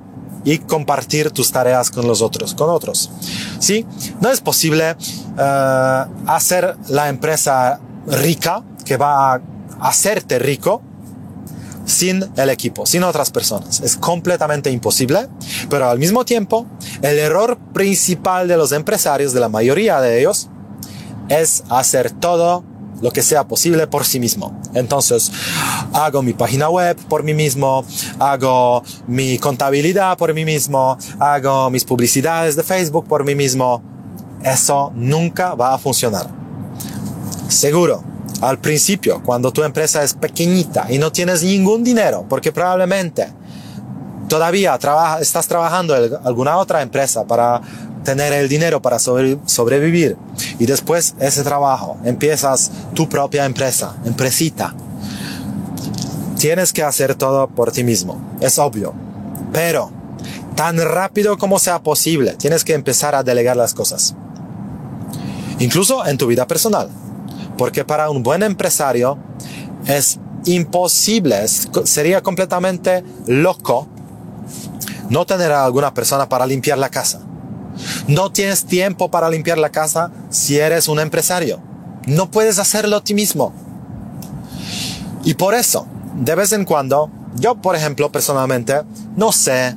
y 0.44 0.58
compartir 0.58 1.30
tus 1.30 1.50
tareas 1.50 1.90
con 1.90 2.06
los 2.06 2.22
otros, 2.22 2.54
con 2.54 2.70
otros. 2.70 3.10
¿Sí? 3.58 3.86
No 4.20 4.30
es 4.30 4.40
posible 4.40 4.96
uh, 5.36 6.30
hacer 6.30 6.76
la 6.88 7.08
empresa 7.08 7.80
rica 8.06 8.62
que 8.84 8.96
va 8.96 9.34
a 9.34 9.40
hacerte 9.80 10.38
rico 10.38 10.82
sin 11.84 12.24
el 12.36 12.50
equipo, 12.50 12.86
sin 12.86 13.02
otras 13.02 13.30
personas. 13.30 13.80
Es 13.80 13.96
completamente 13.96 14.70
imposible, 14.70 15.28
pero 15.68 15.88
al 15.88 15.98
mismo 15.98 16.24
tiempo, 16.24 16.66
el 17.02 17.18
error 17.18 17.58
principal 17.72 18.48
de 18.48 18.56
los 18.56 18.72
empresarios, 18.72 19.32
de 19.32 19.40
la 19.40 19.48
mayoría 19.48 20.00
de 20.00 20.20
ellos, 20.20 20.48
es 21.28 21.64
hacer 21.68 22.10
todo 22.10 22.64
lo 23.00 23.10
que 23.10 23.22
sea 23.22 23.46
posible 23.46 23.86
por 23.86 24.04
sí 24.04 24.20
mismo. 24.20 24.58
Entonces, 24.72 25.30
hago 25.92 26.22
mi 26.22 26.32
página 26.32 26.68
web 26.70 26.96
por 27.08 27.22
mí 27.22 27.34
mismo, 27.34 27.84
hago 28.18 28.82
mi 29.06 29.38
contabilidad 29.38 30.16
por 30.16 30.32
mí 30.32 30.44
mismo, 30.44 30.96
hago 31.18 31.70
mis 31.70 31.84
publicidades 31.84 32.56
de 32.56 32.62
Facebook 32.62 33.06
por 33.06 33.24
mí 33.24 33.34
mismo. 33.34 33.82
Eso 34.42 34.92
nunca 34.94 35.54
va 35.54 35.74
a 35.74 35.78
funcionar. 35.78 36.28
Seguro 37.48 38.13
al 38.48 38.58
principio, 38.58 39.22
cuando 39.22 39.52
tu 39.52 39.62
empresa 39.62 40.02
es 40.02 40.14
pequeñita 40.14 40.86
y 40.90 40.98
no 40.98 41.10
tienes 41.12 41.42
ningún 41.42 41.82
dinero, 41.82 42.26
porque 42.28 42.52
probablemente 42.52 43.28
todavía 44.28 44.76
trabaja, 44.78 45.20
estás 45.20 45.46
trabajando 45.48 45.96
en 45.96 46.12
alguna 46.24 46.56
otra 46.58 46.82
empresa 46.82 47.24
para 47.24 47.60
tener 48.04 48.32
el 48.32 48.48
dinero 48.48 48.82
para 48.82 48.98
sobre, 48.98 49.38
sobrevivir 49.46 50.16
y 50.58 50.66
después 50.66 51.14
ese 51.18 51.42
trabajo 51.42 51.96
empiezas 52.04 52.70
tu 52.94 53.08
propia 53.08 53.44
empresa, 53.44 53.96
empresita. 54.04 54.74
tienes 56.38 56.72
que 56.72 56.82
hacer 56.82 57.14
todo 57.14 57.48
por 57.48 57.72
ti 57.72 57.84
mismo. 57.84 58.20
Es 58.40 58.58
obvio. 58.58 58.92
Pero, 59.52 59.90
tan 60.54 60.78
rápido 60.78 61.38
como 61.38 61.58
sea 61.58 61.82
posible, 61.82 62.34
tienes 62.34 62.64
que 62.64 62.74
empezar 62.74 63.14
a 63.14 63.22
delegar 63.22 63.56
las 63.56 63.72
cosas. 63.72 64.14
Incluso 65.58 66.04
en 66.04 66.18
tu 66.18 66.26
vida 66.26 66.46
personal. 66.46 66.90
Porque 67.56 67.84
para 67.84 68.10
un 68.10 68.22
buen 68.22 68.42
empresario 68.42 69.18
es 69.86 70.18
imposible, 70.46 71.46
sería 71.48 72.22
completamente 72.22 73.04
loco 73.26 73.88
no 75.10 75.26
tener 75.26 75.52
a 75.52 75.64
alguna 75.64 75.94
persona 75.94 76.28
para 76.28 76.46
limpiar 76.46 76.78
la 76.78 76.88
casa. 76.88 77.20
No 78.06 78.30
tienes 78.30 78.64
tiempo 78.64 79.10
para 79.10 79.30
limpiar 79.30 79.58
la 79.58 79.70
casa 79.70 80.10
si 80.30 80.58
eres 80.58 80.88
un 80.88 81.00
empresario. 81.00 81.60
No 82.06 82.30
puedes 82.30 82.58
hacerlo 82.58 82.96
a 82.96 83.04
ti 83.04 83.14
mismo. 83.14 83.52
Y 85.24 85.34
por 85.34 85.54
eso, 85.54 85.86
de 86.14 86.34
vez 86.34 86.52
en 86.52 86.64
cuando, 86.64 87.10
yo 87.36 87.54
por 87.56 87.76
ejemplo 87.76 88.12
personalmente, 88.12 88.82
no 89.16 89.32
sé 89.32 89.74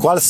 cuál, 0.00 0.20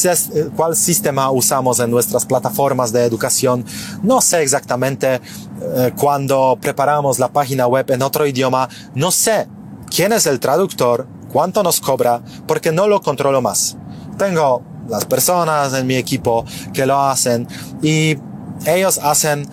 cuál 0.57 0.77
sistema 0.77 1.31
usamos 1.31 1.79
en 1.81 1.91
nuestras 1.91 2.27
plataformas 2.27 2.93
de 2.93 3.05
educación, 3.05 3.65
no 4.03 4.21
sé 4.21 4.43
exactamente 4.43 5.21
eh, 5.63 5.93
cuando 5.97 6.59
preparamos 6.61 7.19
la 7.19 7.29
página 7.29 7.67
web 7.67 7.91
en 7.91 8.03
otro 8.03 8.27
idioma, 8.27 8.69
no 8.95 9.11
sé 9.11 9.47
quién 9.89 10.13
es 10.13 10.27
el 10.27 10.41
traductor, 10.41 11.07
cuánto 11.33 11.63
nos 11.63 11.81
cobra, 11.81 12.21
porque 12.47 12.73
no 12.73 12.87
lo 12.87 13.01
controlo 13.01 13.41
más. 13.41 13.77
Tengo 14.19 14.63
las 14.89 15.05
personas 15.05 15.73
en 15.75 15.87
mi 15.87 15.97
equipo 15.97 16.45
que 16.73 16.87
lo 16.87 17.01
hacen 17.01 17.47
y 17.83 18.17
ellos 18.67 18.99
hacen 18.99 19.49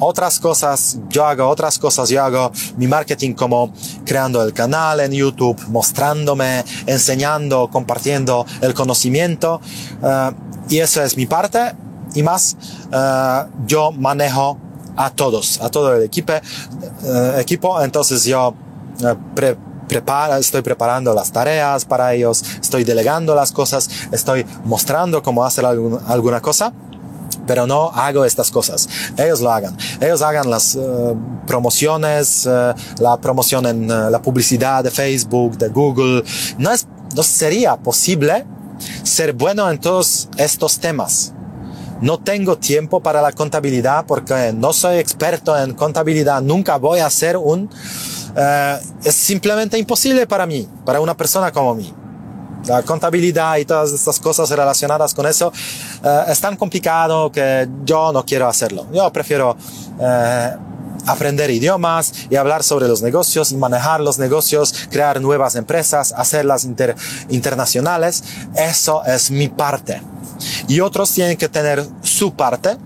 otras 0.00 0.40
cosas, 0.40 0.98
yo 1.08 1.24
hago 1.24 1.48
otras 1.48 1.78
cosas, 1.78 2.08
yo 2.08 2.22
hago 2.22 2.50
mi 2.76 2.86
marketing 2.86 3.34
como 3.34 3.72
creando 4.04 4.42
el 4.42 4.52
canal 4.52 5.00
en 5.00 5.12
YouTube, 5.12 5.60
mostrándome, 5.68 6.64
enseñando, 6.86 7.68
compartiendo 7.70 8.44
el 8.60 8.74
conocimiento 8.74 9.60
uh, 10.02 10.32
y 10.68 10.78
eso 10.78 11.02
es 11.02 11.16
mi 11.16 11.26
parte 11.26 11.74
y 12.14 12.22
más 12.22 12.56
uh, 12.92 13.48
yo 13.66 13.92
manejo 13.92 14.58
a 14.96 15.10
todos, 15.10 15.60
a 15.60 15.70
todo 15.70 15.94
el 15.96 16.02
equipo, 16.04 16.32
uh, 16.32 17.38
equipo 17.38 17.80
entonces 17.82 18.24
yo 18.24 18.54
pre 19.34 19.56
prepara, 19.88 20.38
estoy 20.38 20.62
preparando 20.62 21.12
las 21.12 21.30
tareas 21.30 21.84
para 21.84 22.14
ellos, 22.14 22.42
estoy 22.60 22.84
delegando 22.84 23.34
las 23.34 23.52
cosas, 23.52 23.88
estoy 24.12 24.46
mostrando 24.64 25.22
cómo 25.22 25.44
hacer 25.44 25.66
alguna 25.66 26.40
cosa 26.40 26.72
pero 27.46 27.66
no 27.66 27.90
hago 27.90 28.24
estas 28.24 28.50
cosas. 28.50 28.88
Ellos 29.16 29.40
lo 29.40 29.50
hagan. 29.50 29.76
Ellos 30.00 30.22
hagan 30.22 30.50
las 30.50 30.74
uh, 30.76 31.16
promociones, 31.46 32.46
uh, 32.46 32.74
la 33.02 33.18
promoción 33.18 33.66
en 33.66 33.90
uh, 33.90 34.10
la 34.10 34.20
publicidad 34.22 34.82
de 34.82 34.90
Facebook, 34.90 35.58
de 35.58 35.68
Google. 35.68 36.24
No, 36.58 36.70
es, 36.70 36.86
no 37.14 37.22
sería 37.22 37.76
posible 37.76 38.46
ser 39.02 39.32
bueno 39.32 39.70
en 39.70 39.78
todos 39.78 40.28
estos 40.36 40.78
temas. 40.78 41.32
No 42.04 42.18
tengo 42.18 42.58
tiempo 42.58 43.00
para 43.00 43.22
la 43.22 43.32
contabilidad 43.32 44.04
porque 44.06 44.52
no 44.54 44.74
soy 44.74 44.98
experto 44.98 45.58
en 45.58 45.72
contabilidad. 45.72 46.42
Nunca 46.42 46.76
voy 46.76 47.00
a 47.00 47.08
ser 47.08 47.38
un... 47.38 47.70
es 49.02 49.14
simplemente 49.14 49.78
imposible 49.78 50.26
para 50.26 50.44
mí, 50.44 50.68
para 50.84 51.00
una 51.00 51.16
persona 51.16 51.50
como 51.50 51.74
mí 51.74 51.94
la 52.66 52.82
contabilidad 52.82 53.56
y 53.56 53.64
todas 53.64 53.92
estas 53.92 54.18
cosas 54.20 54.48
relacionadas 54.50 55.12
con 55.12 55.26
eso 55.26 55.52
eh, 56.02 56.24
es 56.28 56.40
tan 56.40 56.56
complicado 56.56 57.30
que 57.30 57.68
yo 57.84 58.10
no 58.12 58.24
quiero 58.24 58.48
hacerlo. 58.48 58.86
Yo 58.90 59.10
prefiero 59.12 59.56
eh, 60.00 60.50
aprender 61.06 61.50
idiomas 61.50 62.12
y 62.30 62.36
hablar 62.36 62.62
sobre 62.62 62.88
los 62.88 63.02
negocios 63.02 63.52
manejar 63.52 64.00
los 64.00 64.18
negocios, 64.18 64.74
crear 64.90 65.20
nuevas 65.20 65.56
empresas, 65.56 66.12
hacerlas 66.16 66.66
internacionales. 67.28 68.24
Eso 68.56 69.04
es 69.04 69.30
mi 69.30 69.48
parte. 69.48 70.00
Y 70.68 70.80
otros 70.80 71.12
tienen 71.12 71.36
que 71.36 71.48
tener 71.48 71.86
su 72.02 72.34
parte. 72.34 72.76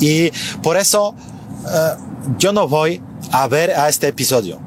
Y 0.00 0.30
por 0.62 0.76
eso 0.76 1.14
eh, 1.68 1.94
yo 2.38 2.52
no 2.52 2.68
voy 2.68 3.02
a 3.32 3.46
ver 3.48 3.70
a 3.72 3.88
este 3.88 4.08
episodio. 4.08 4.58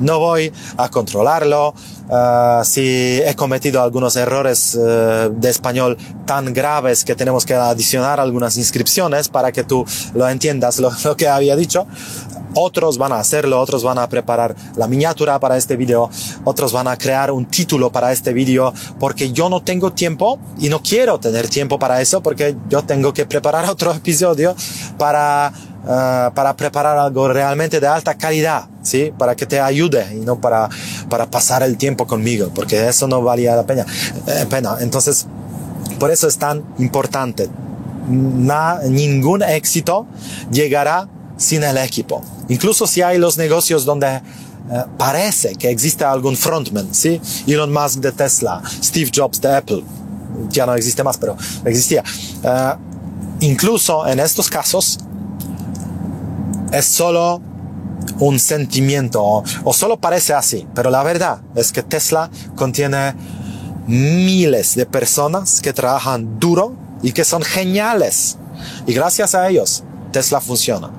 No 0.00 0.18
voy 0.18 0.52
a 0.76 0.88
controlarlo, 0.88 1.74
Uh, 2.08 2.64
si 2.64 3.20
he 3.22 3.34
cometido 3.34 3.82
algunos 3.82 4.16
errores 4.16 4.74
uh, 4.74 5.30
de 5.30 5.50
español 5.50 5.98
tan 6.24 6.54
graves 6.54 7.04
que 7.04 7.14
tenemos 7.14 7.44
que 7.44 7.54
adicionar 7.54 8.18
algunas 8.18 8.56
inscripciones 8.56 9.28
para 9.28 9.52
que 9.52 9.62
tú 9.62 9.84
lo 10.14 10.26
entiendas 10.26 10.78
lo, 10.78 10.90
lo, 11.04 11.16
que 11.16 11.28
había 11.28 11.54
dicho. 11.54 11.86
Otros 12.54 12.96
van 12.96 13.12
a 13.12 13.18
hacerlo, 13.18 13.60
otros 13.60 13.84
van 13.84 13.98
a 13.98 14.08
preparar 14.08 14.56
la 14.76 14.88
miniatura 14.88 15.38
para 15.38 15.58
este 15.58 15.76
video, 15.76 16.08
otros 16.44 16.72
van 16.72 16.88
a 16.88 16.96
crear 16.96 17.30
un 17.30 17.44
título 17.44 17.92
para 17.92 18.10
este 18.10 18.32
video, 18.32 18.72
porque 18.98 19.30
yo 19.32 19.50
no 19.50 19.62
tengo 19.62 19.92
tiempo 19.92 20.38
y 20.58 20.70
no 20.70 20.82
quiero 20.82 21.20
tener 21.20 21.48
tiempo 21.48 21.78
para 21.78 22.00
eso, 22.00 22.22
porque 22.22 22.56
yo 22.70 22.82
tengo 22.84 23.12
que 23.12 23.26
preparar 23.26 23.64
otro 23.70 23.92
episodio 23.92 24.56
para 24.96 25.52
uh, 25.84 26.32
para 26.34 26.56
preparar 26.56 26.98
algo 26.98 27.28
realmente 27.28 27.80
de 27.80 27.86
alta 27.86 28.14
calidad, 28.14 28.66
¿sí? 28.82 29.12
Para 29.16 29.34
que 29.34 29.46
te 29.46 29.60
ayude 29.60 30.16
y 30.16 30.20
no 30.20 30.40
para, 30.40 30.68
para 31.08 31.30
pasar 31.30 31.62
el 31.62 31.76
tiempo 31.76 32.06
conmigo, 32.06 32.50
porque 32.54 32.88
eso 32.88 33.06
no 33.06 33.22
valía 33.22 33.56
la 33.56 33.64
pena. 33.64 33.86
Eh, 34.26 34.46
pena. 34.48 34.76
Entonces, 34.80 35.26
por 35.98 36.10
eso 36.10 36.28
es 36.28 36.38
tan 36.38 36.64
importante. 36.78 37.48
Na, 38.08 38.80
ningún 38.84 39.42
éxito 39.42 40.06
llegará 40.50 41.08
sin 41.36 41.62
el 41.62 41.76
equipo. 41.76 42.22
Incluso 42.48 42.86
si 42.86 43.02
hay 43.02 43.18
los 43.18 43.36
negocios 43.36 43.84
donde 43.84 44.06
eh, 44.70 44.84
parece 44.96 45.54
que 45.56 45.70
existe 45.70 46.04
algún 46.04 46.36
frontman, 46.36 46.94
¿sí? 46.94 47.20
Elon 47.46 47.72
Musk 47.72 48.00
de 48.00 48.12
Tesla, 48.12 48.62
Steve 48.82 49.10
Jobs 49.14 49.40
de 49.40 49.56
Apple, 49.56 49.84
ya 50.50 50.66
no 50.66 50.74
existe 50.74 51.02
más, 51.02 51.16
pero 51.16 51.36
existía. 51.64 52.02
Uh, 52.42 52.78
incluso 53.40 54.06
en 54.06 54.20
estos 54.20 54.48
casos, 54.48 54.98
es 56.72 56.84
solo 56.84 57.40
un 58.20 58.38
sentimiento 58.38 59.22
o, 59.22 59.72
solo 59.72 59.98
parece 59.98 60.34
así, 60.34 60.66
pero 60.74 60.90
la 60.90 61.02
verdad 61.02 61.40
es 61.54 61.72
que 61.72 61.82
Tesla 61.82 62.30
contiene 62.56 63.14
miles 63.86 64.74
de 64.74 64.86
personas 64.86 65.60
que 65.60 65.72
trabajan 65.72 66.38
duro 66.38 66.74
y 67.02 67.12
que 67.12 67.24
son 67.24 67.42
geniales. 67.42 68.36
Y 68.86 68.92
gracias 68.92 69.34
a 69.34 69.48
ellos, 69.48 69.84
Tesla 70.12 70.40
funciona. 70.40 70.90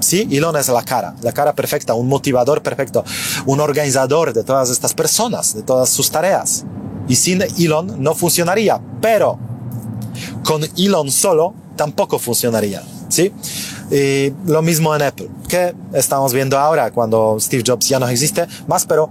Sí, 0.00 0.28
Elon 0.30 0.56
es 0.56 0.68
la 0.68 0.84
cara, 0.84 1.14
la 1.22 1.32
cara 1.32 1.54
perfecta, 1.54 1.94
un 1.94 2.08
motivador 2.08 2.62
perfecto, 2.62 3.02
un 3.46 3.60
organizador 3.60 4.34
de 4.34 4.44
todas 4.44 4.70
estas 4.70 4.92
personas, 4.92 5.54
de 5.54 5.62
todas 5.62 5.88
sus 5.88 6.10
tareas. 6.10 6.64
Y 7.08 7.16
sin 7.16 7.42
Elon 7.58 8.02
no 8.02 8.14
funcionaría, 8.14 8.80
pero 9.00 9.38
con 10.44 10.62
Elon 10.76 11.10
solo 11.10 11.54
tampoco 11.76 12.18
funcionaría. 12.18 12.82
¿Sí? 13.08 13.32
Y 13.90 14.32
lo 14.46 14.62
mismo 14.62 14.94
en 14.94 15.02
Apple, 15.02 15.28
que 15.48 15.74
estamos 15.92 16.32
viendo 16.32 16.58
ahora 16.58 16.90
cuando 16.90 17.36
Steve 17.38 17.62
Jobs 17.64 17.88
ya 17.88 18.00
no 18.00 18.08
existe 18.08 18.46
más, 18.66 18.84
pero, 18.84 19.08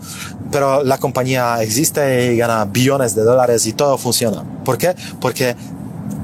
pero 0.51 0.83
la 0.83 0.97
compañía 0.97 1.61
existe 1.61 2.33
y 2.33 2.37
gana 2.37 2.65
billones 2.65 3.15
de 3.15 3.23
dólares 3.23 3.65
y 3.67 3.73
todo 3.73 3.97
funciona. 3.97 4.43
¿Por 4.65 4.77
qué? 4.77 4.95
Porque 5.21 5.55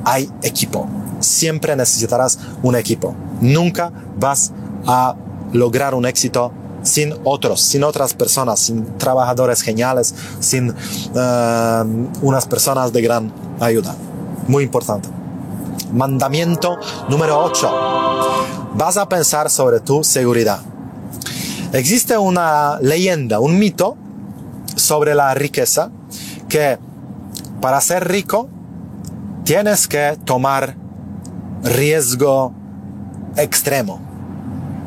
hay 0.03 0.29
equipo. 0.43 0.87
Siempre 1.19 1.75
necesitarás 1.75 2.39
un 2.61 2.75
equipo. 2.75 3.15
Nunca 3.39 3.91
vas 4.19 4.51
a 4.85 5.15
lograr 5.53 5.93
un 5.93 6.05
éxito 6.05 6.51
sin 6.83 7.13
otros, 7.23 7.61
sin 7.61 7.83
otras 7.83 8.13
personas, 8.13 8.59
sin 8.59 8.97
trabajadores 8.97 9.61
geniales, 9.61 10.13
sin 10.39 10.71
uh, 10.71 12.09
unas 12.21 12.45
personas 12.47 12.91
de 12.91 13.01
gran 13.01 13.31
ayuda. 13.59 13.95
Muy 14.47 14.63
importante. 14.63 15.20
Mandamiento 15.91 16.77
número 17.09 17.43
8. 17.43 17.71
Vas 18.75 18.97
a 18.97 19.07
pensar 19.07 19.49
sobre 19.49 19.79
tu 19.79 20.03
seguridad. 20.03 20.59
Existe 21.73 22.17
una 22.17 22.79
leyenda, 22.81 23.39
un 23.39 23.57
mito 23.57 23.95
sobre 24.75 25.15
la 25.15 25.33
riqueza 25.33 25.91
que 26.49 26.77
para 27.61 27.79
ser 27.79 28.07
rico 28.07 28.49
tienes 29.43 29.87
que 29.87 30.17
tomar 30.25 30.75
riesgo 31.63 32.53
extremo. 33.37 34.01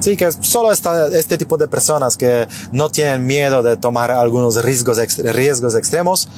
Sí, 0.01 0.17
que 0.17 0.31
solo 0.33 0.71
esta, 0.73 1.07
este 1.09 1.39
tipo 1.39 1.57
de 1.57 1.67
personas 1.67 2.19
que 2.19 2.47
no 2.73 2.91
tienen 2.91 3.25
miedo 3.25 3.63
de 3.63 3.79
tomar 3.79 4.11
algunos 4.11 4.63
riesgos, 4.63 4.99
extremos, 4.99 6.29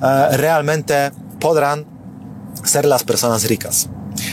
uh, 0.00 0.34
realmente 0.36 1.12
podrán 1.38 1.84
ser 2.64 2.86
las 2.86 3.04
personas 3.04 3.44
ricas. 3.44 3.90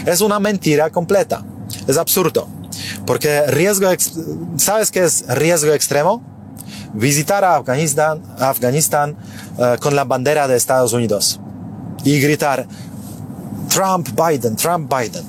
Es 0.08 0.22
una 0.22 0.40
mentira 0.40 0.90
completa. 0.90 1.44
Es 1.86 1.98
absurdo. 1.98 2.48
Porque 3.06 3.46
riesgo, 3.48 3.90
¿sabes 4.56 4.90
qué 4.90 5.04
es 5.04 5.26
riesgo 5.28 5.74
extremo? 5.74 6.24
Visitar 6.94 7.44
a 7.44 7.58
Afganistán, 7.58 8.24
Afganistán 8.40 9.18
uh, 9.58 9.78
con 9.80 9.96
la 9.96 10.06
bandera 10.06 10.48
de 10.48 10.56
Estados 10.56 10.94
Unidos 10.94 11.40
y 12.06 12.20
gritar 12.22 12.66
Trump, 13.68 14.10
Biden, 14.16 14.56
Trump, 14.56 14.90
Biden. 14.92 15.26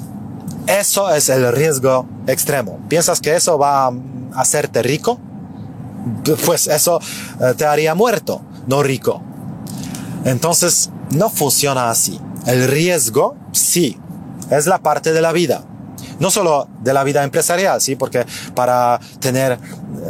Eso 0.69 1.13
es 1.13 1.29
el 1.29 1.51
riesgo 1.53 2.07
extremo. 2.29 2.79
¿Piensas 2.89 3.21
que 3.21 3.35
eso 3.35 3.59
va 3.59 3.89
a 3.89 3.93
hacerte 4.37 4.83
rico? 4.83 5.19
pues 6.45 6.69
eso 6.69 7.01
eh, 7.41 7.55
te 7.57 7.67
haría 7.67 7.95
muerto, 7.95 8.41
no 8.67 8.83
rico. 8.83 9.23
Entonces, 10.25 10.91
no 11.11 11.31
funciona 11.31 11.91
así. 11.91 12.21
El 12.47 12.69
riesgo, 12.69 13.37
sí, 13.53 13.99
es 14.51 14.67
la 14.67 14.79
parte 14.79 15.13
de 15.13 15.21
la 15.21 15.33
vida. 15.33 15.65
No 16.21 16.31
solo 16.31 16.69
de 16.81 16.93
la 16.93 17.05
vida 17.05 17.23
empresarial, 17.23 17.81
sí, 17.81 17.97
porque 17.97 18.27
para 18.55 19.01
tener 19.21 19.59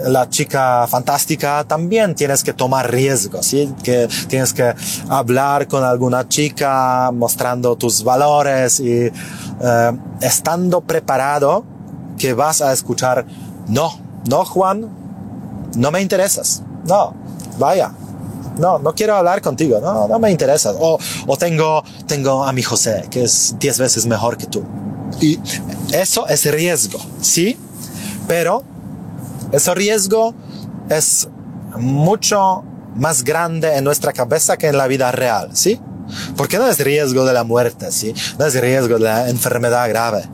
la 0.05 0.29
chica 0.29 0.87
fantástica 0.87 1.65
también 1.65 2.15
tienes 2.15 2.43
que 2.43 2.53
tomar 2.53 2.91
riesgos, 2.91 3.47
sí, 3.47 3.73
que 3.83 4.09
tienes 4.29 4.53
que 4.53 4.75
hablar 5.09 5.67
con 5.69 5.85
alguna 5.85 6.29
chica 6.29 7.11
mostrando 7.13 7.77
tus 7.77 8.03
valores 8.05 8.81
y 8.81 9.11
eh, 9.11 9.13
estando 10.21 10.81
preparado 10.81 11.65
que 12.19 12.33
vas 12.33 12.63
a 12.63 12.73
escuchar, 12.73 13.27
no, 13.69 13.91
no 14.29 14.45
Juan, 14.45 14.89
no 15.77 15.91
me 15.91 16.01
interesas, 16.01 16.63
no, 16.85 17.15
vaya, 17.59 17.93
no, 18.59 18.79
no 18.79 18.95
quiero 18.95 19.17
hablar 19.17 19.41
contigo, 19.41 19.81
no, 19.81 20.09
no 20.09 20.19
me 20.19 20.31
interesa. 20.31 20.73
O, 20.79 20.99
o 21.27 21.37
tengo, 21.37 21.83
tengo 22.07 22.45
a 22.45 22.53
mi 22.53 22.63
José, 22.63 23.07
que 23.11 23.25
es 23.25 23.57
diez 23.59 23.79
veces 23.79 24.07
mejor 24.07 24.37
que 24.37 24.47
tú. 24.47 24.65
Y 25.21 25.39
eso 25.93 26.27
es 26.29 26.45
riesgo, 26.51 26.99
¿sí? 27.21 27.57
Pero 28.27 28.63
ese 29.53 29.75
riesgo 29.75 30.35
es 30.91 31.29
mucho 31.77 32.65
más 32.95 33.25
grande 33.25 33.77
en 33.77 33.85
nuestra 33.85 34.13
cabeza 34.13 34.57
que 34.57 34.69
en 34.69 34.77
la 34.77 34.87
vida 34.87 35.11
real, 35.13 35.51
¿sí? 35.55 35.81
Porque 36.37 36.59
no 36.59 36.67
es 36.67 36.79
riesgo 36.79 37.25
de 37.25 37.33
la 37.33 37.45
muerte, 37.45 37.91
¿sí? 37.93 38.15
No 38.39 38.47
es 38.47 38.61
riesgo 38.61 38.95
de 38.95 39.05
la 39.05 39.29
enfermedad 39.29 39.89
grave. 39.89 40.25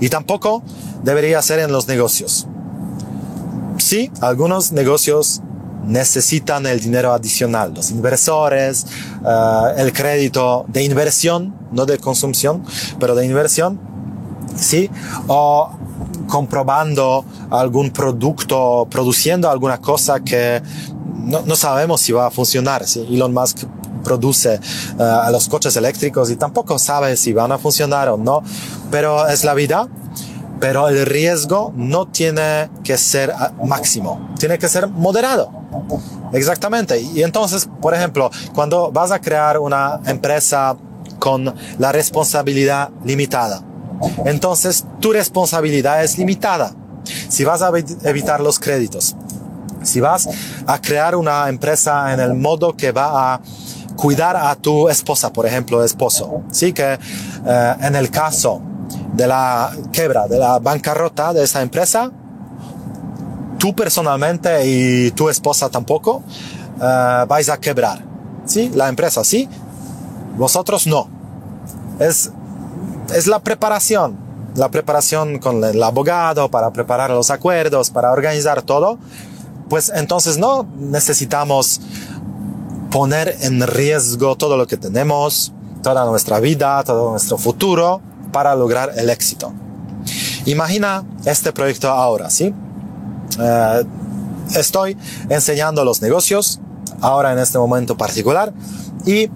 Y 0.00 0.08
tampoco 0.08 0.62
debería 1.02 1.40
ser 1.42 1.58
en 1.60 1.72
los 1.72 1.88
negocios. 1.88 2.46
Sí, 3.78 4.10
algunos 4.20 4.72
negocios 4.72 5.42
necesitan 5.84 6.66
el 6.66 6.80
dinero 6.80 7.12
adicional, 7.12 7.74
los 7.74 7.90
inversores, 7.90 8.86
uh, 9.22 9.78
el 9.78 9.92
crédito 9.92 10.64
de 10.68 10.84
inversión, 10.84 11.54
no 11.72 11.86
de 11.86 11.98
consumición, 11.98 12.62
pero 12.98 13.14
de 13.14 13.26
inversión, 13.26 13.80
sí, 14.56 14.90
o 15.26 15.70
comprobando 16.28 17.24
algún 17.50 17.90
producto, 17.90 18.86
produciendo 18.90 19.50
alguna 19.50 19.78
cosa 19.78 20.20
que 20.20 20.62
no, 21.24 21.56
sabemos 21.56 22.00
si 22.00 22.12
va 22.12 22.26
a 22.26 22.30
funcionar. 22.30 22.86
¿sí? 22.86 23.06
Elon 23.10 23.32
Musk 23.32 23.64
produce 24.02 24.58
uh, 24.98 25.02
a 25.02 25.30
los 25.30 25.48
coches 25.48 25.76
eléctricos 25.76 26.30
y 26.30 26.36
tampoco 26.36 26.78
sabe 26.78 27.16
si 27.16 27.32
van 27.32 27.52
a 27.52 27.58
funcionar 27.58 28.08
o 28.08 28.16
no, 28.16 28.42
pero 28.90 29.28
es 29.28 29.44
la 29.44 29.54
vida 29.54 29.88
pero 30.62 30.88
el 30.88 31.04
riesgo 31.06 31.72
no 31.74 32.06
tiene 32.06 32.70
que 32.84 32.96
ser 32.96 33.34
máximo, 33.64 34.32
tiene 34.38 34.58
que 34.60 34.68
ser 34.68 34.86
moderado. 34.86 35.61
Exactamente. 36.32 37.00
Y 37.00 37.22
entonces, 37.22 37.68
por 37.80 37.94
ejemplo, 37.94 38.30
cuando 38.54 38.90
vas 38.90 39.10
a 39.10 39.20
crear 39.20 39.58
una 39.58 40.00
empresa 40.06 40.76
con 41.18 41.54
la 41.78 41.92
responsabilidad 41.92 42.90
limitada, 43.04 43.62
entonces 44.24 44.84
tu 45.00 45.12
responsabilidad 45.12 46.02
es 46.02 46.18
limitada. 46.18 46.72
Si 47.28 47.44
vas 47.44 47.62
a 47.62 47.70
evitar 48.04 48.40
los 48.40 48.58
créditos, 48.58 49.16
si 49.82 50.00
vas 50.00 50.28
a 50.66 50.80
crear 50.80 51.16
una 51.16 51.48
empresa 51.48 52.12
en 52.12 52.20
el 52.20 52.34
modo 52.34 52.76
que 52.76 52.92
va 52.92 53.34
a 53.34 53.40
cuidar 53.96 54.36
a 54.36 54.54
tu 54.54 54.88
esposa, 54.88 55.32
por 55.32 55.46
ejemplo, 55.46 55.84
esposo, 55.84 56.42
sí 56.50 56.72
que 56.72 56.98
eh, 57.46 57.74
en 57.80 57.96
el 57.96 58.10
caso 58.10 58.62
de 59.12 59.26
la 59.26 59.70
quebra, 59.92 60.26
de 60.26 60.38
la 60.38 60.58
bancarrota 60.58 61.32
de 61.32 61.44
esa 61.44 61.62
empresa, 61.62 62.10
tú 63.62 63.72
personalmente 63.76 64.66
y 64.66 65.12
tu 65.12 65.28
esposa 65.28 65.68
tampoco 65.68 66.24
uh, 66.78 67.26
vais 67.28 67.48
a 67.48 67.58
quebrar. 67.58 68.04
¿Sí? 68.44 68.72
La 68.74 68.88
empresa 68.88 69.22
sí, 69.22 69.48
vosotros 70.36 70.88
no. 70.88 71.08
Es, 72.00 72.32
es 73.14 73.28
la 73.28 73.38
preparación, 73.38 74.16
la 74.56 74.68
preparación 74.68 75.38
con 75.38 75.62
el 75.62 75.80
abogado 75.80 76.50
para 76.50 76.72
preparar 76.72 77.10
los 77.10 77.30
acuerdos, 77.30 77.90
para 77.90 78.10
organizar 78.10 78.62
todo. 78.62 78.98
Pues 79.68 79.92
entonces 79.94 80.38
no 80.38 80.66
necesitamos 80.76 81.80
poner 82.90 83.36
en 83.42 83.64
riesgo 83.64 84.34
todo 84.34 84.56
lo 84.56 84.66
que 84.66 84.76
tenemos, 84.76 85.52
toda 85.84 86.04
nuestra 86.04 86.40
vida, 86.40 86.82
todo 86.82 87.12
nuestro 87.12 87.38
futuro 87.38 88.00
para 88.32 88.56
lograr 88.56 88.92
el 88.96 89.08
éxito. 89.08 89.52
Imagina 90.46 91.04
este 91.26 91.52
proyecto 91.52 91.88
ahora, 91.88 92.28
¿sí? 92.28 92.52
Eh, 93.40 93.84
estoy 94.56 94.96
enseñando 95.28 95.84
los 95.84 96.02
negocios, 96.02 96.60
ahora 97.00 97.32
en 97.32 97.38
este 97.38 97.58
momento 97.58 97.96
particular, 97.96 98.52
y 99.04 99.28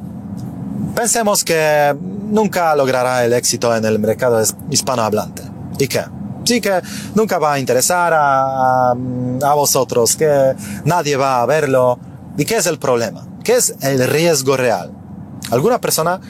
pensemos 0.95 1.45
que 1.45 1.97
nunca 2.01 2.75
logrará 2.75 3.25
el 3.25 3.33
éxito 3.33 3.75
en 3.75 3.85
el 3.85 3.99
mercado 3.99 4.43
hispanohablante. 4.71 5.43
¿Y 5.79 5.89
qué? 5.89 6.05
Sí 6.45 6.61
que 6.61 6.81
nunca 7.15 7.39
va 7.39 7.55
a 7.55 7.59
interesar 7.59 8.13
a, 8.15 8.91
a 8.91 9.55
vosotros, 9.55 10.15
que 10.15 10.55
nadie 10.85 11.17
va 11.17 11.43
a 11.43 11.47
verlo. 11.47 11.99
¿Y 12.39 12.45
qué 12.45 12.57
es 12.57 12.67
el 12.67 12.79
problema? 12.79 13.27
¿Qué 13.43 13.57
es 13.57 13.75
el 13.81 14.07
riesgo 14.07 14.57
real? 14.57 14.93
Alguna 15.51 15.81
persona 15.81 16.21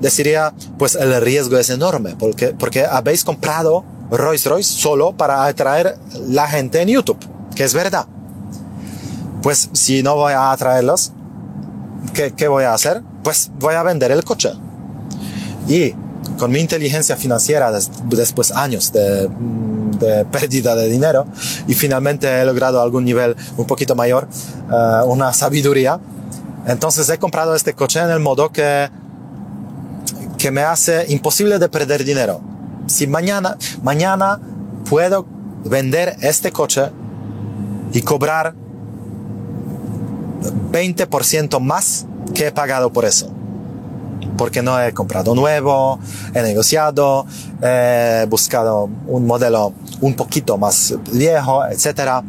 deciría, 0.00 0.52
pues 0.78 0.94
el 0.94 1.20
riesgo 1.20 1.58
es 1.58 1.70
enorme, 1.70 2.14
porque, 2.18 2.48
porque 2.48 2.84
habéis 2.84 3.24
comprado 3.24 3.84
Rolls 4.10 4.46
Royce 4.46 4.72
solo 4.80 5.16
para 5.16 5.44
atraer 5.44 5.98
la 6.28 6.46
gente 6.46 6.80
en 6.80 6.88
YouTube, 6.88 7.18
que 7.54 7.64
es 7.64 7.74
verdad. 7.74 8.06
Pues 9.42 9.70
si 9.72 10.02
no 10.02 10.14
voy 10.16 10.32
a 10.32 10.52
atraerlos, 10.52 11.12
¿qué, 12.12 12.32
qué 12.32 12.48
voy 12.48 12.64
a 12.64 12.74
hacer? 12.74 13.02
Pues 13.22 13.50
voy 13.58 13.74
a 13.74 13.82
vender 13.82 14.10
el 14.10 14.24
coche. 14.24 14.52
Y 15.68 15.94
con 16.38 16.50
mi 16.50 16.60
inteligencia 16.60 17.16
financiera, 17.16 17.70
después 18.04 18.52
años 18.52 18.92
de, 18.92 19.28
de, 19.98 20.24
pérdida 20.30 20.74
de 20.74 20.88
dinero, 20.88 21.26
y 21.66 21.74
finalmente 21.74 22.28
he 22.40 22.44
logrado 22.44 22.80
algún 22.80 23.04
nivel 23.04 23.36
un 23.56 23.66
poquito 23.66 23.94
mayor, 23.94 24.28
uh, 24.70 25.04
una 25.04 25.32
sabiduría, 25.32 26.00
entonces 26.66 27.08
he 27.10 27.18
comprado 27.18 27.54
este 27.54 27.74
coche 27.74 28.00
en 28.00 28.10
el 28.10 28.20
modo 28.20 28.50
que 28.50 28.88
que 30.44 30.50
me 30.50 30.60
hace 30.60 31.06
imposible 31.08 31.58
de 31.58 31.70
perder 31.70 32.04
dinero. 32.04 32.38
Si 32.86 33.06
mañana, 33.06 33.56
mañana 33.82 34.40
puedo 34.88 35.26
vender 35.64 36.16
este 36.20 36.52
coche 36.52 36.90
y 37.92 38.02
cobrar 38.02 38.54
20% 40.72 41.60
más 41.60 42.06
que 42.34 42.48
he 42.48 42.52
pagado 42.52 42.92
por 42.92 43.04
eso. 43.04 43.30
Porque 44.36 44.62
no 44.62 44.80
he 44.80 44.92
comprado 44.92 45.34
nuevo, 45.34 45.98
he 46.34 46.42
negociado, 46.42 47.24
he 47.62 48.26
buscado 48.28 48.90
un 49.06 49.26
modelo 49.26 49.72
un 50.00 50.14
poquito 50.14 50.58
más 50.58 50.94
viejo, 51.12 51.64
etc. 51.66 52.22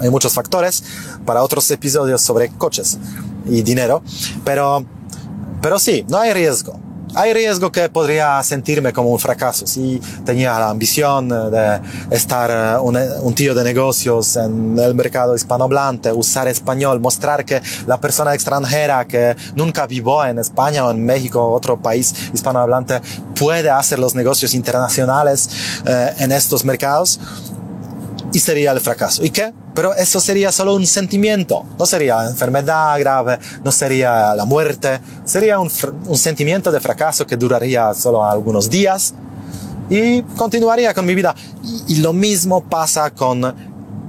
Hay 0.00 0.10
muchos 0.10 0.34
factores 0.34 0.84
para 1.24 1.42
otros 1.42 1.70
episodios 1.70 2.20
sobre 2.20 2.50
coches 2.50 2.98
y 3.46 3.62
dinero, 3.62 4.02
pero, 4.44 4.84
pero 5.62 5.78
sí, 5.78 6.04
no 6.08 6.18
hay 6.18 6.32
riesgo 6.32 6.78
hay 7.14 7.32
riesgo 7.32 7.72
que 7.72 7.88
podría 7.88 8.42
sentirme 8.42 8.92
como 8.92 9.10
un 9.10 9.18
fracaso. 9.18 9.66
Si 9.66 10.00
tenía 10.24 10.58
la 10.58 10.70
ambición 10.70 11.30
eh, 11.30 11.50
de 11.50 12.16
estar 12.16 12.50
eh, 12.50 12.80
un, 12.80 12.96
un, 12.96 13.34
tío 13.34 13.54
de 13.54 13.64
negocios 13.64 14.36
en 14.36 14.78
el 14.78 14.94
mercado 14.94 15.34
hispanohablante, 15.34 16.12
usar 16.12 16.48
español, 16.48 17.00
mostrar 17.00 17.44
que 17.44 17.60
la 17.86 18.00
persona 18.00 18.34
extranjera 18.34 19.06
que 19.06 19.36
nunca 19.54 19.86
vivió 19.86 20.24
en 20.24 20.38
España 20.38 20.86
o 20.86 20.90
en 20.90 21.04
México 21.04 21.42
o 21.42 21.52
otro 21.54 21.76
país 21.80 22.14
hispanohablante 22.32 23.00
puede 23.34 23.70
hacer 23.70 23.98
los 23.98 24.14
negocios 24.14 24.54
internacionales 24.54 25.50
eh, 25.86 26.14
en 26.18 26.32
estos 26.32 26.64
mercados 26.64 27.20
y 28.32 28.38
sería 28.38 28.72
el 28.72 28.80
fracaso. 28.80 29.24
¿Y 29.24 29.30
qué? 29.30 29.52
Pero 29.74 29.94
eso 29.94 30.20
sería 30.20 30.52
solo 30.52 30.74
un 30.74 30.86
sentimiento, 30.86 31.64
no 31.78 31.86
sería 31.86 32.26
enfermedad 32.26 32.98
grave, 32.98 33.38
no 33.64 33.72
sería 33.72 34.34
la 34.34 34.44
muerte, 34.44 35.00
sería 35.24 35.58
un, 35.58 35.70
un 36.06 36.18
sentimiento 36.18 36.70
de 36.70 36.80
fracaso 36.80 37.26
que 37.26 37.36
duraría 37.36 37.94
solo 37.94 38.24
algunos 38.24 38.68
días 38.68 39.14
y 39.88 40.22
continuaría 40.22 40.92
con 40.94 41.06
mi 41.06 41.14
vida. 41.14 41.34
Y, 41.64 41.94
y 41.94 41.96
lo 41.96 42.12
mismo 42.12 42.62
pasa 42.62 43.10
con 43.10 43.54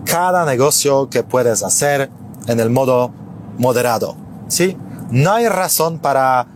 cada 0.06 0.46
negocio 0.46 1.10
que 1.10 1.24
puedes 1.24 1.64
hacer 1.64 2.10
en 2.48 2.60
el 2.60 2.70
modo 2.70 3.12
moderado, 3.58 4.16
¿sí? 4.48 4.76
No 5.12 5.34
hay 5.34 5.48
razón 5.48 6.00
para 6.00 6.48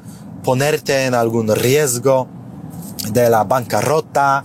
ponerte 0.44 1.06
en 1.06 1.14
algún 1.14 1.54
riesgo 1.54 2.28
de 3.12 3.30
la 3.30 3.44
bancarrota, 3.44 4.44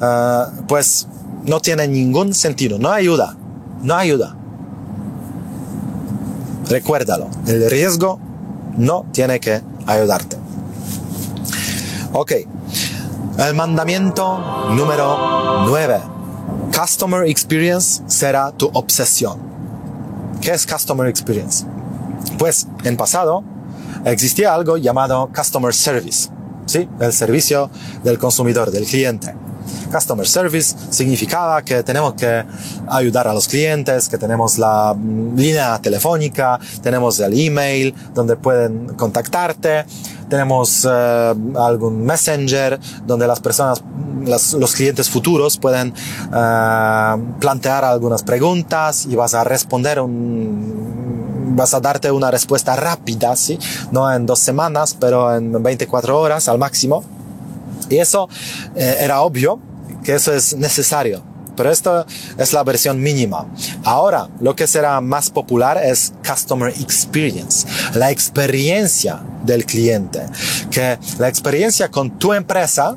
uh, 0.00 0.66
pues 0.66 1.08
no 1.46 1.60
tiene 1.60 1.88
ningún 1.88 2.34
sentido, 2.34 2.78
no 2.78 2.90
ayuda, 2.90 3.36
no 3.82 3.94
ayuda. 3.94 4.36
Recuérdalo, 6.68 7.28
el 7.46 7.70
riesgo 7.70 8.18
no 8.76 9.06
tiene 9.12 9.38
que 9.40 9.62
ayudarte. 9.86 10.36
Ok, 12.12 12.32
el 13.38 13.54
mandamiento 13.54 14.70
número 14.70 15.66
9. 15.68 16.00
Customer 16.76 17.28
experience 17.28 18.02
será 18.06 18.50
tu 18.52 18.70
obsesión. 18.72 19.38
¿Qué 20.40 20.52
es 20.52 20.66
Customer 20.66 21.06
Experience? 21.06 21.64
Pues 22.38 22.66
en 22.84 22.96
pasado 22.96 23.42
existía 24.04 24.54
algo 24.54 24.76
llamado 24.76 25.30
Customer 25.34 25.72
Service, 25.72 26.28
¿sí? 26.66 26.88
El 27.00 27.12
servicio 27.12 27.70
del 28.04 28.18
consumidor, 28.18 28.70
del 28.70 28.84
cliente. 28.84 29.34
Customer 29.92 30.26
Service 30.26 30.74
significaba 30.90 31.62
que 31.62 31.82
tenemos 31.82 32.14
que 32.14 32.44
ayudar 32.88 33.28
a 33.28 33.34
los 33.34 33.48
clientes, 33.48 34.08
que 34.08 34.18
tenemos 34.18 34.58
la 34.58 34.94
mm, 34.94 35.36
línea 35.36 35.78
telefónica, 35.80 36.58
tenemos 36.82 37.20
el 37.20 37.38
email 37.38 37.94
donde 38.14 38.36
pueden 38.36 38.94
contactarte, 38.94 39.84
tenemos 40.28 40.86
eh, 40.90 41.34
algún 41.56 42.04
messenger 42.04 42.78
donde 43.06 43.26
las 43.26 43.40
personas, 43.40 43.82
los 44.24 44.74
clientes 44.74 45.08
futuros 45.08 45.56
pueden 45.58 45.94
eh, 46.34 47.16
plantear 47.40 47.84
algunas 47.84 48.22
preguntas 48.22 49.06
y 49.06 49.14
vas 49.14 49.34
a 49.34 49.44
responder 49.44 50.00
vas 51.56 51.74
a 51.74 51.80
darte 51.80 52.10
una 52.10 52.30
respuesta 52.30 52.76
rápida, 52.76 53.34
¿sí? 53.34 53.58
No 53.90 54.12
en 54.12 54.26
dos 54.26 54.38
semanas, 54.38 54.96
pero 54.98 55.34
en 55.34 55.62
24 55.62 56.20
horas 56.20 56.48
al 56.48 56.58
máximo. 56.58 57.02
Y 57.88 57.98
eso 57.98 58.28
eh, 58.74 58.96
era 59.00 59.20
obvio 59.20 59.60
que 60.04 60.14
eso 60.14 60.32
es 60.32 60.56
necesario. 60.56 61.22
Pero 61.56 61.70
esto 61.70 62.06
es 62.36 62.52
la 62.52 62.62
versión 62.62 63.00
mínima. 63.00 63.46
Ahora, 63.82 64.28
lo 64.40 64.54
que 64.54 64.66
será 64.66 65.00
más 65.00 65.30
popular 65.30 65.82
es 65.82 66.12
Customer 66.26 66.68
Experience, 66.68 67.66
la 67.94 68.10
experiencia 68.10 69.22
del 69.42 69.64
cliente. 69.64 70.20
Que 70.70 70.98
la 71.18 71.28
experiencia 71.28 71.90
con 71.90 72.18
tu 72.18 72.34
empresa 72.34 72.96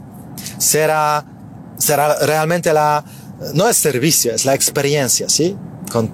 será, 0.58 1.26
será 1.78 2.16
realmente 2.26 2.74
la, 2.74 3.04
no 3.54 3.68
es 3.68 3.78
servicio, 3.78 4.34
es 4.34 4.44
la 4.46 4.54
experiencia, 4.54 5.30
¿sí? 5.30 5.56
Con 5.92 6.12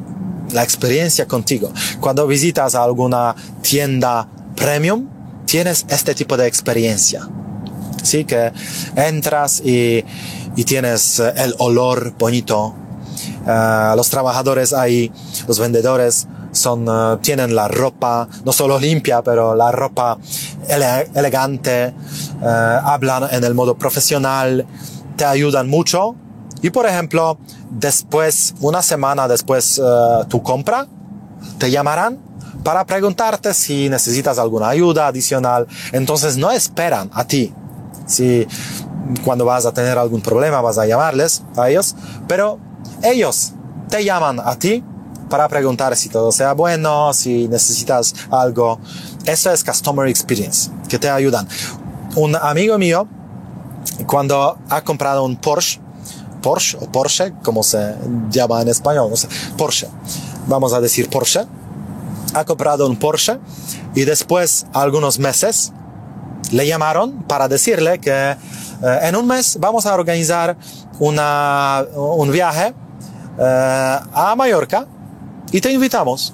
la 0.52 0.64
experiencia 0.64 1.28
contigo. 1.28 1.72
Cuando 2.00 2.28
visitas 2.28 2.76
alguna 2.76 3.36
tienda 3.62 4.28
premium, 4.56 5.08
tienes 5.46 5.86
este 5.90 6.14
tipo 6.14 6.38
de 6.38 6.48
experiencia. 6.48 7.28
Sí, 8.06 8.26
que 8.26 8.51
entras 8.95 9.62
y 9.62 10.03
y 10.56 10.64
tienes 10.64 11.20
eh, 11.20 11.34
el 11.38 11.56
olor 11.60 12.14
bonito. 12.18 12.76
Uh, 13.45 13.95
los 13.95 14.10
trabajadores 14.10 14.74
ahí, 14.74 15.12
los 15.47 15.60
vendedores, 15.60 16.28
son, 16.51 16.88
uh, 16.88 17.18
tienen 17.18 17.56
la 17.56 17.68
ropa, 17.68 18.28
no 18.43 18.51
solo 18.51 18.80
limpia, 18.80 19.22
pero 19.22 19.56
la 19.56 19.72
ropa 19.72 20.18
ele 20.68 21.10
elegante, 21.14 21.93
uh, 22.41 22.45
hablan 22.45 23.28
en 23.32 23.43
el 23.43 23.53
modo 23.53 23.76
profesional, 23.76 24.66
te 25.16 25.26
ayudan 25.26 25.70
mucho. 25.70 26.16
Y 26.62 26.70
por 26.72 26.88
ejemplo, 26.88 27.38
después, 27.70 28.56
una 28.62 28.82
semana 28.82 29.28
después 29.28 29.80
tu 30.30 30.41
compra, 30.41 30.88
te 31.60 31.70
llamarán 31.70 32.18
para 32.64 32.86
preguntarte 32.86 33.53
si 33.53 33.88
necesitas 33.88 34.39
alguna 34.39 34.70
ayuda 34.70 35.08
adicional. 35.08 35.68
Entonces 35.91 36.38
no 36.38 36.49
esperan 36.49 37.12
a 37.14 37.26
ti. 37.26 37.53
Si 38.06 38.47
cuando 39.24 39.45
vas 39.45 39.66
a 39.66 39.74
tener 39.74 39.97
algún 39.97 40.22
problema 40.22 40.62
vas 40.62 40.78
a 40.78 40.86
llamarles 40.86 41.43
a 41.58 41.70
ellos, 41.70 41.95
pero 42.28 42.60
ellos 43.03 43.53
te 43.89 44.03
llaman 44.03 44.39
a 44.39 44.58
ti 44.58 44.84
para 45.30 45.47
preguntar 45.47 45.95
si 45.95 46.10
todo 46.10 46.32
sea 46.32 46.53
bueno, 46.53 47.14
si 47.14 47.47
necesitas 47.47 48.14
algo. 48.32 48.80
Eso 49.26 49.51
es 49.51 49.64
Customer 49.64 50.08
Experience, 50.08 50.70
que 50.88 50.99
te 50.99 51.10
ayudan. 51.10 51.47
Un 52.16 52.36
amigo 52.36 52.78
mío, 52.78 53.08
cuando 54.08 54.58
ha 54.70 54.82
comprado 54.84 55.24
un 55.26 55.36
Porsche, 55.36 55.82
Porsche 56.41 56.78
o 56.80 56.91
Porsche, 56.91 57.34
como 57.43 57.64
se 57.64 57.95
llama 58.30 58.62
en 58.62 58.70
español, 58.70 59.10
no 59.10 59.16
sé, 59.16 59.28
Porsche, 59.58 59.88
vamos 60.47 60.74
a 60.74 60.80
decir 60.80 61.10
Porsche, 61.10 61.45
ha 62.34 62.45
comprado 62.45 62.88
un 62.88 62.97
Porsche 62.97 63.39
y 63.95 64.03
después, 64.03 64.68
algunos 64.74 65.20
meses, 65.20 65.74
le 66.56 66.66
llamaron 66.66 67.24
para 67.24 67.49
decirle 67.49 67.99
que 67.99 68.32
eh, 68.32 68.36
en 69.01 69.16
un 69.18 69.28
mes 69.28 69.58
vamos 69.60 69.86
a 69.86 69.93
organizar 69.93 70.56
una, 70.99 71.86
un 71.93 72.32
viaje 72.32 72.74
eh, 73.38 73.99
a 74.14 74.34
Mallorca 74.38 74.88
y 75.51 75.60
te 75.60 75.72
invitamos. 75.72 76.34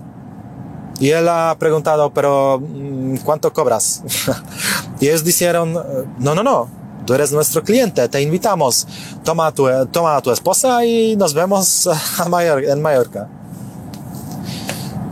Y 1.00 1.10
él 1.10 1.28
ha 1.28 1.56
preguntado, 1.58 2.14
pero 2.14 2.62
mm, 2.62 3.18
¿cuánto 3.26 3.52
cobras? 3.52 4.04
y 5.00 5.08
ellos 5.08 5.24
dijeron, 5.24 5.74
no, 6.20 6.36
no, 6.36 6.44
no, 6.44 6.70
tú 7.08 7.16
eres 7.16 7.32
nuestro 7.32 7.64
cliente, 7.64 8.08
te 8.08 8.22
invitamos, 8.22 8.88
toma 9.24 9.48
a 9.48 9.52
tu, 9.52 9.68
toma 9.92 10.18
a 10.18 10.22
tu 10.22 10.30
esposa 10.30 10.86
y 10.86 11.16
nos 11.16 11.34
vemos 11.34 11.90
a 12.20 12.30
Mallorca, 12.30 12.72
en 12.72 12.80
Mallorca. 12.80 13.28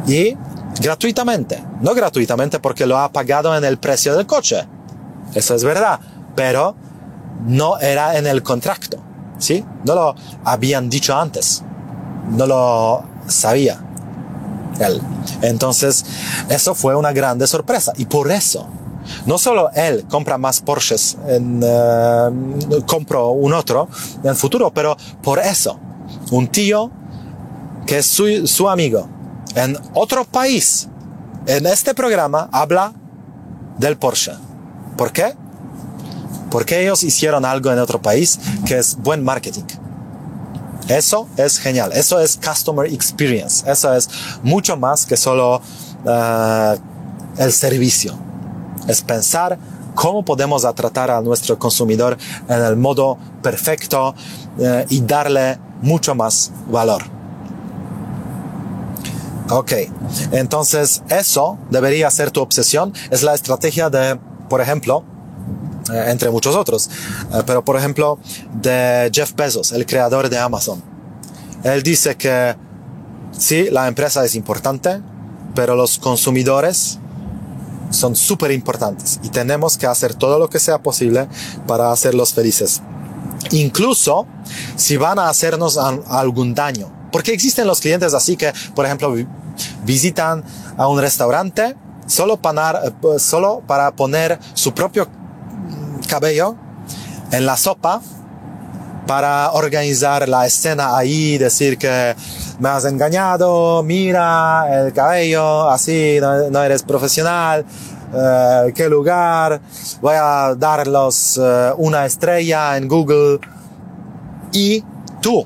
Y 0.05 0.37
gratuitamente, 0.79 1.63
no 1.81 1.95
gratuitamente 1.95 2.59
porque 2.59 2.85
lo 2.85 2.99
ha 2.99 3.11
pagado 3.11 3.57
en 3.57 3.65
el 3.65 3.79
precio 3.79 4.15
del 4.15 4.27
coche, 4.27 4.67
eso 5.33 5.55
es 5.55 5.63
verdad, 5.63 5.99
pero 6.35 6.75
no 7.45 7.79
era 7.79 8.17
en 8.17 8.27
el 8.27 8.43
contrato, 8.43 8.97
¿sí? 9.37 9.63
No 9.85 9.95
lo 9.95 10.15
habían 10.43 10.89
dicho 10.89 11.15
antes, 11.15 11.63
no 12.31 12.45
lo 12.45 13.03
sabía 13.27 13.81
él. 14.79 15.01
Entonces, 15.41 16.05
eso 16.49 16.75
fue 16.75 16.95
una 16.95 17.11
grande 17.11 17.47
sorpresa 17.47 17.93
y 17.97 18.05
por 18.05 18.31
eso, 18.31 18.67
no 19.25 19.37
solo 19.37 19.69
él 19.73 20.05
compra 20.09 20.37
más 20.37 20.61
Porsches, 20.61 21.17
en, 21.27 21.63
uh, 21.63 22.85
compro 22.85 23.29
un 23.29 23.53
otro 23.53 23.87
en 24.23 24.29
el 24.29 24.35
futuro, 24.35 24.71
pero 24.71 24.95
por 25.21 25.39
eso, 25.39 25.79
un 26.31 26.47
tío 26.47 26.91
que 27.85 27.99
es 27.99 28.05
su, 28.05 28.47
su 28.47 28.69
amigo 28.69 29.07
en 29.55 29.77
otro 29.93 30.25
país, 30.25 30.87
en 31.45 31.65
este 31.65 31.93
programa, 31.93 32.49
habla 32.51 32.93
del 33.77 33.97
Porsche. 33.97 34.48
¿Por 34.99 35.13
qué? 35.13 35.33
porque 36.49 36.81
ellos 36.81 37.03
hicieron 37.03 37.45
algo 37.45 37.71
en 37.71 37.79
otro 37.79 38.01
país 38.01 38.39
que 38.65 38.77
es 38.77 38.95
buen 38.97 39.23
marketing. 39.23 39.63
Eso 40.87 41.27
es 41.37 41.59
genial, 41.59 41.91
eso 41.93 42.19
es 42.19 42.37
customer 42.37 42.91
experience, 42.91 43.69
eso 43.69 43.93
es 43.93 44.09
mucho 44.41 44.75
más 44.75 45.05
que 45.05 45.15
solo 45.15 45.61
uh, 46.05 46.75
el 47.37 47.53
servicio. 47.53 48.17
Es 48.87 49.03
pensar 49.03 49.59
cómo 49.93 50.25
podemos 50.25 50.63
tratar 50.73 51.11
a 51.11 51.21
nuestro 51.21 51.59
consumidor 51.59 52.17
en 52.47 52.63
el 52.63 52.75
modo 52.75 53.19
perfecto 53.43 54.15
uh, 54.57 54.63
y 54.89 55.01
darle 55.01 55.59
mucho 55.81 56.15
más 56.15 56.51
valor. 56.67 57.03
Ok, 59.51 59.73
entonces 60.31 61.03
eso 61.09 61.57
debería 61.69 62.09
ser 62.09 62.31
tu 62.31 62.41
obsesión. 62.41 62.93
Es 63.11 63.21
la 63.21 63.35
estrategia 63.35 63.89
de, 63.89 64.19
por 64.49 64.61
ejemplo, 64.61 65.03
eh, 65.91 66.05
entre 66.07 66.29
muchos 66.29 66.55
otros. 66.55 66.89
Eh, 67.33 67.43
pero 67.45 67.63
por 67.63 67.77
ejemplo, 67.77 68.19
de 68.53 69.09
Jeff 69.13 69.33
Bezos, 69.35 69.71
el 69.71 69.85
creador 69.85 70.29
de 70.29 70.37
Amazon. 70.37 70.83
Él 71.63 71.83
dice 71.83 72.15
que 72.15 72.55
sí, 73.37 73.69
la 73.69 73.87
empresa 73.87 74.23
es 74.23 74.35
importante, 74.35 75.01
pero 75.55 75.75
los 75.75 75.97
consumidores 75.99 76.99
son 77.91 78.15
súper 78.15 78.51
importantes 78.51 79.19
y 79.23 79.29
tenemos 79.29 79.77
que 79.77 79.87
hacer 79.87 80.13
todo 80.13 80.37
lo 80.37 80.49
que 80.49 80.59
sea 80.59 80.77
posible 80.77 81.27
para 81.67 81.91
hacerlos 81.91 82.33
felices. 82.33 82.81
Incluso 83.51 84.27
si 84.75 84.97
van 84.97 85.19
a 85.19 85.29
hacernos 85.29 85.77
algún 85.77 86.53
daño. 86.53 86.91
Porque 87.11 87.33
existen 87.33 87.65
los 87.65 87.79
clientes 87.79 88.13
así 88.13 88.37
que, 88.37 88.53
por 88.75 88.85
ejemplo, 88.85 89.15
visitan 89.83 90.43
a 90.77 90.87
un 90.87 90.99
restaurante 90.99 91.75
solo 92.09 92.37
para, 92.37 92.81
eh, 92.85 93.19
solo 93.19 93.61
para 93.65 93.91
poner 93.91 94.39
su 94.53 94.73
propio 94.73 95.07
cabello 96.07 96.55
en 97.31 97.45
la 97.45 97.55
sopa 97.55 98.01
para 99.05 99.51
organizar 99.53 100.27
la 100.27 100.45
escena 100.45 100.97
ahí, 100.97 101.37
decir 101.37 101.77
que 101.77 102.15
me 102.59 102.69
has 102.69 102.85
engañado, 102.85 103.81
mira 103.83 104.67
el 104.71 104.93
cabello, 104.93 105.69
así 105.69 106.19
no, 106.21 106.63
eres 106.63 106.83
profesional, 106.83 107.65
eh, 108.13 108.71
qué 108.75 108.87
lugar, 108.87 109.61
voy 110.01 110.15
a 110.15 110.53
darlos 110.55 111.39
eh, 111.41 111.71
una 111.77 112.05
estrella 112.05 112.77
en 112.77 112.87
Google. 112.87 113.39
Y 114.51 114.83
tú, 115.21 115.45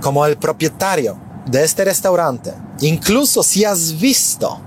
como 0.00 0.26
el 0.26 0.36
propietario 0.36 1.16
de 1.46 1.62
este 1.62 1.84
restaurante, 1.84 2.54
incluso 2.80 3.42
si 3.42 3.64
has 3.64 4.00
visto 4.00 4.60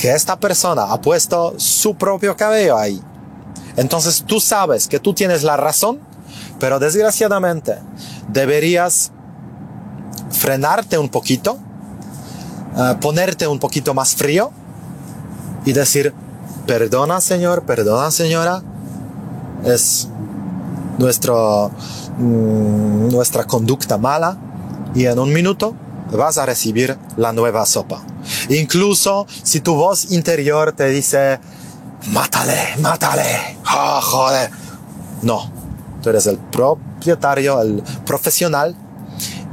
que 0.00 0.12
esta 0.12 0.40
persona 0.40 0.84
ha 0.84 1.00
puesto 1.00 1.54
su 1.58 1.94
propio 1.94 2.34
cabello 2.36 2.76
ahí, 2.78 3.00
entonces 3.76 4.24
tú 4.26 4.40
sabes 4.40 4.88
que 4.88 4.98
tú 4.98 5.12
tienes 5.14 5.42
la 5.42 5.56
razón, 5.56 6.00
pero 6.58 6.78
desgraciadamente 6.78 7.78
deberías 8.28 9.12
frenarte 10.30 10.98
un 10.98 11.08
poquito, 11.08 11.58
eh, 12.76 12.96
ponerte 13.00 13.46
un 13.46 13.58
poquito 13.58 13.94
más 13.94 14.14
frío 14.14 14.50
y 15.64 15.72
decir, 15.72 16.14
perdona 16.66 17.20
señor, 17.20 17.64
perdona 17.64 18.10
señora, 18.10 18.62
es 19.64 20.08
nuestro, 20.98 21.70
mm, 22.18 23.08
nuestra 23.08 23.44
conducta 23.44 23.98
mala 23.98 24.36
y 24.94 25.06
en 25.06 25.18
un 25.18 25.32
minuto 25.32 25.74
vas 26.12 26.38
a 26.38 26.46
recibir 26.46 26.96
la 27.16 27.32
nueva 27.32 27.66
sopa. 27.66 28.02
Incluso 28.48 29.26
si 29.42 29.60
tu 29.60 29.74
voz 29.74 30.10
interior 30.10 30.72
te 30.72 30.88
dice, 30.88 31.38
mátale, 32.08 32.76
mátale, 32.80 33.58
ah, 33.66 34.00
joder. 34.02 34.50
No, 35.22 35.50
tú 36.02 36.10
eres 36.10 36.26
el 36.26 36.38
propietario, 36.38 37.60
el 37.60 37.82
profesional 38.04 38.74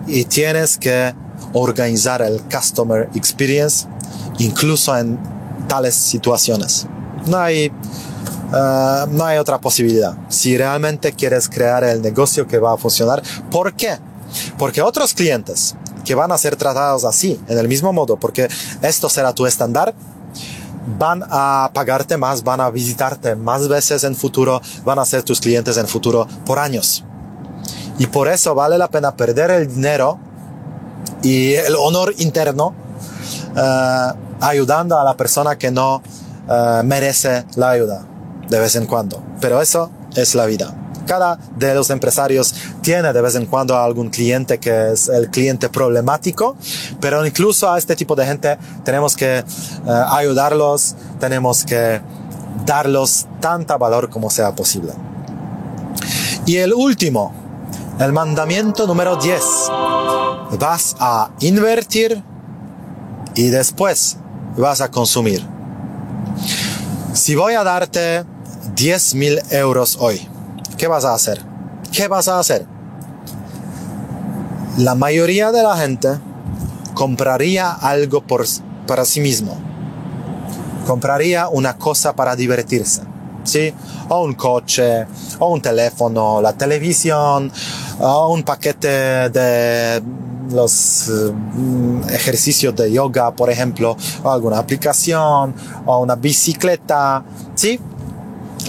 y 0.08 0.26
tienes 0.26 0.78
que 0.78 1.14
organizar 1.54 2.22
el 2.22 2.42
customer 2.44 3.10
experience 3.16 3.88
incluso 4.40 4.98
en 4.98 5.20
tales 5.68 5.96
situaciones. 5.96 6.88
No 7.26 7.38
hay, 7.38 7.66
eh, 7.66 9.06
no 9.10 9.26
hay 9.26 9.38
otra 9.38 9.60
posibilidad. 9.60 10.16
Si 10.30 10.58
realmente 10.58 11.12
quieres 11.14 11.50
crear 11.50 11.84
el 11.84 12.02
negocio 12.02 12.48
que 12.48 12.58
va 12.60 12.74
a 12.74 12.78
funcionar, 12.78 13.22
¿por 13.52 13.74
qué? 13.74 13.98
Porque 14.58 14.82
otros 14.82 15.14
clientes 15.14 15.76
que 16.08 16.16
van 16.16 16.32
a 16.32 16.38
ser 16.38 16.56
tratados 16.56 17.04
así, 17.04 17.38
en 17.50 17.58
el 17.58 17.68
mismo 17.68 17.92
modo, 17.92 18.16
porque 18.16 18.48
esto 18.82 19.10
será 19.10 19.34
tu 19.34 19.46
estándar, 19.46 19.94
van 20.98 21.22
a 21.30 21.70
pagarte 21.74 22.16
más, 22.16 22.46
van 22.46 22.62
a 22.62 22.70
visitarte 22.70 23.36
más 23.36 23.68
veces 23.68 24.06
en 24.06 24.16
futuro, 24.16 24.62
van 24.86 25.00
a 25.00 25.06
ser 25.06 25.24
tus 25.24 25.42
clientes 25.42 25.76
en 25.76 25.86
futuro 25.86 26.26
por 26.46 26.60
años. 26.60 27.04
Y 28.00 28.08
por 28.08 28.30
eso 28.30 28.56
vale 28.56 28.78
la 28.78 28.88
pena 28.88 29.18
perder 29.18 29.52
el 29.52 29.68
dinero 29.68 30.18
y 31.24 31.56
el 31.56 31.76
honor 31.76 32.14
interno 32.20 32.74
uh, 33.56 34.18
ayudando 34.40 34.98
a 34.98 35.04
la 35.04 35.18
persona 35.18 35.58
que 35.58 35.72
no 35.72 35.98
uh, 36.48 36.84
merece 36.86 37.44
la 37.56 37.72
ayuda 37.72 38.06
de 38.48 38.60
vez 38.60 38.78
en 38.78 38.86
cuando. 38.86 39.22
Pero 39.42 39.62
eso 39.62 39.92
es 40.16 40.36
la 40.36 40.46
vida. 40.46 40.74
Cada 41.08 41.40
de 41.56 41.74
los 41.74 41.90
empresarios 41.90 42.54
tiene 42.82 43.14
de 43.14 43.22
vez 43.22 43.36
en 43.36 43.46
cuando 43.46 43.78
algún 43.78 44.10
cliente 44.10 44.60
que 44.60 44.92
es 44.92 45.08
el 45.08 45.30
cliente 45.30 45.70
problemático, 45.70 46.56
pero 47.00 47.26
incluso 47.26 47.72
a 47.72 47.78
este 47.78 47.96
tipo 47.96 48.16
de 48.16 48.26
gente 48.26 48.58
tenemos 48.84 49.16
que 49.16 49.44
uh, 49.86 49.92
ayudarlos, 50.14 50.96
tenemos 51.20 51.64
que 51.64 52.02
darlos 52.66 53.26
tanta 53.40 53.78
valor 53.78 54.10
como 54.10 54.30
sea 54.30 54.54
posible. 54.54 54.94
Y 56.46 56.58
el 56.58 56.74
último, 56.74 57.34
el 58.00 58.14
mandamiento 58.14 58.88
número 58.88 59.18
10. 59.18 59.42
Vas 60.60 60.96
a 61.00 61.30
invertir 61.42 62.24
y 63.36 63.50
después 63.50 64.18
vas 64.56 64.82
a 64.82 64.90
consumir. 64.90 65.46
Si 67.14 67.36
voy 67.36 67.54
a 67.54 67.64
darte 67.64 68.24
10 68.76 69.16
mil 69.16 69.42
euros 69.50 69.98
hoy, 70.00 70.28
¿qué 70.78 70.88
vas 70.88 71.06
a 71.06 71.14
hacer? 71.14 71.42
¿Qué 71.92 72.08
vas 72.08 72.28
a 72.28 72.40
hacer? 72.40 72.66
La 74.78 74.96
mayoría 74.96 75.52
de 75.52 75.64
la 75.64 75.76
gente 75.76 76.20
compraría 76.94 77.72
algo 77.72 78.22
por, 78.22 78.46
para 78.86 79.06
sí 79.06 79.20
mismo. 79.20 79.58
Compraría 80.86 81.50
una 81.50 81.78
cosa 81.78 82.16
para 82.16 82.36
divertirse. 82.36 83.02
¿Sí? 83.44 83.74
O 84.10 84.24
un 84.24 84.34
coche, 84.34 85.08
o 85.40 85.54
un 85.54 85.62
teléfono, 85.62 86.42
la 86.42 86.54
televisión, 86.54 87.52
o 88.00 88.34
un 88.34 88.44
paquete 88.44 89.30
de 89.30 90.04
los 90.52 91.08
eh, 91.08 91.34
ejercicios 92.14 92.76
de 92.76 92.92
yoga, 92.92 93.32
por 93.32 93.50
ejemplo, 93.50 93.96
o 94.24 94.32
alguna 94.32 94.60
aplicación, 94.60 95.56
o 95.86 96.00
una 96.00 96.16
bicicleta, 96.16 97.24
¿sí? 97.56 97.80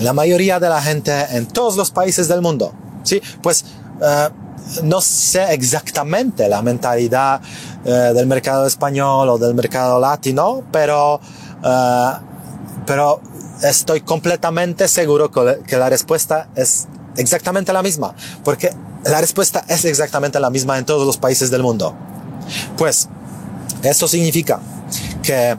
La 0.01 0.13
mayoría 0.13 0.61
de 0.61 0.69
la 0.69 0.81
gente 0.81 1.13
en 1.31 1.47
todos 1.47 1.77
los 1.77 1.91
países 1.91 2.29
del 2.29 2.41
mundo, 2.41 2.73
¿sí? 3.03 3.21
Pues 3.43 3.65
uh, 4.01 4.85
no 4.85 5.01
sé 5.01 5.53
exactamente 5.53 6.49
la 6.49 6.63
mentalidad 6.63 7.41
uh, 7.85 8.15
del 8.15 8.27
mercado 8.27 8.67
español 8.67 9.29
o 9.29 9.39
del 9.39 9.55
mercado 9.55 9.99
latino, 9.99 10.63
pero, 10.71 11.17
uh, 11.17 12.13
pero 12.87 13.21
estoy 13.63 14.03
completamente 14.03 14.87
seguro 14.87 15.31
que 15.31 15.77
la 15.77 15.89
respuesta 15.89 16.49
es 16.55 16.87
exactamente 17.17 17.73
la 17.73 17.83
misma, 17.83 18.15
porque 18.45 18.73
la 19.05 19.21
respuesta 19.21 19.65
es 19.69 19.85
exactamente 19.85 20.39
la 20.39 20.51
misma 20.51 20.79
en 20.79 20.85
todos 20.85 21.05
los 21.07 21.17
países 21.17 21.51
del 21.51 21.63
mundo. 21.63 21.95
Pues, 22.77 23.09
esto 23.83 24.07
significa 24.07 24.61
que 25.23 25.57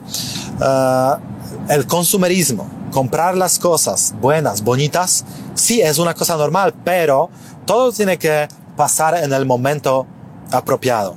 el 1.68 1.86
consumerismo, 1.86 2.79
comprar 2.90 3.36
las 3.36 3.58
cosas 3.58 4.14
buenas, 4.20 4.62
bonitas, 4.62 5.24
sí 5.54 5.80
es 5.80 5.98
una 5.98 6.14
cosa 6.14 6.36
normal, 6.36 6.74
pero 6.84 7.30
todo 7.66 7.92
tiene 7.92 8.18
que 8.18 8.48
pasar 8.76 9.22
en 9.22 9.32
el 9.32 9.46
momento 9.46 10.06
apropiado. 10.50 11.16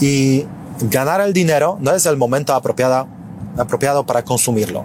Y 0.00 0.46
ganar 0.80 1.20
el 1.20 1.32
dinero 1.32 1.78
no 1.80 1.92
es 1.92 2.06
el 2.06 2.16
momento 2.16 2.54
apropiado, 2.54 3.06
apropiado 3.56 4.04
para 4.04 4.24
consumirlo. 4.24 4.84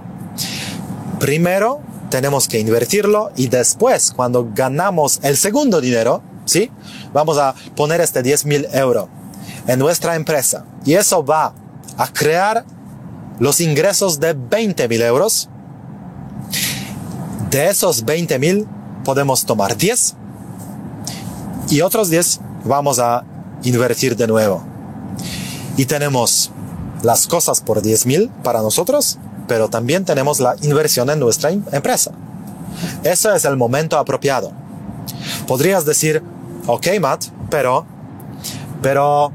Primero 1.19 1.79
tenemos 2.09 2.47
que 2.47 2.59
invertirlo 2.59 3.31
y 3.35 3.47
después, 3.47 4.11
cuando 4.15 4.49
ganamos 4.53 5.19
el 5.23 5.37
segundo 5.37 5.81
dinero, 5.81 6.21
¿sí? 6.45 6.71
Vamos 7.13 7.37
a 7.37 7.55
poner 7.75 8.01
este 8.01 8.21
10 8.21 8.45
mil 8.45 8.67
euros 8.71 9.07
en 9.67 9.79
nuestra 9.79 10.15
empresa 10.15 10.65
y 10.85 10.93
eso 10.93 11.25
va 11.25 11.53
a 11.97 12.07
crear 12.07 12.63
los 13.39 13.61
ingresos 13.61 14.19
de 14.19 14.33
20 14.33 14.87
mil 14.87 15.01
euros. 15.01 15.49
De 17.49 17.69
esos 17.69 18.03
20 18.03 18.39
mil 18.39 18.67
podemos 19.03 19.45
tomar 19.45 19.77
10 19.77 20.15
y 21.69 21.81
otros 21.81 22.09
10 22.09 22.41
vamos 22.65 22.99
a 22.99 23.23
invertir 23.63 24.15
de 24.15 24.27
nuevo. 24.27 24.63
Y 25.77 25.85
tenemos 25.85 26.51
las 27.03 27.27
cosas 27.27 27.61
por 27.61 27.81
10 27.81 28.05
mil 28.05 28.29
para 28.43 28.61
nosotros 28.61 29.19
pero 29.47 29.69
también 29.69 30.05
tenemos 30.05 30.39
la 30.39 30.55
inversión 30.61 31.09
en 31.09 31.19
nuestra 31.19 31.49
em-, 31.51 31.63
empresa. 31.71 32.11
Ese 33.03 33.35
es 33.35 33.45
el 33.45 33.57
momento 33.57 33.97
apropiado. 33.97 34.51
Podrías 35.47 35.85
decir, 35.85 36.21
ok, 36.67 36.87
Matt, 36.99 37.25
pero, 37.49 37.85
pero 38.81 39.31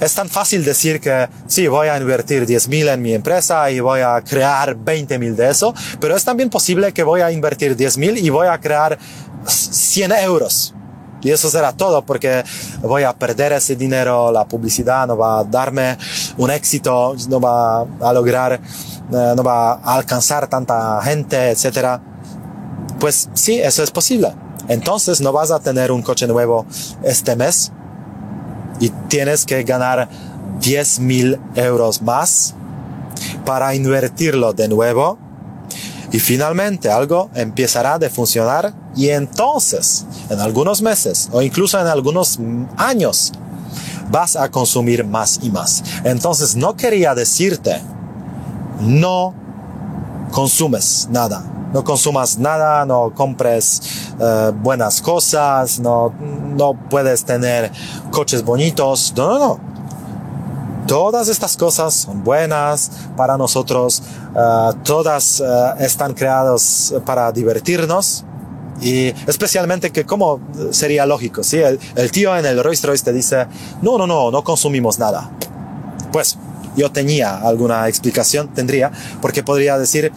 es 0.00 0.14
tan 0.14 0.28
fácil 0.28 0.64
decir 0.64 1.00
que 1.00 1.28
sí, 1.46 1.66
voy 1.68 1.88
a 1.88 1.96
invertir 1.98 2.46
10 2.46 2.68
mil 2.68 2.88
en 2.88 3.02
mi 3.02 3.14
empresa 3.14 3.70
y 3.70 3.80
voy 3.80 4.00
a 4.00 4.20
crear 4.22 4.74
20 4.76 5.18
mil 5.18 5.36
de 5.36 5.50
eso, 5.50 5.74
pero 6.00 6.16
es 6.16 6.24
también 6.24 6.50
posible 6.50 6.92
que 6.92 7.02
voy 7.02 7.20
a 7.20 7.30
invertir 7.30 7.76
10 7.76 7.98
mil 7.98 8.18
y 8.18 8.28
voy 8.30 8.48
a 8.48 8.60
crear 8.60 8.98
100 9.46 10.12
euros. 10.12 10.74
Y 11.22 11.30
eso 11.30 11.50
será 11.50 11.72
todo 11.72 12.02
porque 12.02 12.44
voy 12.82 13.02
a 13.02 13.12
perder 13.12 13.52
ese 13.52 13.74
dinero, 13.74 14.30
la 14.30 14.44
publicidad 14.44 15.06
no 15.06 15.16
va 15.16 15.40
a 15.40 15.44
darme 15.44 15.96
un 16.36 16.50
éxito, 16.50 17.16
no 17.28 17.40
va 17.40 17.80
a 17.80 18.12
lograr 18.12 18.60
eh, 19.12 19.34
no 19.36 19.42
va 19.44 19.74
a 19.74 19.94
alcanzar 19.94 20.48
tanta 20.48 21.00
gente, 21.02 21.50
etcétera. 21.50 22.00
Pues 22.98 23.28
sí, 23.34 23.60
eso 23.60 23.82
es 23.82 23.90
posible. 23.90 24.34
Entonces 24.68 25.20
no 25.20 25.32
vas 25.32 25.50
a 25.50 25.60
tener 25.60 25.92
un 25.92 26.02
coche 26.02 26.26
nuevo 26.26 26.66
este 27.04 27.36
mes 27.36 27.72
y 28.80 28.90
tienes 29.08 29.44
que 29.44 29.62
ganar 29.62 30.08
10 30.60 31.00
mil 31.00 31.38
euros 31.54 32.02
más 32.02 32.54
para 33.44 33.74
invertirlo 33.74 34.52
de 34.52 34.68
nuevo 34.68 35.18
y 36.12 36.18
finalmente 36.18 36.90
algo 36.90 37.30
empezará 37.34 37.94
a 37.94 38.10
funcionar 38.10 38.72
y 38.94 39.08
entonces 39.08 40.06
en 40.30 40.40
algunos 40.40 40.82
meses 40.82 41.28
o 41.32 41.42
incluso 41.42 41.80
en 41.80 41.86
algunos 41.86 42.38
años 42.76 43.32
vas 44.10 44.36
a 44.36 44.50
consumir 44.50 45.04
más 45.04 45.40
y 45.42 45.50
más. 45.50 45.82
Entonces 46.04 46.56
no 46.56 46.76
quería 46.76 47.14
decirte 47.14 47.80
no 48.80 49.34
consumes 50.30 51.08
nada. 51.10 51.44
No 51.72 51.82
consumas 51.84 52.38
nada, 52.38 52.86
no 52.86 53.12
compres 53.14 53.82
uh, 54.18 54.52
buenas 54.52 55.02
cosas, 55.02 55.78
no, 55.78 56.12
no 56.56 56.74
puedes 56.88 57.24
tener 57.24 57.70
coches 58.10 58.42
bonitos. 58.44 59.12
No, 59.16 59.28
no, 59.28 59.38
no. 59.38 59.60
Todas 60.86 61.28
estas 61.28 61.56
cosas 61.56 61.92
son 61.94 62.22
buenas 62.22 62.90
para 63.16 63.36
nosotros, 63.36 64.02
uh, 64.34 64.72
todas 64.84 65.40
uh, 65.40 65.74
están 65.80 66.14
creadas 66.14 66.94
para 67.04 67.32
divertirnos 67.32 68.24
y 68.80 69.08
especialmente 69.26 69.90
que 69.90 70.06
como 70.06 70.38
sería 70.70 71.04
lógico, 71.04 71.42
¿sí? 71.42 71.56
El, 71.56 71.80
el 71.96 72.12
tío 72.12 72.36
en 72.36 72.46
el 72.46 72.62
Rolls 72.62 72.84
Royce 72.84 73.04
te 73.04 73.12
dice, 73.12 73.48
no, 73.82 73.98
no, 73.98 74.06
no, 74.06 74.30
no 74.30 74.44
consumimos 74.44 75.00
nada. 75.00 75.28
Pues 76.12 76.38
yo 76.76 76.92
tenía 76.92 77.36
alguna 77.38 77.88
explicación, 77.88 78.48
tendría, 78.54 78.92
porque 79.20 79.42
podría 79.42 79.78
decir, 79.78 80.12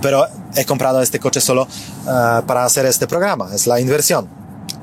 pero 0.00 0.26
he 0.54 0.64
comprado 0.64 1.00
este 1.02 1.18
coche 1.18 1.40
solo 1.40 1.62
uh, 1.62 2.42
para 2.46 2.64
hacer 2.64 2.86
este 2.86 3.06
programa, 3.06 3.48
es 3.52 3.66
la 3.66 3.80
inversión. 3.80 4.28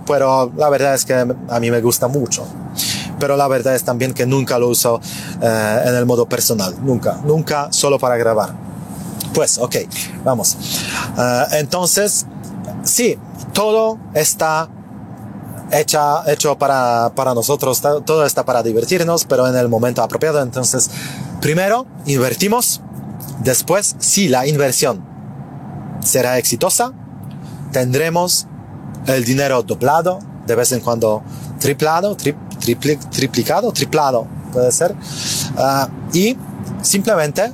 Pero 0.05 0.51
la 0.57 0.69
verdad 0.69 0.95
es 0.95 1.05
que 1.05 1.13
a 1.13 1.59
mí 1.59 1.69
me 1.69 1.81
gusta 1.81 2.07
mucho. 2.07 2.43
Pero 3.19 3.37
la 3.37 3.47
verdad 3.47 3.75
es 3.75 3.83
también 3.83 4.13
que 4.13 4.25
nunca 4.25 4.57
lo 4.57 4.69
uso 4.69 4.95
uh, 4.95 5.87
en 5.87 5.95
el 5.95 6.05
modo 6.05 6.27
personal, 6.27 6.75
nunca, 6.81 7.19
nunca 7.23 7.67
solo 7.71 7.99
para 7.99 8.17
grabar. 8.17 8.53
Pues, 9.33 9.57
ok, 9.59 9.75
vamos. 10.23 10.57
Uh, 11.15 11.55
entonces, 11.55 12.25
sí, 12.83 13.17
todo 13.53 13.99
está 14.13 14.69
hecha, 15.71 16.23
hecho 16.31 16.57
para, 16.57 17.11
para 17.13 17.33
nosotros, 17.35 17.81
todo 17.81 18.25
está 18.25 18.43
para 18.43 18.63
divertirnos, 18.63 19.25
pero 19.25 19.47
en 19.47 19.55
el 19.55 19.69
momento 19.69 20.01
apropiado. 20.01 20.41
Entonces, 20.41 20.89
primero 21.41 21.85
invertimos, 22.05 22.81
después, 23.43 23.95
si 23.99 24.27
la 24.27 24.47
inversión 24.47 25.08
será 26.01 26.37
exitosa, 26.37 26.93
tendremos 27.71 28.47
el 29.07 29.23
dinero 29.23 29.63
doblado, 29.63 30.19
de 30.45 30.55
vez 30.55 30.71
en 30.71 30.79
cuando 30.79 31.23
triplado, 31.59 32.15
triplicado, 32.15 33.71
triplado, 33.71 34.27
puede 34.51 34.71
ser. 34.71 34.95
Ah, 35.57 35.87
y 36.13 36.37
simplemente 36.81 37.43
eh, 37.45 37.53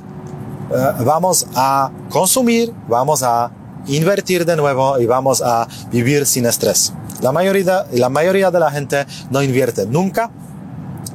vamos 1.04 1.46
a 1.54 1.90
consumir, 2.10 2.72
vamos 2.88 3.22
a 3.22 3.50
invertir 3.86 4.44
de 4.44 4.56
nuevo 4.56 4.98
y 4.98 5.06
vamos 5.06 5.42
a 5.42 5.68
vivir 5.90 6.26
sin 6.26 6.46
estrés. 6.46 6.92
La 7.20 7.32
mayoría, 7.32 7.86
la 7.92 8.08
mayoría 8.08 8.50
de 8.50 8.60
la 8.60 8.70
gente 8.70 9.06
no 9.30 9.42
invierte 9.42 9.86
nunca 9.86 10.30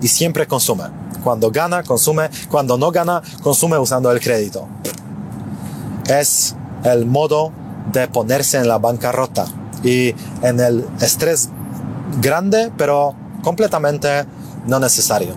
y 0.01 0.07
siempre 0.07 0.47
consume. 0.47 0.85
Cuando 1.23 1.51
gana, 1.51 1.83
consume. 1.83 2.29
Cuando 2.49 2.77
no 2.77 2.91
gana, 2.91 3.21
consume 3.43 3.77
usando 3.77 4.11
el 4.11 4.19
crédito. 4.19 4.67
Es 6.07 6.55
el 6.83 7.05
modo 7.05 7.51
de 7.91 8.07
ponerse 8.07 8.57
en 8.57 8.67
la 8.67 8.77
bancarrota 8.77 9.45
y 9.83 10.13
en 10.41 10.59
el 10.59 10.85
estrés 10.99 11.49
grande, 12.21 12.71
pero 12.77 13.15
completamente 13.43 14.25
no 14.67 14.79
necesario. 14.79 15.35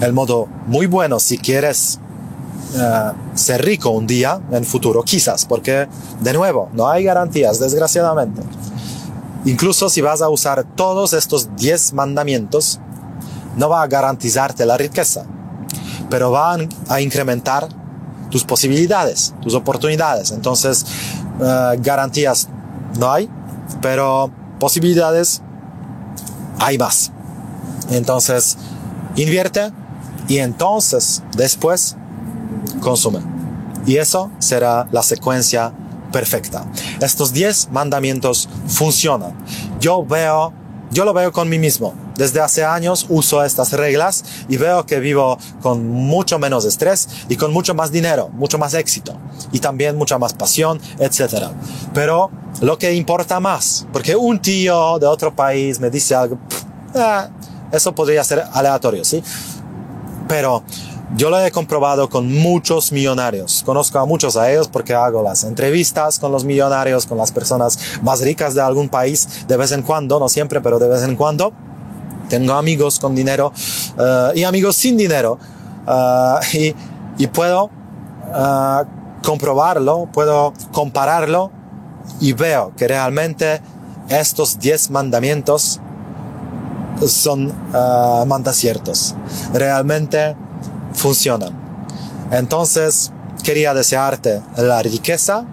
El 0.00 0.12
modo 0.12 0.48
muy 0.66 0.86
bueno 0.86 1.18
si 1.20 1.38
quieres 1.38 1.98
eh, 2.74 3.12
ser 3.34 3.64
rico 3.64 3.90
un 3.90 4.06
día 4.06 4.40
en 4.50 4.64
futuro, 4.64 5.02
quizás, 5.02 5.44
porque 5.44 5.88
de 6.20 6.32
nuevo, 6.32 6.70
no 6.72 6.88
hay 6.88 7.04
garantías, 7.04 7.58
desgraciadamente. 7.58 8.42
Incluso 9.44 9.88
si 9.88 10.00
vas 10.00 10.22
a 10.22 10.28
usar 10.28 10.64
todos 10.76 11.12
estos 11.12 11.54
10 11.56 11.94
mandamientos, 11.94 12.80
no 13.56 13.68
va 13.68 13.82
a 13.82 13.86
garantizarte 13.86 14.64
la 14.64 14.78
riqueza, 14.78 15.26
pero 16.08 16.30
va 16.30 16.56
a 16.88 17.00
incrementar 17.00 17.68
tus 18.32 18.42
posibilidades, 18.44 19.34
tus 19.42 19.54
oportunidades. 19.54 20.32
Entonces, 20.32 20.84
eh, 21.40 21.78
garantías 21.80 22.48
no 22.98 23.12
hay, 23.12 23.28
pero 23.80 24.30
posibilidades 24.58 25.42
hay 26.58 26.78
más. 26.78 27.12
Entonces, 27.90 28.56
invierte 29.16 29.70
y 30.28 30.38
entonces 30.38 31.22
después 31.36 31.96
consume. 32.80 33.20
Y 33.86 33.98
eso 33.98 34.30
será 34.38 34.88
la 34.92 35.02
secuencia 35.02 35.72
perfecta. 36.10 36.64
Estos 37.00 37.32
10 37.32 37.70
mandamientos 37.70 38.48
funcionan. 38.66 39.34
Yo 39.80 40.06
veo, 40.06 40.54
yo 40.92 41.04
lo 41.04 41.12
veo 41.12 41.32
con 41.32 41.48
mí 41.48 41.58
mismo. 41.58 41.94
Desde 42.16 42.40
hace 42.40 42.64
años 42.64 43.06
uso 43.08 43.42
estas 43.44 43.72
reglas 43.72 44.24
y 44.48 44.58
veo 44.58 44.84
que 44.86 45.00
vivo 45.00 45.38
con 45.62 45.88
mucho 45.88 46.38
menos 46.38 46.64
estrés 46.64 47.08
y 47.28 47.36
con 47.36 47.52
mucho 47.52 47.74
más 47.74 47.90
dinero, 47.90 48.28
mucho 48.28 48.58
más 48.58 48.74
éxito 48.74 49.16
y 49.50 49.58
también 49.58 49.96
mucha 49.96 50.18
más 50.18 50.34
pasión, 50.34 50.80
etc. 50.98 51.46
Pero 51.94 52.30
lo 52.60 52.78
que 52.78 52.92
importa 52.92 53.40
más, 53.40 53.86
porque 53.92 54.14
un 54.14 54.38
tío 54.40 54.98
de 54.98 55.06
otro 55.06 55.34
país 55.34 55.80
me 55.80 55.90
dice 55.90 56.14
algo, 56.14 56.38
eh, 56.94 57.28
eso 57.72 57.94
podría 57.94 58.22
ser 58.22 58.44
aleatorio, 58.52 59.04
¿sí? 59.04 59.22
Pero 60.28 60.62
yo 61.16 61.30
lo 61.30 61.44
he 61.44 61.50
comprobado 61.50 62.08
con 62.08 62.32
muchos 62.32 62.92
millonarios. 62.92 63.62
Conozco 63.64 63.98
a 63.98 64.06
muchos 64.06 64.36
a 64.36 64.50
ellos 64.50 64.68
porque 64.68 64.94
hago 64.94 65.22
las 65.22 65.44
entrevistas 65.44 66.18
con 66.18 66.32
los 66.32 66.44
millonarios, 66.44 67.06
con 67.06 67.18
las 67.18 67.32
personas 67.32 67.78
más 68.02 68.20
ricas 68.22 68.54
de 68.54 68.62
algún 68.62 68.88
país, 68.88 69.46
de 69.46 69.56
vez 69.56 69.72
en 69.72 69.82
cuando, 69.82 70.18
no 70.18 70.28
siempre, 70.28 70.60
pero 70.60 70.78
de 70.78 70.88
vez 70.88 71.02
en 71.02 71.16
cuando. 71.16 71.52
Tengo 72.28 72.54
amigos 72.54 72.98
con 72.98 73.14
dinero 73.14 73.52
uh, 73.98 74.36
y 74.36 74.44
amigos 74.44 74.76
sin 74.76 74.96
dinero. 74.96 75.38
Uh, 75.86 76.56
y, 76.56 76.74
y, 77.18 77.26
puedo 77.26 77.64
uh, 77.64 78.84
comprobarlo, 79.22 80.08
puedo 80.12 80.54
compararlo 80.72 81.50
y 82.20 82.32
veo 82.32 82.72
que 82.76 82.88
realmente 82.88 83.60
estos 84.08 84.58
10 84.58 84.90
mandamientos 84.90 85.80
son 87.06 87.52
uh, 87.74 88.52
ciertos. 88.52 89.14
Realmente 89.52 90.36
funcionan. 90.94 91.52
Entonces, 92.30 93.12
quería 93.42 93.74
desearte 93.74 94.40
la 94.56 94.82
riqueza. 94.82 95.44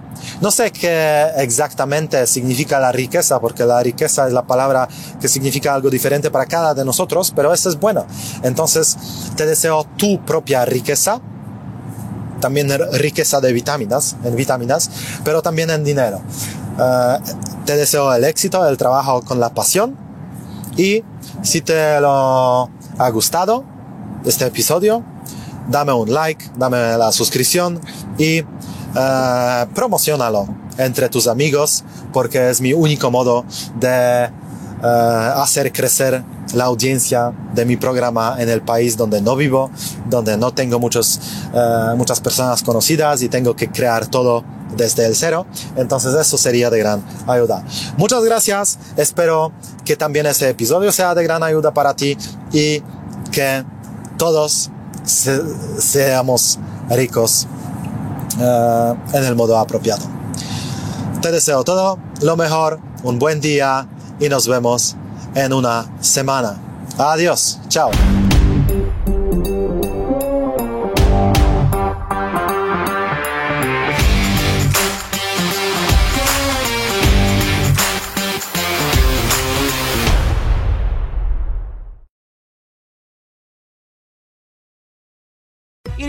No 0.42 0.52
sé 0.52 0.72
qué 0.72 1.28
exactamente 1.38 2.26
significa 2.28 2.80
la 2.80 2.92
riqueza, 2.92 3.40
porque 3.40 3.66
la 3.66 3.82
riqueza 3.82 4.28
es 4.28 4.34
la 4.34 4.46
palabra 4.46 4.88
que 5.20 5.28
significa 5.28 5.74
algo 5.74 5.90
diferente 5.90 6.30
para 6.30 6.46
cada 6.46 6.74
de 6.74 6.86
nosotros, 6.86 7.32
pero 7.36 7.54
eso 7.54 7.70
es 7.70 7.80
bueno. 7.80 8.06
Entonces, 8.44 8.98
te 9.36 9.46
deseo 9.46 9.86
tu 9.98 10.24
propia 10.26 10.66
riqueza, 10.66 11.22
también 12.40 12.70
riqueza 12.94 13.42
de 13.42 13.54
vitaminas, 13.54 14.16
en 14.24 14.36
vitaminas, 14.36 14.90
pero 15.24 15.42
también 15.42 15.70
en 15.70 15.84
dinero. 15.84 16.22
Uh, 16.78 17.66
te 17.66 17.76
deseo 17.76 18.14
el 18.14 18.24
éxito, 18.24 18.66
el 18.68 18.78
trabajo 18.78 19.22
con 19.22 19.40
la 19.40 19.54
pasión 19.54 19.98
y 20.78 21.04
si 21.42 21.62
te 21.62 22.00
lo 22.00 22.70
ha 22.98 23.10
gustado 23.12 23.66
este 24.26 24.46
episodio, 24.46 25.04
dame 25.70 25.94
un 25.94 26.12
like, 26.12 26.44
dame 26.58 26.98
la 26.98 27.12
suscripción 27.12 27.80
y 28.18 28.42
uh, 28.42 29.72
promocionalo 29.74 30.48
entre 30.78 31.10
tus 31.10 31.28
amigos 31.28 31.84
porque 32.12 32.50
es 32.50 32.60
mi 32.62 32.74
único 32.74 33.12
modo 33.12 33.46
de 33.80 34.30
uh, 34.82 34.86
hacer 35.42 35.72
crecer 35.72 36.24
la 36.54 36.66
audiencia 36.66 37.32
de 37.54 37.66
mi 37.66 37.78
programa 37.78 38.38
en 38.40 38.50
el 38.50 38.62
país 38.62 38.98
donde 38.98 39.22
no 39.22 39.36
vivo, 39.36 39.70
donde 40.08 40.36
no 40.36 40.52
tengo 40.52 40.80
muchos, 40.80 41.20
uh, 41.54 41.96
muchas 41.96 42.20
personas 42.20 42.64
conocidas 42.64 43.22
y 43.22 43.30
tengo 43.30 43.56
que 43.56 43.70
crear 43.70 44.08
todo 44.08 44.44
desde 44.76 45.06
el 45.06 45.16
cero. 45.16 45.46
Entonces 45.76 46.14
eso 46.16 46.38
sería 46.38 46.70
de 46.70 46.80
gran 46.80 47.04
ayuda. 47.28 47.64
Muchas 47.98 48.24
gracias. 48.24 48.80
Espero 48.98 49.52
que 49.86 49.96
también 49.96 50.26
ese 50.26 50.50
episodio 50.50 50.92
sea 50.92 51.14
de 51.14 51.24
gran 51.24 51.44
ayuda 51.44 51.72
para 51.74 51.96
ti 51.96 52.18
y 52.52 52.82
que 53.32 53.64
todos 54.18 54.72
seamos 55.06 56.60
ricos 56.90 57.48
uh, 58.38 58.96
en 59.16 59.24
el 59.24 59.36
modo 59.36 59.58
apropiado. 59.58 60.06
Te 61.22 61.32
deseo 61.32 61.64
todo 61.64 62.00
lo 62.22 62.38
mejor, 62.38 62.80
un 63.04 63.20
buen 63.20 63.42
día 63.42 63.88
y 64.20 64.30
nos 64.30 64.48
vemos 64.48 64.96
en 65.36 65.54
una 65.54 65.86
semana. 66.02 66.58
Adiós, 66.98 67.60
chao. 67.70 67.92